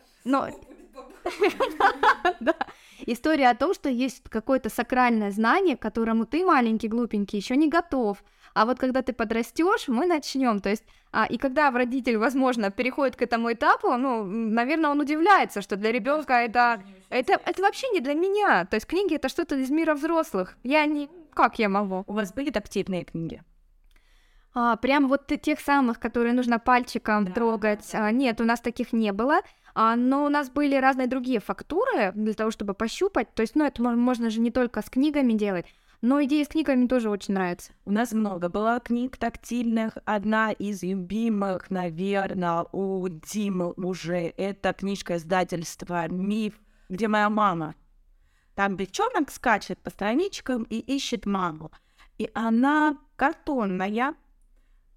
История 3.01 3.51
о 3.51 3.55
том, 3.55 3.75
что 3.75 3.89
есть 3.89 4.23
какое-то 4.29 4.71
сакральное 4.71 5.31
знание, 5.31 5.77
к 5.77 5.83
которому 5.83 6.25
ты, 6.25 6.45
маленький, 6.45 6.89
глупенький, 6.89 7.39
еще 7.39 7.57
не 7.57 7.69
готов, 7.69 8.23
а 8.57 8.65
вот 8.65 8.79
когда 8.79 9.03
ты 9.03 9.13
подрастешь, 9.13 9.87
мы 9.87 10.07
начнем. 10.07 10.61
То 10.61 10.71
есть, 10.71 10.85
а, 11.13 11.27
и 11.27 11.37
когда 11.37 11.71
родитель, 11.71 12.17
возможно, 12.17 12.71
переходит 12.71 13.15
к 13.15 13.21
этому 13.21 13.53
этапу, 13.53 13.95
ну, 13.99 14.25
наверное, 14.25 14.91
он 14.91 15.01
удивляется, 15.01 15.61
что 15.61 15.77
для 15.77 15.93
ребенка 15.93 16.33
это, 16.33 16.83
это, 17.11 17.35
это 17.45 17.63
вообще 17.63 17.87
не 17.91 18.01
для 18.01 18.15
меня. 18.15 18.65
То 18.65 18.77
есть 18.77 18.87
книги 18.87 19.15
это 19.15 19.29
что-то 19.29 19.57
из 19.57 19.69
мира 19.69 19.95
взрослых. 19.95 20.57
Я 20.63 20.87
не... 20.87 21.11
Как 21.35 21.59
я 21.59 21.69
могу? 21.69 22.05
У 22.07 22.15
вас 22.15 22.33
были 22.33 22.49
тактильные 22.49 23.05
книги? 23.05 23.43
А, 24.55 24.77
прям 24.77 25.09
вот 25.09 25.27
тех 25.27 25.61
самых, 25.61 26.01
которые 26.01 26.33
нужно 26.33 26.59
пальчиком 26.59 27.27
да. 27.27 27.33
трогать. 27.33 27.91
А, 27.93 28.11
нет, 28.11 28.41
у 28.41 28.45
нас 28.45 28.61
таких 28.61 28.95
не 28.95 29.13
было. 29.13 29.41
А, 29.75 29.97
но 29.97 30.25
у 30.25 30.31
нас 30.31 30.49
были 30.49 30.77
разные 30.77 31.09
другие 31.09 31.41
фактуры 31.41 32.13
для 32.15 32.33
того, 32.33 32.51
чтобы 32.51 32.73
пощупать. 32.73 33.35
То 33.35 33.43
есть, 33.43 33.55
ну, 33.55 33.67
это 33.67 33.83
можно 33.83 34.31
же 34.31 34.41
не 34.41 34.51
только 34.51 34.81
с 34.81 34.89
книгами 34.89 35.35
делать. 35.35 35.67
Но 36.03 36.23
идея 36.25 36.45
с 36.45 36.49
книгами 36.49 36.87
тоже 36.87 37.09
очень 37.09 37.35
нравится. 37.35 37.73
У 37.85 37.91
нас 37.91 38.13
много 38.13 38.49
было 38.49 38.81
книг 38.81 39.17
тактильных. 39.17 39.97
Одна 40.05 40.53
из 40.53 40.83
любимых, 40.83 41.71
наверное, 41.71 42.67
у 42.73 43.09
Димы 43.09 43.73
уже 43.73 44.33
это 44.37 44.73
книжка 44.73 45.17
издательства 45.17 46.07
«Миф», 46.09 46.55
где 46.89 47.09
моя 47.09 47.31
мама. 47.31 47.75
Там 48.55 48.77
девчонок 48.77 49.31
скачет 49.31 49.79
по 49.79 49.91
страничкам 49.91 50.65
и 50.65 50.79
ищет 50.79 51.27
маму. 51.27 51.71
И 52.19 52.31
она 52.35 52.99
картонная, 53.17 54.15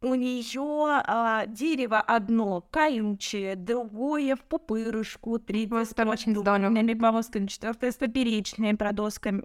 у 0.01 0.15
нее 0.15 1.01
а, 1.05 1.45
дерево 1.45 1.99
одно 1.99 2.61
колючее, 2.71 3.57
другое 3.57 4.37
в 4.37 4.41
пупырышку, 4.43 5.39
третье 5.39 5.83
с 5.83 5.93
очень 5.97 6.35
здоровыми 6.35 6.93
полосками, 6.93 7.47
четвертое 7.47 7.91
с 7.91 7.95
поперечными 7.95 8.77
продосками, 8.77 9.43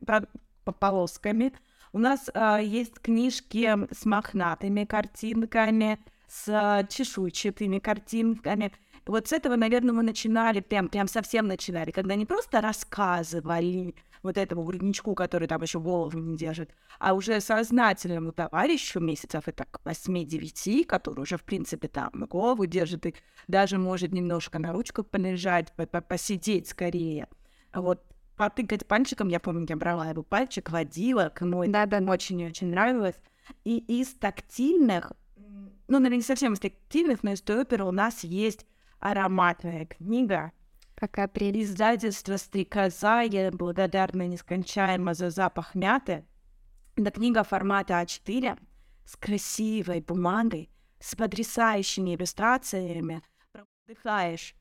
полосками. 0.73 1.53
У 1.93 1.99
нас 1.99 2.31
а, 2.35 2.59
есть 2.59 2.99
книжки 3.01 3.73
с 3.93 4.05
мохнатыми 4.05 4.85
картинками, 4.85 5.99
с 6.29 6.49
а, 6.49 6.85
чешуйчатыми 6.85 7.79
картинками. 7.79 8.73
Вот 9.07 9.29
с 9.29 9.33
этого, 9.33 9.57
наверное, 9.57 9.93
мы 9.93 10.03
начинали, 10.03 10.61
прям, 10.61 10.89
прям 10.89 11.09
совсем 11.09 11.47
начинали, 11.47 11.91
когда 11.91 12.15
не 12.15 12.25
просто 12.25 12.61
рассказывали 12.61 13.95
вот 14.25 14.39
этому 14.39 14.65
грудничку, 14.65 15.15
который 15.15 15.47
там 15.47 15.63
еще 15.63 15.79
голову 15.79 16.19
не 16.19 16.37
держит, 16.37 16.71
а 16.99 17.13
уже 17.13 17.41
сознательному 17.41 18.33
товарищу 18.33 18.99
месяцев 18.99 19.47
это 19.47 19.67
к 19.67 19.81
8-9, 19.85 20.85
который 20.85 21.21
уже, 21.21 21.37
в 21.37 21.45
принципе, 21.45 21.89
там 21.89 22.11
голову 22.31 22.65
держит 22.65 23.05
и 23.05 23.15
даже 23.47 23.77
может 23.77 24.13
немножко 24.13 24.59
на 24.59 24.73
ручках 24.73 25.07
полежать, 25.07 25.73
посидеть 26.09 26.69
скорее. 26.69 27.29
Вот 27.75 28.03
потыкать 28.37 28.87
пальчиком, 28.87 29.29
я 29.29 29.41
помню, 29.41 29.67
я 29.69 29.77
брала 29.77 30.09
его 30.09 30.23
пальчик, 30.23 30.71
водила, 30.71 31.31
кому 31.35 31.65
да, 31.67 31.87
да. 31.87 31.99
очень-очень 31.99 32.69
нравилось. 32.71 33.17
И 33.65 33.79
из 33.79 34.15
тактильных, 34.15 35.13
ну, 35.37 35.99
наверное, 35.99 36.17
не 36.17 36.23
совсем 36.23 36.55
из 36.55 36.61
тактильных, 36.61 37.23
но 37.23 37.33
из 37.33 37.43
той 37.43 37.63
оперы 37.63 37.85
у 37.85 37.93
нас 37.93 38.25
есть 38.25 38.67
ароматная 38.99 39.87
книга. 39.87 40.53
Какая 40.95 41.29
прелесть. 41.29 41.73
Издательство 41.73 42.37
«Стрекоза». 42.37 43.21
Я 43.21 43.51
благодарна 43.51 44.27
нескончаемо 44.27 45.13
за 45.15 45.31
запах 45.31 45.75
мяты. 45.75 46.25
Это 46.97 47.11
книга 47.11 47.43
формата 47.43 47.95
А4 47.95 48.59
с 49.05 49.17
красивой 49.17 50.01
бумагой, 50.01 50.71
с 51.01 51.15
потрясающими 51.17 52.15
иллюстрациями. 52.15 53.23
Вдыхаешь 53.87 54.55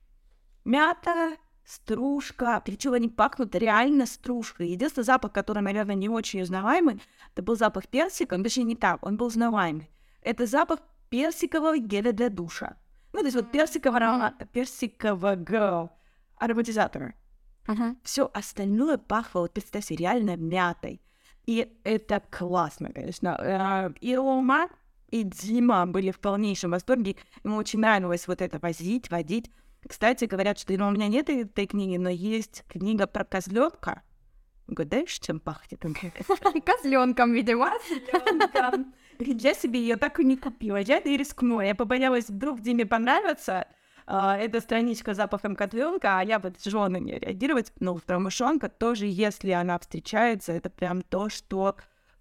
мята, 0.66 1.38
стружка, 1.66 2.62
причем 2.62 2.94
они 2.94 3.10
пахнут 3.10 3.56
реально 3.56 4.06
стружкой. 4.06 4.70
Единственный 4.70 5.06
запах, 5.06 5.32
который, 5.32 5.62
наверное, 5.62 5.96
не 5.96 6.10
очень 6.10 6.42
узнаваемый, 6.42 7.02
это 7.34 7.42
был 7.42 7.56
запах 7.56 7.88
персика, 7.88 8.34
он 8.34 8.44
точнее 8.44 8.64
не 8.64 8.76
так, 8.76 9.06
он 9.06 9.18
был 9.18 9.28
узнаваемый. 9.28 9.90
Это 10.22 10.46
запах 10.46 10.80
персикового 11.10 11.78
геля 11.78 12.12
для 12.12 12.30
душа. 12.30 12.78
Ну, 13.14 13.20
то 13.20 13.26
есть 13.26 13.36
вот 13.36 13.52
персикового, 13.52 14.34
персикового 14.52 15.92
ароматизатора. 16.38 17.14
Uh-huh. 17.66 17.96
Все 18.04 18.30
остальное 18.34 18.98
пахло, 18.98 19.42
вот 19.42 19.54
представьте, 19.54 19.96
реально 19.96 20.36
мятой. 20.36 21.02
И 21.46 21.78
это 21.84 22.22
классно, 22.30 22.92
конечно. 22.92 23.38
Э, 23.40 23.94
и 24.02 24.16
Рома, 24.16 24.70
и 25.10 25.24
Дима 25.24 25.86
были 25.86 26.12
в 26.12 26.20
полнейшем 26.20 26.72
восторге. 26.72 27.16
Ему 27.44 27.58
очень 27.58 27.80
нравилось 27.80 28.28
вот 28.28 28.42
это 28.42 28.60
возить, 28.60 29.12
водить. 29.12 29.52
Кстати, 29.88 30.26
говорят, 30.26 30.58
что 30.58 30.74
ну, 30.74 30.88
у 30.88 30.92
меня 30.92 31.08
нет 31.08 31.30
этой 31.30 31.68
книги, 31.68 31.98
но 31.98 32.10
есть 32.10 32.64
книга 32.68 33.08
про 33.08 33.24
козленка. 33.24 34.02
Угадаешь, 34.68 35.20
чем 35.20 35.40
пахнет? 35.40 35.82
Козленком, 36.66 37.34
видимо. 37.34 37.72
Я 39.20 39.54
себе 39.54 39.80
ее 39.80 39.98
так 39.98 40.20
и 40.20 40.24
не 40.24 40.38
купила. 40.38 40.78
Я 40.78 41.00
и 41.00 41.18
рискнула. 41.18 41.62
Я 41.62 41.76
побоялась, 41.76 42.30
вдруг 42.30 42.62
Диме 42.62 42.86
понравится 42.86 43.68
а, 44.06 44.38
эта 44.38 44.60
страничка 44.62 45.14
с 45.14 45.18
запахом 45.18 45.56
котленка, 45.56 46.20
а 46.20 46.24
я 46.24 46.40
вот 46.40 46.60
с 46.60 46.66
женой 46.66 47.02
не 47.02 47.20
реагировать. 47.20 47.72
Но 47.80 48.00
мышонка 48.08 48.70
тоже, 48.70 49.06
если 49.06 49.52
она 49.52 49.78
встречается, 49.80 50.54
это 50.54 50.70
прям 50.70 51.02
то, 51.02 51.30
что 51.30 51.76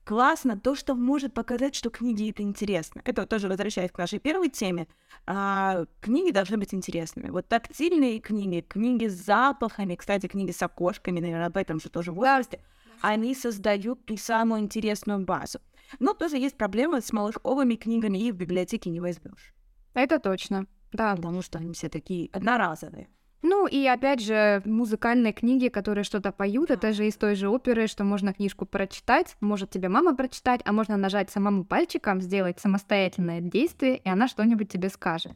классно 0.04 0.58
то, 0.58 0.74
что 0.74 0.94
может 0.94 1.34
показать, 1.34 1.74
что 1.74 1.90
книги 1.90 2.30
это 2.30 2.42
интересно. 2.42 3.02
Это 3.04 3.26
тоже 3.26 3.48
возвращаясь 3.48 3.90
к 3.90 3.98
нашей 3.98 4.18
первой 4.18 4.48
теме. 4.48 4.88
А, 5.26 5.84
книги 6.00 6.30
должны 6.30 6.58
быть 6.58 6.74
интересными. 6.74 7.30
Вот 7.30 7.48
тактильные 7.48 8.20
книги, 8.20 8.60
книги 8.60 9.06
с 9.06 9.24
запахами, 9.24 9.94
кстати, 9.94 10.26
книги 10.26 10.50
с 10.50 10.62
окошками, 10.62 11.20
наверное, 11.20 11.46
об 11.46 11.56
этом 11.56 11.80
же 11.80 11.88
тоже 11.88 12.12
в 12.12 12.16
возрасте, 12.16 12.60
они 13.00 13.34
создают 13.34 14.04
ту 14.06 14.16
самую 14.16 14.62
интересную 14.62 15.24
базу. 15.24 15.60
Но 15.98 16.14
тоже 16.14 16.36
есть 16.36 16.56
проблемы 16.56 17.00
с 17.00 17.12
малышковыми 17.12 17.74
книгами, 17.74 18.18
их 18.18 18.34
в 18.34 18.38
библиотеке 18.38 18.90
не 18.90 19.00
возьмешь. 19.00 19.54
Это 19.94 20.18
точно. 20.18 20.66
Да. 20.92 21.16
Потому 21.16 21.42
что 21.42 21.58
они 21.58 21.72
все 21.72 21.88
такие 21.88 22.30
одноразовые. 22.32 23.08
Ну 23.42 23.66
и 23.66 23.84
опять 23.86 24.20
же, 24.20 24.62
музыкальные 24.64 25.32
книги, 25.32 25.66
которые 25.66 26.04
что-то 26.04 26.30
поют, 26.30 26.70
это 26.70 26.92
же 26.92 27.08
из 27.08 27.16
той 27.16 27.34
же 27.34 27.48
оперы, 27.48 27.88
что 27.88 28.04
можно 28.04 28.32
книжку 28.32 28.66
прочитать, 28.66 29.36
может 29.40 29.70
тебе 29.70 29.88
мама 29.88 30.14
прочитать, 30.14 30.60
а 30.64 30.72
можно 30.72 30.96
нажать 30.96 31.30
самому 31.30 31.64
пальчиком, 31.64 32.20
сделать 32.20 32.60
самостоятельное 32.60 33.40
действие, 33.40 33.96
и 33.96 34.08
она 34.08 34.28
что-нибудь 34.28 34.68
тебе 34.70 34.88
скажет. 34.88 35.32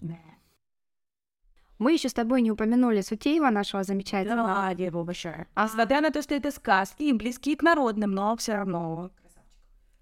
Мы 1.78 1.92
еще 1.92 2.08
с 2.08 2.14
тобой 2.14 2.42
не 2.42 2.50
упомянули 2.50 3.00
Сутеева, 3.00 3.50
нашего 3.50 3.82
замечательного. 3.82 4.48
Да. 4.48 4.68
А 5.54 5.64
несмотря 5.66 6.00
на 6.00 6.10
то, 6.10 6.22
что 6.22 6.34
это 6.34 6.50
сказки, 6.50 7.12
близкие 7.12 7.56
к 7.56 7.62
народным, 7.62 8.12
но 8.12 8.36
все 8.36 8.54
равно. 8.54 9.10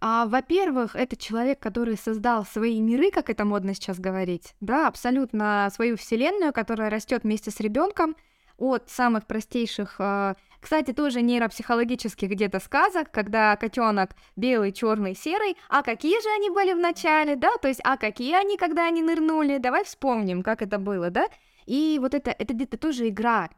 А, 0.07 0.26
во-первых, 0.26 0.96
это 0.96 1.16
человек, 1.16 1.61
который 1.61 1.96
создал 1.96 2.44
свои 2.44 2.78
миры, 2.78 3.11
как 3.11 3.30
это 3.30 3.46
модно 3.46 3.72
сейчас 3.72 3.98
говорить, 3.98 4.55
да, 4.61 4.86
абсолютно 4.86 5.70
свою 5.74 5.96
вселенную, 5.96 6.52
которая 6.52 6.90
растет 6.90 7.22
вместе 7.22 7.50
с 7.50 7.59
ребенком 7.59 8.14
от 8.59 8.90
самых 8.90 9.26
простейших, 9.26 9.96
а, 9.98 10.36
кстати, 10.61 10.92
тоже 10.92 11.22
нейропсихологических 11.22 12.28
где-то 12.28 12.61
сказок, 12.61 13.11
когда 13.12 13.57
котенок 13.57 14.11
белый, 14.36 14.72
черный, 14.72 15.14
серый, 15.14 15.57
а 15.70 15.82
какие 15.82 16.22
же 16.22 16.28
они 16.36 16.50
были 16.50 16.74
в 16.74 16.78
начале, 16.78 17.34
да, 17.34 17.57
то 17.57 17.68
есть, 17.68 17.80
а 17.82 17.96
какие 17.96 18.34
они, 18.34 18.59
когда 18.59 18.86
они 18.86 19.00
нырнули, 19.00 19.57
давай 19.57 19.84
вспомним, 19.84 20.42
как 20.42 20.61
это 20.61 20.78
было, 20.78 21.09
да, 21.09 21.28
и 21.64 21.98
вот 21.98 22.12
это, 22.12 22.30
это 22.30 22.52
где-то 22.52 22.76
тоже 22.76 23.09
игра, 23.09 23.48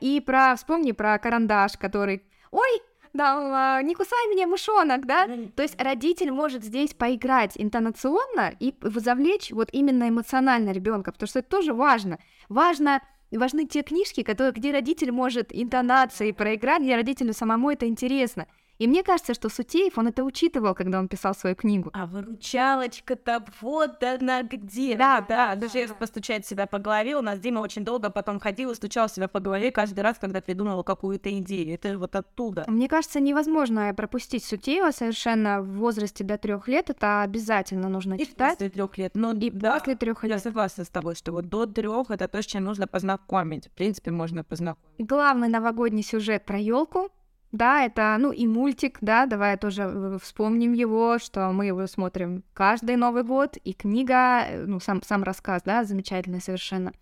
и 0.00 0.20
про, 0.26 0.56
вспомни 0.56 0.90
про 0.90 1.16
карандаш, 1.20 1.78
который, 1.78 2.24
ой, 2.50 2.82
да, 3.12 3.82
не 3.82 3.94
кусай 3.94 4.28
меня, 4.28 4.46
мышонок, 4.46 5.06
да? 5.06 5.26
То 5.56 5.62
есть 5.62 5.80
родитель 5.80 6.30
может 6.30 6.64
здесь 6.64 6.94
поиграть 6.94 7.52
интонационно 7.56 8.54
и 8.60 8.74
завлечь 8.82 9.50
вот 9.50 9.68
именно 9.72 10.08
эмоционально 10.08 10.70
ребенка, 10.70 11.12
потому 11.12 11.28
что 11.28 11.38
это 11.40 11.48
тоже 11.48 11.72
важно. 11.74 12.18
Важно 12.48 13.00
важны 13.30 13.66
те 13.66 13.82
книжки, 13.82 14.22
которые, 14.22 14.52
где 14.52 14.72
родитель 14.72 15.12
может 15.12 15.48
интонации 15.50 16.32
проиграть, 16.32 16.82
где 16.82 16.96
родителю 16.96 17.32
самому 17.34 17.70
это 17.70 17.86
интересно. 17.86 18.46
И 18.78 18.86
мне 18.86 19.02
кажется, 19.02 19.34
что 19.34 19.48
Сутеев, 19.48 19.98
он 19.98 20.06
это 20.06 20.22
учитывал, 20.22 20.72
когда 20.74 21.00
он 21.00 21.08
писал 21.08 21.34
свою 21.34 21.56
книгу. 21.56 21.90
А 21.92 22.06
выручалочка-то 22.06 23.44
вот 23.60 24.02
она 24.04 24.42
где. 24.44 24.96
Да, 24.96 25.20
да, 25.20 25.56
даже 25.56 25.78
если 25.78 25.94
постучать 25.94 26.46
себя 26.46 26.66
по 26.66 26.78
голове, 26.78 27.16
у 27.16 27.22
нас 27.22 27.40
Дима 27.40 27.58
очень 27.58 27.84
долго 27.84 28.08
потом 28.08 28.38
ходил 28.38 28.70
и 28.70 28.74
стучал 28.76 29.08
себя 29.08 29.26
по 29.26 29.40
голове 29.40 29.72
каждый 29.72 30.00
раз, 30.00 30.18
когда 30.18 30.40
придумывал 30.40 30.84
какую-то 30.84 31.36
идею. 31.40 31.74
Это 31.74 31.98
вот 31.98 32.14
оттуда. 32.14 32.64
Мне 32.68 32.88
кажется, 32.88 33.18
невозможно 33.18 33.92
пропустить 33.94 34.44
Сутеева 34.44 34.92
совершенно 34.92 35.60
в 35.60 35.70
возрасте 35.78 36.22
до 36.22 36.38
трех 36.38 36.68
лет. 36.68 36.88
Это 36.88 37.22
обязательно 37.22 37.88
нужно 37.88 38.14
и 38.14 38.24
читать. 38.24 38.58
после 38.58 38.70
трех 38.70 38.96
лет. 38.96 39.12
Но 39.14 39.32
и 39.32 39.50
да, 39.50 39.80
после 39.80 39.96
трех 39.96 40.22
лет. 40.22 40.34
Я 40.34 40.38
согласна 40.38 40.84
с 40.84 40.88
тобой, 40.88 41.16
что 41.16 41.32
вот 41.32 41.48
до 41.48 41.66
трех 41.66 42.12
это 42.12 42.28
то, 42.28 42.40
с 42.40 42.46
чем 42.46 42.64
нужно 42.64 42.86
познакомить. 42.86 43.66
В 43.66 43.72
принципе, 43.72 44.12
можно 44.12 44.44
познакомить. 44.44 44.88
Главный 44.98 45.48
новогодний 45.48 46.04
сюжет 46.04 46.44
про 46.44 46.58
елку 46.58 47.10
да, 47.52 47.84
это, 47.84 48.16
ну, 48.18 48.30
и 48.30 48.46
мультик, 48.46 48.98
да, 49.00 49.24
давай 49.24 49.56
тоже 49.56 49.82
э, 49.82 50.18
вспомним 50.22 50.74
его, 50.74 51.18
что 51.18 51.50
мы 51.50 51.66
его 51.66 51.86
смотрим 51.86 52.44
каждый 52.52 52.96
Новый 52.96 53.22
год, 53.22 53.56
и 53.56 53.72
книга, 53.72 54.44
э, 54.46 54.64
ну, 54.66 54.80
сам, 54.80 55.02
сам 55.02 55.22
рассказ, 55.22 55.62
да, 55.64 55.84
замечательный 55.84 56.42
совершенно. 56.42 56.92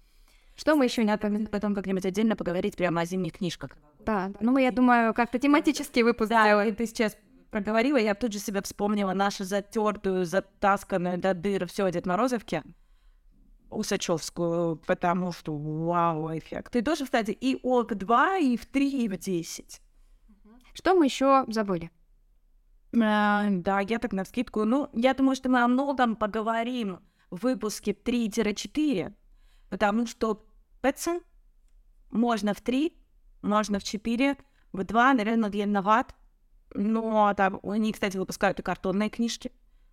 Что 0.55 0.77
мы 0.77 0.85
еще 0.85 1.03
не 1.03 1.11
отпомним? 1.11 1.47
Потом 1.47 1.75
как-нибудь 1.75 2.07
отдельно 2.07 2.37
поговорить 2.37 2.77
прямо 2.77 3.01
о 3.01 3.05
зимних 3.05 3.35
книжках. 3.35 3.71
Да, 4.05 4.31
ну, 4.41 4.53
мы, 4.53 4.63
я 4.63 4.71
думаю, 4.71 5.15
как-то 5.15 5.39
тематический 5.41 6.03
выпуск 6.03 6.31
да, 6.31 6.45
сделаем. 6.45 6.75
ты 6.77 6.87
сейчас 6.87 7.17
проговорила, 7.51 7.97
я 7.97 8.15
тут 8.15 8.33
же 8.33 8.39
себя 8.39 8.63
вспомнила 8.63 9.15
нашу 9.15 9.45
затертую, 9.45 10.25
затасканную 10.25 11.19
до 11.19 11.35
дыр 11.35 11.67
все 11.67 11.91
Дед 11.91 12.07
Морозовки. 12.07 12.63
Усачевскую, 13.69 14.77
потому 14.87 15.33
что 15.33 15.57
вау, 15.57 16.39
эффект. 16.39 16.73
Ты 16.73 16.83
тоже, 16.83 17.05
кстати, 17.05 17.33
и 17.33 17.59
ок 17.65 17.95
2, 17.95 18.39
и 18.39 18.57
в 18.57 18.65
3, 18.65 19.05
и 19.05 19.09
в 19.09 19.19
10. 19.19 19.83
Что 20.77 20.95
мы 20.95 21.07
еще 21.07 21.47
забыли? 21.49 21.91
А, 23.03 23.47
да, 23.49 23.81
я 23.81 23.99
так 23.99 24.13
на 24.13 24.27
скидку. 24.27 24.65
Ну, 24.65 24.91
я 24.93 25.15
думаю, 25.15 25.35
что 25.35 25.49
мы 25.49 25.63
о 25.63 25.69
многом 25.69 26.17
поговорим 26.17 27.01
в 27.31 27.45
выпуске 27.45 27.93
3-4, 27.93 29.15
потому 29.71 30.07
что 30.07 30.47
Пэтсон 30.83 31.23
можно 32.11 32.53
в 32.53 32.61
3, 32.61 32.95
можно 33.41 33.79
в 33.79 33.85
4, 33.85 34.37
в 34.73 34.85
2, 34.85 35.15
наверное, 35.15 35.49
длинноват. 35.49 36.15
Но 36.75 37.33
там 37.35 37.59
они, 37.63 37.95
кстати, 37.95 38.19
выпускают 38.19 38.61
и 38.61 38.63
картонные 38.63 39.09
книжки. 39.09 39.53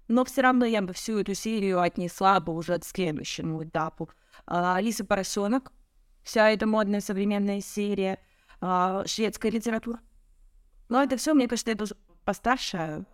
Но 0.09 0.25
все 0.25 0.41
равно 0.41 0.65
я 0.65 0.81
бы 0.81 0.91
всю 0.91 1.17
эту 1.17 1.33
серию 1.33 1.79
отнесла 1.79 2.41
бы 2.41 2.53
уже 2.53 2.77
к 2.77 2.83
следующему 2.83 3.63
этапу. 3.63 4.09
А, 4.45 4.75
Алиса 4.75 5.05
Поросенок, 5.05 5.71
вся 6.23 6.49
эта 6.49 6.67
модная 6.67 6.99
современная 6.99 7.61
серия, 7.61 8.19
а, 8.59 9.05
шведская 9.07 9.49
литература. 9.49 10.01
Но 10.93 11.01
это 11.01 11.17
все, 11.17 11.33
мне 11.33 11.47
кажется, 11.47 11.71
это 11.71 11.85
уже 11.85 11.95
постарше. 12.23 13.07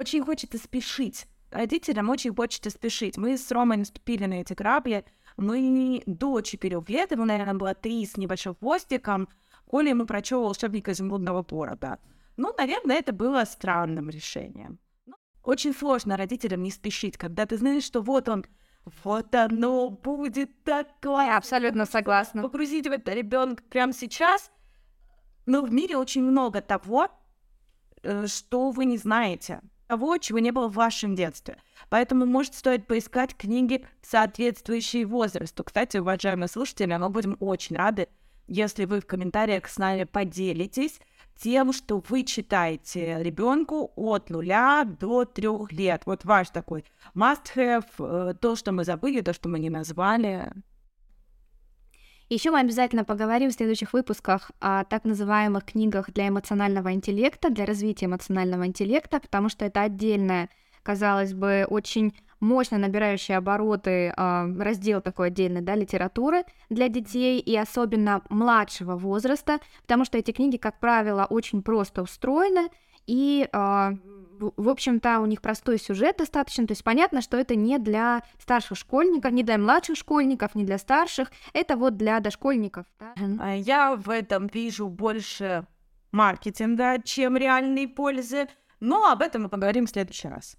Очень 0.00 0.24
хочется 0.24 0.56
спешить. 0.56 1.26
Родителям 1.50 2.08
очень 2.08 2.34
хочется 2.34 2.70
спешить. 2.70 3.18
Мы 3.18 3.36
с 3.36 3.50
Ромой 3.52 3.76
наступили 3.76 4.24
на 4.24 4.40
эти 4.40 4.54
грабли. 4.54 5.04
Мы 5.36 6.02
до 6.06 6.40
четырех 6.40 6.88
лет, 6.88 7.10
ему, 7.10 7.26
наверное, 7.26 7.52
было 7.52 7.74
три 7.74 8.06
с 8.06 8.16
небольшим 8.16 8.54
хвостиком, 8.54 9.28
Коля 9.66 9.90
ему 9.90 10.06
прочел 10.06 10.40
волшебника 10.40 10.92
изумрудного 10.92 11.42
города. 11.42 11.98
Ну, 12.38 12.54
наверное, 12.56 12.96
это 12.96 13.12
было 13.12 13.44
странным 13.44 14.08
решением. 14.08 14.78
Очень 15.44 15.74
сложно 15.74 16.16
родителям 16.16 16.62
не 16.62 16.70
спешить, 16.70 17.18
когда 17.18 17.44
ты 17.44 17.58
знаешь, 17.58 17.84
что 17.84 18.00
вот 18.00 18.30
он, 18.30 18.46
вот 19.04 19.34
оно 19.34 19.90
будет 19.90 20.64
такое. 20.64 21.26
Я 21.26 21.36
абсолютно 21.36 21.84
согласна. 21.84 22.40
Погрузить 22.40 22.86
в 22.86 22.90
это 22.90 23.12
ребенка 23.12 23.62
прямо 23.68 23.92
сейчас. 23.92 24.50
Но 25.44 25.60
в 25.62 25.70
мире 25.70 25.98
очень 25.98 26.22
много 26.22 26.62
того, 26.62 27.08
что 28.26 28.70
вы 28.70 28.84
не 28.84 28.98
знаете, 28.98 29.60
того, 29.88 30.18
чего 30.18 30.38
не 30.38 30.50
было 30.50 30.68
в 30.68 30.74
вашем 30.74 31.14
детстве. 31.14 31.56
Поэтому, 31.88 32.26
может, 32.26 32.54
стоит 32.54 32.86
поискать 32.86 33.34
книги, 33.34 33.84
соответствующие 34.02 35.06
возрасту. 35.06 35.64
Кстати, 35.64 35.96
уважаемые 35.96 36.48
слушатели, 36.48 36.94
мы 36.94 37.08
будем 37.08 37.36
очень 37.40 37.76
рады, 37.76 38.08
если 38.46 38.84
вы 38.84 39.00
в 39.00 39.06
комментариях 39.06 39.68
с 39.68 39.78
нами 39.78 40.04
поделитесь 40.04 41.00
тем, 41.38 41.72
что 41.72 42.02
вы 42.08 42.24
читаете 42.24 43.22
ребенку 43.22 43.92
от 43.94 44.28
нуля 44.30 44.84
до 44.84 45.24
трех 45.24 45.72
лет. 45.72 46.02
Вот 46.04 46.24
ваш 46.24 46.50
такой 46.50 46.84
must-have, 47.14 47.84
э, 47.98 48.34
то, 48.40 48.56
что 48.56 48.72
мы 48.72 48.84
забыли, 48.84 49.20
то, 49.20 49.32
что 49.32 49.48
мы 49.48 49.58
не 49.58 49.70
назвали. 49.70 50.52
Еще 52.30 52.50
мы 52.50 52.60
обязательно 52.60 53.04
поговорим 53.04 53.48
в 53.48 53.54
следующих 53.54 53.94
выпусках 53.94 54.50
о 54.60 54.84
так 54.84 55.04
называемых 55.04 55.64
книгах 55.64 56.12
для 56.12 56.28
эмоционального 56.28 56.92
интеллекта, 56.92 57.48
для 57.48 57.64
развития 57.64 58.04
эмоционального 58.04 58.66
интеллекта, 58.66 59.18
потому 59.20 59.48
что 59.48 59.64
это 59.64 59.80
отдельная, 59.80 60.50
казалось 60.82 61.32
бы, 61.32 61.66
очень 61.70 62.12
мощно 62.40 62.76
набирающий 62.76 63.34
обороты 63.34 64.12
э, 64.14 64.56
раздел 64.58 65.00
такой 65.00 65.28
отдельный, 65.28 65.62
да, 65.62 65.74
литературы 65.74 66.44
для 66.68 66.88
детей 66.88 67.40
и 67.40 67.56
особенно 67.56 68.22
младшего 68.28 68.96
возраста, 68.96 69.58
потому 69.82 70.04
что 70.04 70.18
эти 70.18 70.30
книги, 70.30 70.58
как 70.58 70.78
правило, 70.80 71.26
очень 71.28 71.62
просто 71.62 72.02
устроены 72.02 72.68
и 73.08 73.48
э, 73.50 73.90
в 74.38 74.68
общем-то, 74.68 75.20
у 75.20 75.26
них 75.26 75.40
простой 75.42 75.78
сюжет 75.78 76.18
достаточно, 76.18 76.66
то 76.66 76.72
есть 76.72 76.84
понятно, 76.84 77.22
что 77.22 77.36
это 77.36 77.56
не 77.56 77.78
для 77.78 78.22
старших 78.38 78.78
школьников, 78.78 79.32
не 79.32 79.42
для 79.42 79.58
младших 79.58 79.96
школьников, 79.96 80.54
не 80.54 80.64
для 80.64 80.78
старших, 80.78 81.32
это 81.54 81.76
вот 81.76 81.96
для 81.96 82.20
дошкольников. 82.20 82.86
Да? 83.00 83.14
А 83.40 83.56
я 83.56 83.96
в 83.96 84.10
этом 84.10 84.46
вижу 84.46 84.88
больше 84.88 85.66
маркетинга, 86.12 87.02
чем 87.02 87.36
реальной 87.36 87.88
пользы, 87.88 88.46
но 88.78 89.10
об 89.10 89.22
этом 89.22 89.44
мы 89.44 89.48
поговорим 89.48 89.86
в 89.86 89.90
следующий 89.90 90.28
раз. 90.28 90.56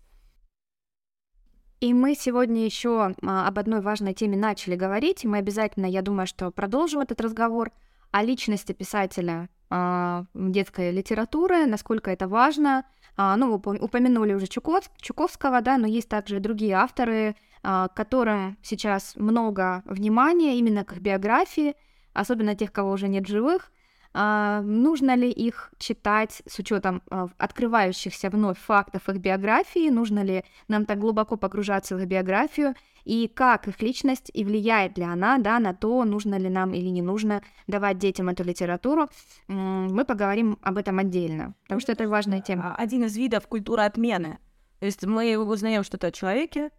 И 1.80 1.94
мы 1.94 2.16
сегодня 2.16 2.66
еще 2.66 3.16
а, 3.22 3.48
об 3.48 3.58
одной 3.58 3.80
важной 3.80 4.14
теме 4.14 4.36
начали 4.36 4.76
говорить, 4.76 5.24
и 5.24 5.28
мы 5.28 5.38
обязательно, 5.38 5.86
я 5.86 6.02
думаю, 6.02 6.28
что 6.28 6.52
продолжим 6.52 7.00
этот 7.00 7.22
разговор 7.22 7.72
о 8.12 8.24
личности 8.24 8.74
писателя 8.74 9.34
а, 9.44 9.59
детской 9.70 10.92
литературы, 10.92 11.66
насколько 11.66 12.10
это 12.10 12.28
важно, 12.28 12.86
а, 13.22 13.36
ну, 13.36 13.54
упомянули 13.56 14.34
уже 14.34 14.48
Чуков, 14.48 14.90
Чуковского, 15.02 15.62
да, 15.62 15.78
но 15.78 15.88
есть 15.88 16.08
также 16.08 16.40
другие 16.40 16.76
авторы, 16.76 17.36
а, 17.62 17.90
которым 17.90 18.58
сейчас 18.62 19.16
много 19.18 19.84
внимания 19.86 20.58
именно 20.58 20.86
к 20.86 20.98
биографии, 21.00 21.76
особенно 22.14 22.56
тех, 22.56 22.72
кого 22.72 22.92
уже 22.92 23.10
нет 23.10 23.28
живых. 23.28 23.72
А, 24.14 24.62
нужно 24.62 25.16
ли 25.16 25.30
их 25.30 25.72
читать 25.78 26.42
с 26.48 26.60
учетом 26.60 27.02
открывающихся 27.38 28.30
вновь 28.30 28.58
фактов 28.58 29.08
их 29.10 29.18
биографии? 29.18 29.90
Нужно 29.90 30.24
ли 30.24 30.44
нам 30.68 30.86
так 30.86 31.00
глубоко 31.00 31.38
погружаться 31.38 31.96
в 31.96 32.00
их 32.00 32.08
биографию? 32.08 32.76
и 33.10 33.28
как 33.28 33.68
их 33.68 33.82
личность 33.82 34.30
и 34.34 34.44
влияет 34.44 34.98
ли 35.00 35.04
она 35.04 35.40
да, 35.40 35.60
на 35.60 35.74
то, 35.74 36.04
нужно 36.06 36.36
ли 36.36 36.48
нам 36.48 36.76
или 36.76 36.90
не 36.90 37.02
нужно 37.02 37.42
давать 37.66 37.98
детям 37.98 38.30
эту 38.30 38.44
литературу. 38.44 39.10
Мы 39.48 40.06
поговорим 40.06 40.60
об 40.62 40.78
этом 40.78 41.00
отдельно, 41.00 41.56
потому 41.64 41.82
что 41.82 41.92
это 41.92 42.08
важная 42.08 42.42
тема. 42.42 42.76
Один 42.76 43.04
из 43.06 43.18
видов 43.18 43.48
культуры 43.48 43.82
отмены. 43.82 44.38
То 44.80 44.86
есть 44.86 45.04
мы 45.06 45.38
узнаем 45.38 45.84
что-то 45.84 46.08
о 46.08 46.12
человеке, 46.12 46.70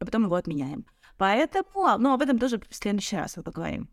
а 0.00 0.04
потом 0.04 0.24
его 0.24 0.34
отменяем. 0.34 0.84
Поэтому, 1.16 1.96
ну, 1.98 2.12
об 2.12 2.22
этом 2.22 2.38
тоже 2.38 2.60
в 2.68 2.74
следующий 2.74 3.16
раз 3.16 3.36
мы 3.36 3.44
поговорим. 3.44 3.88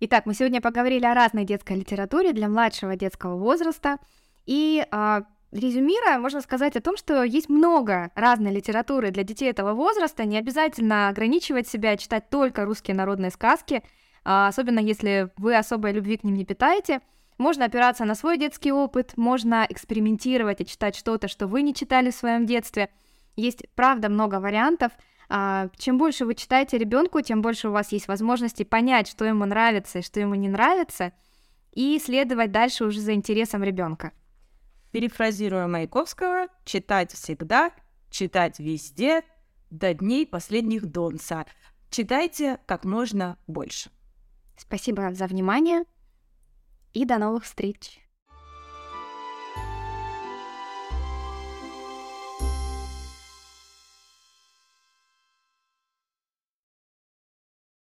Итак, 0.00 0.26
мы 0.26 0.34
сегодня 0.34 0.60
поговорили 0.60 1.04
о 1.06 1.14
разной 1.14 1.44
детской 1.44 1.76
литературе 1.76 2.32
для 2.32 2.48
младшего 2.48 2.94
детского 2.94 3.36
возраста. 3.36 3.98
И 4.46 4.86
а, 4.92 5.24
Резюмируя, 5.50 6.18
можно 6.18 6.40
сказать 6.40 6.76
о 6.76 6.80
том, 6.80 6.96
что 6.96 7.24
есть 7.24 7.48
много 7.48 8.12
разной 8.14 8.52
литературы 8.52 9.10
для 9.10 9.24
детей 9.24 9.50
этого 9.50 9.72
возраста, 9.72 10.24
не 10.24 10.38
обязательно 10.38 11.08
ограничивать 11.08 11.66
себя, 11.66 11.96
читать 11.96 12.30
только 12.30 12.64
русские 12.64 12.94
народные 12.94 13.32
сказки, 13.32 13.82
а, 14.24 14.46
особенно 14.46 14.78
если 14.78 15.30
вы 15.36 15.56
особой 15.56 15.92
любви 15.92 16.18
к 16.18 16.22
ним 16.22 16.34
не 16.34 16.44
питаете. 16.44 17.00
Можно 17.36 17.64
опираться 17.64 18.04
на 18.04 18.14
свой 18.14 18.36
детский 18.36 18.70
опыт, 18.70 19.16
можно 19.16 19.66
экспериментировать 19.68 20.60
и 20.60 20.66
читать 20.66 20.94
что-то, 20.94 21.26
что 21.26 21.48
вы 21.48 21.62
не 21.62 21.74
читали 21.74 22.10
в 22.10 22.14
своем 22.14 22.46
детстве. 22.46 22.90
Есть, 23.34 23.64
правда, 23.74 24.08
много 24.08 24.38
вариантов. 24.38 24.92
А, 25.28 25.68
чем 25.76 25.98
больше 25.98 26.24
вы 26.24 26.34
читаете 26.34 26.78
ребенку, 26.78 27.20
тем 27.20 27.42
больше 27.42 27.68
у 27.68 27.72
вас 27.72 27.92
есть 27.92 28.08
возможности 28.08 28.62
понять, 28.62 29.08
что 29.08 29.24
ему 29.24 29.44
нравится 29.44 29.98
и 29.98 30.02
что 30.02 30.20
ему 30.20 30.34
не 30.34 30.48
нравится, 30.48 31.12
и 31.72 31.98
следовать 31.98 32.50
дальше 32.50 32.84
уже 32.84 33.00
за 33.00 33.12
интересом 33.12 33.62
ребенка. 33.62 34.12
Перефразируя 34.90 35.66
Маяковского, 35.66 36.48
читать 36.64 37.12
всегда, 37.12 37.72
читать 38.10 38.58
везде, 38.58 39.22
до 39.70 39.92
дней 39.92 40.26
последних 40.26 40.86
Донца. 40.86 41.44
Читайте 41.90 42.58
как 42.66 42.84
можно 42.84 43.38
больше. 43.46 43.90
Спасибо 44.56 45.12
за 45.12 45.26
внимание 45.26 45.84
и 46.94 47.04
до 47.04 47.18
новых 47.18 47.44
встреч. 47.44 48.00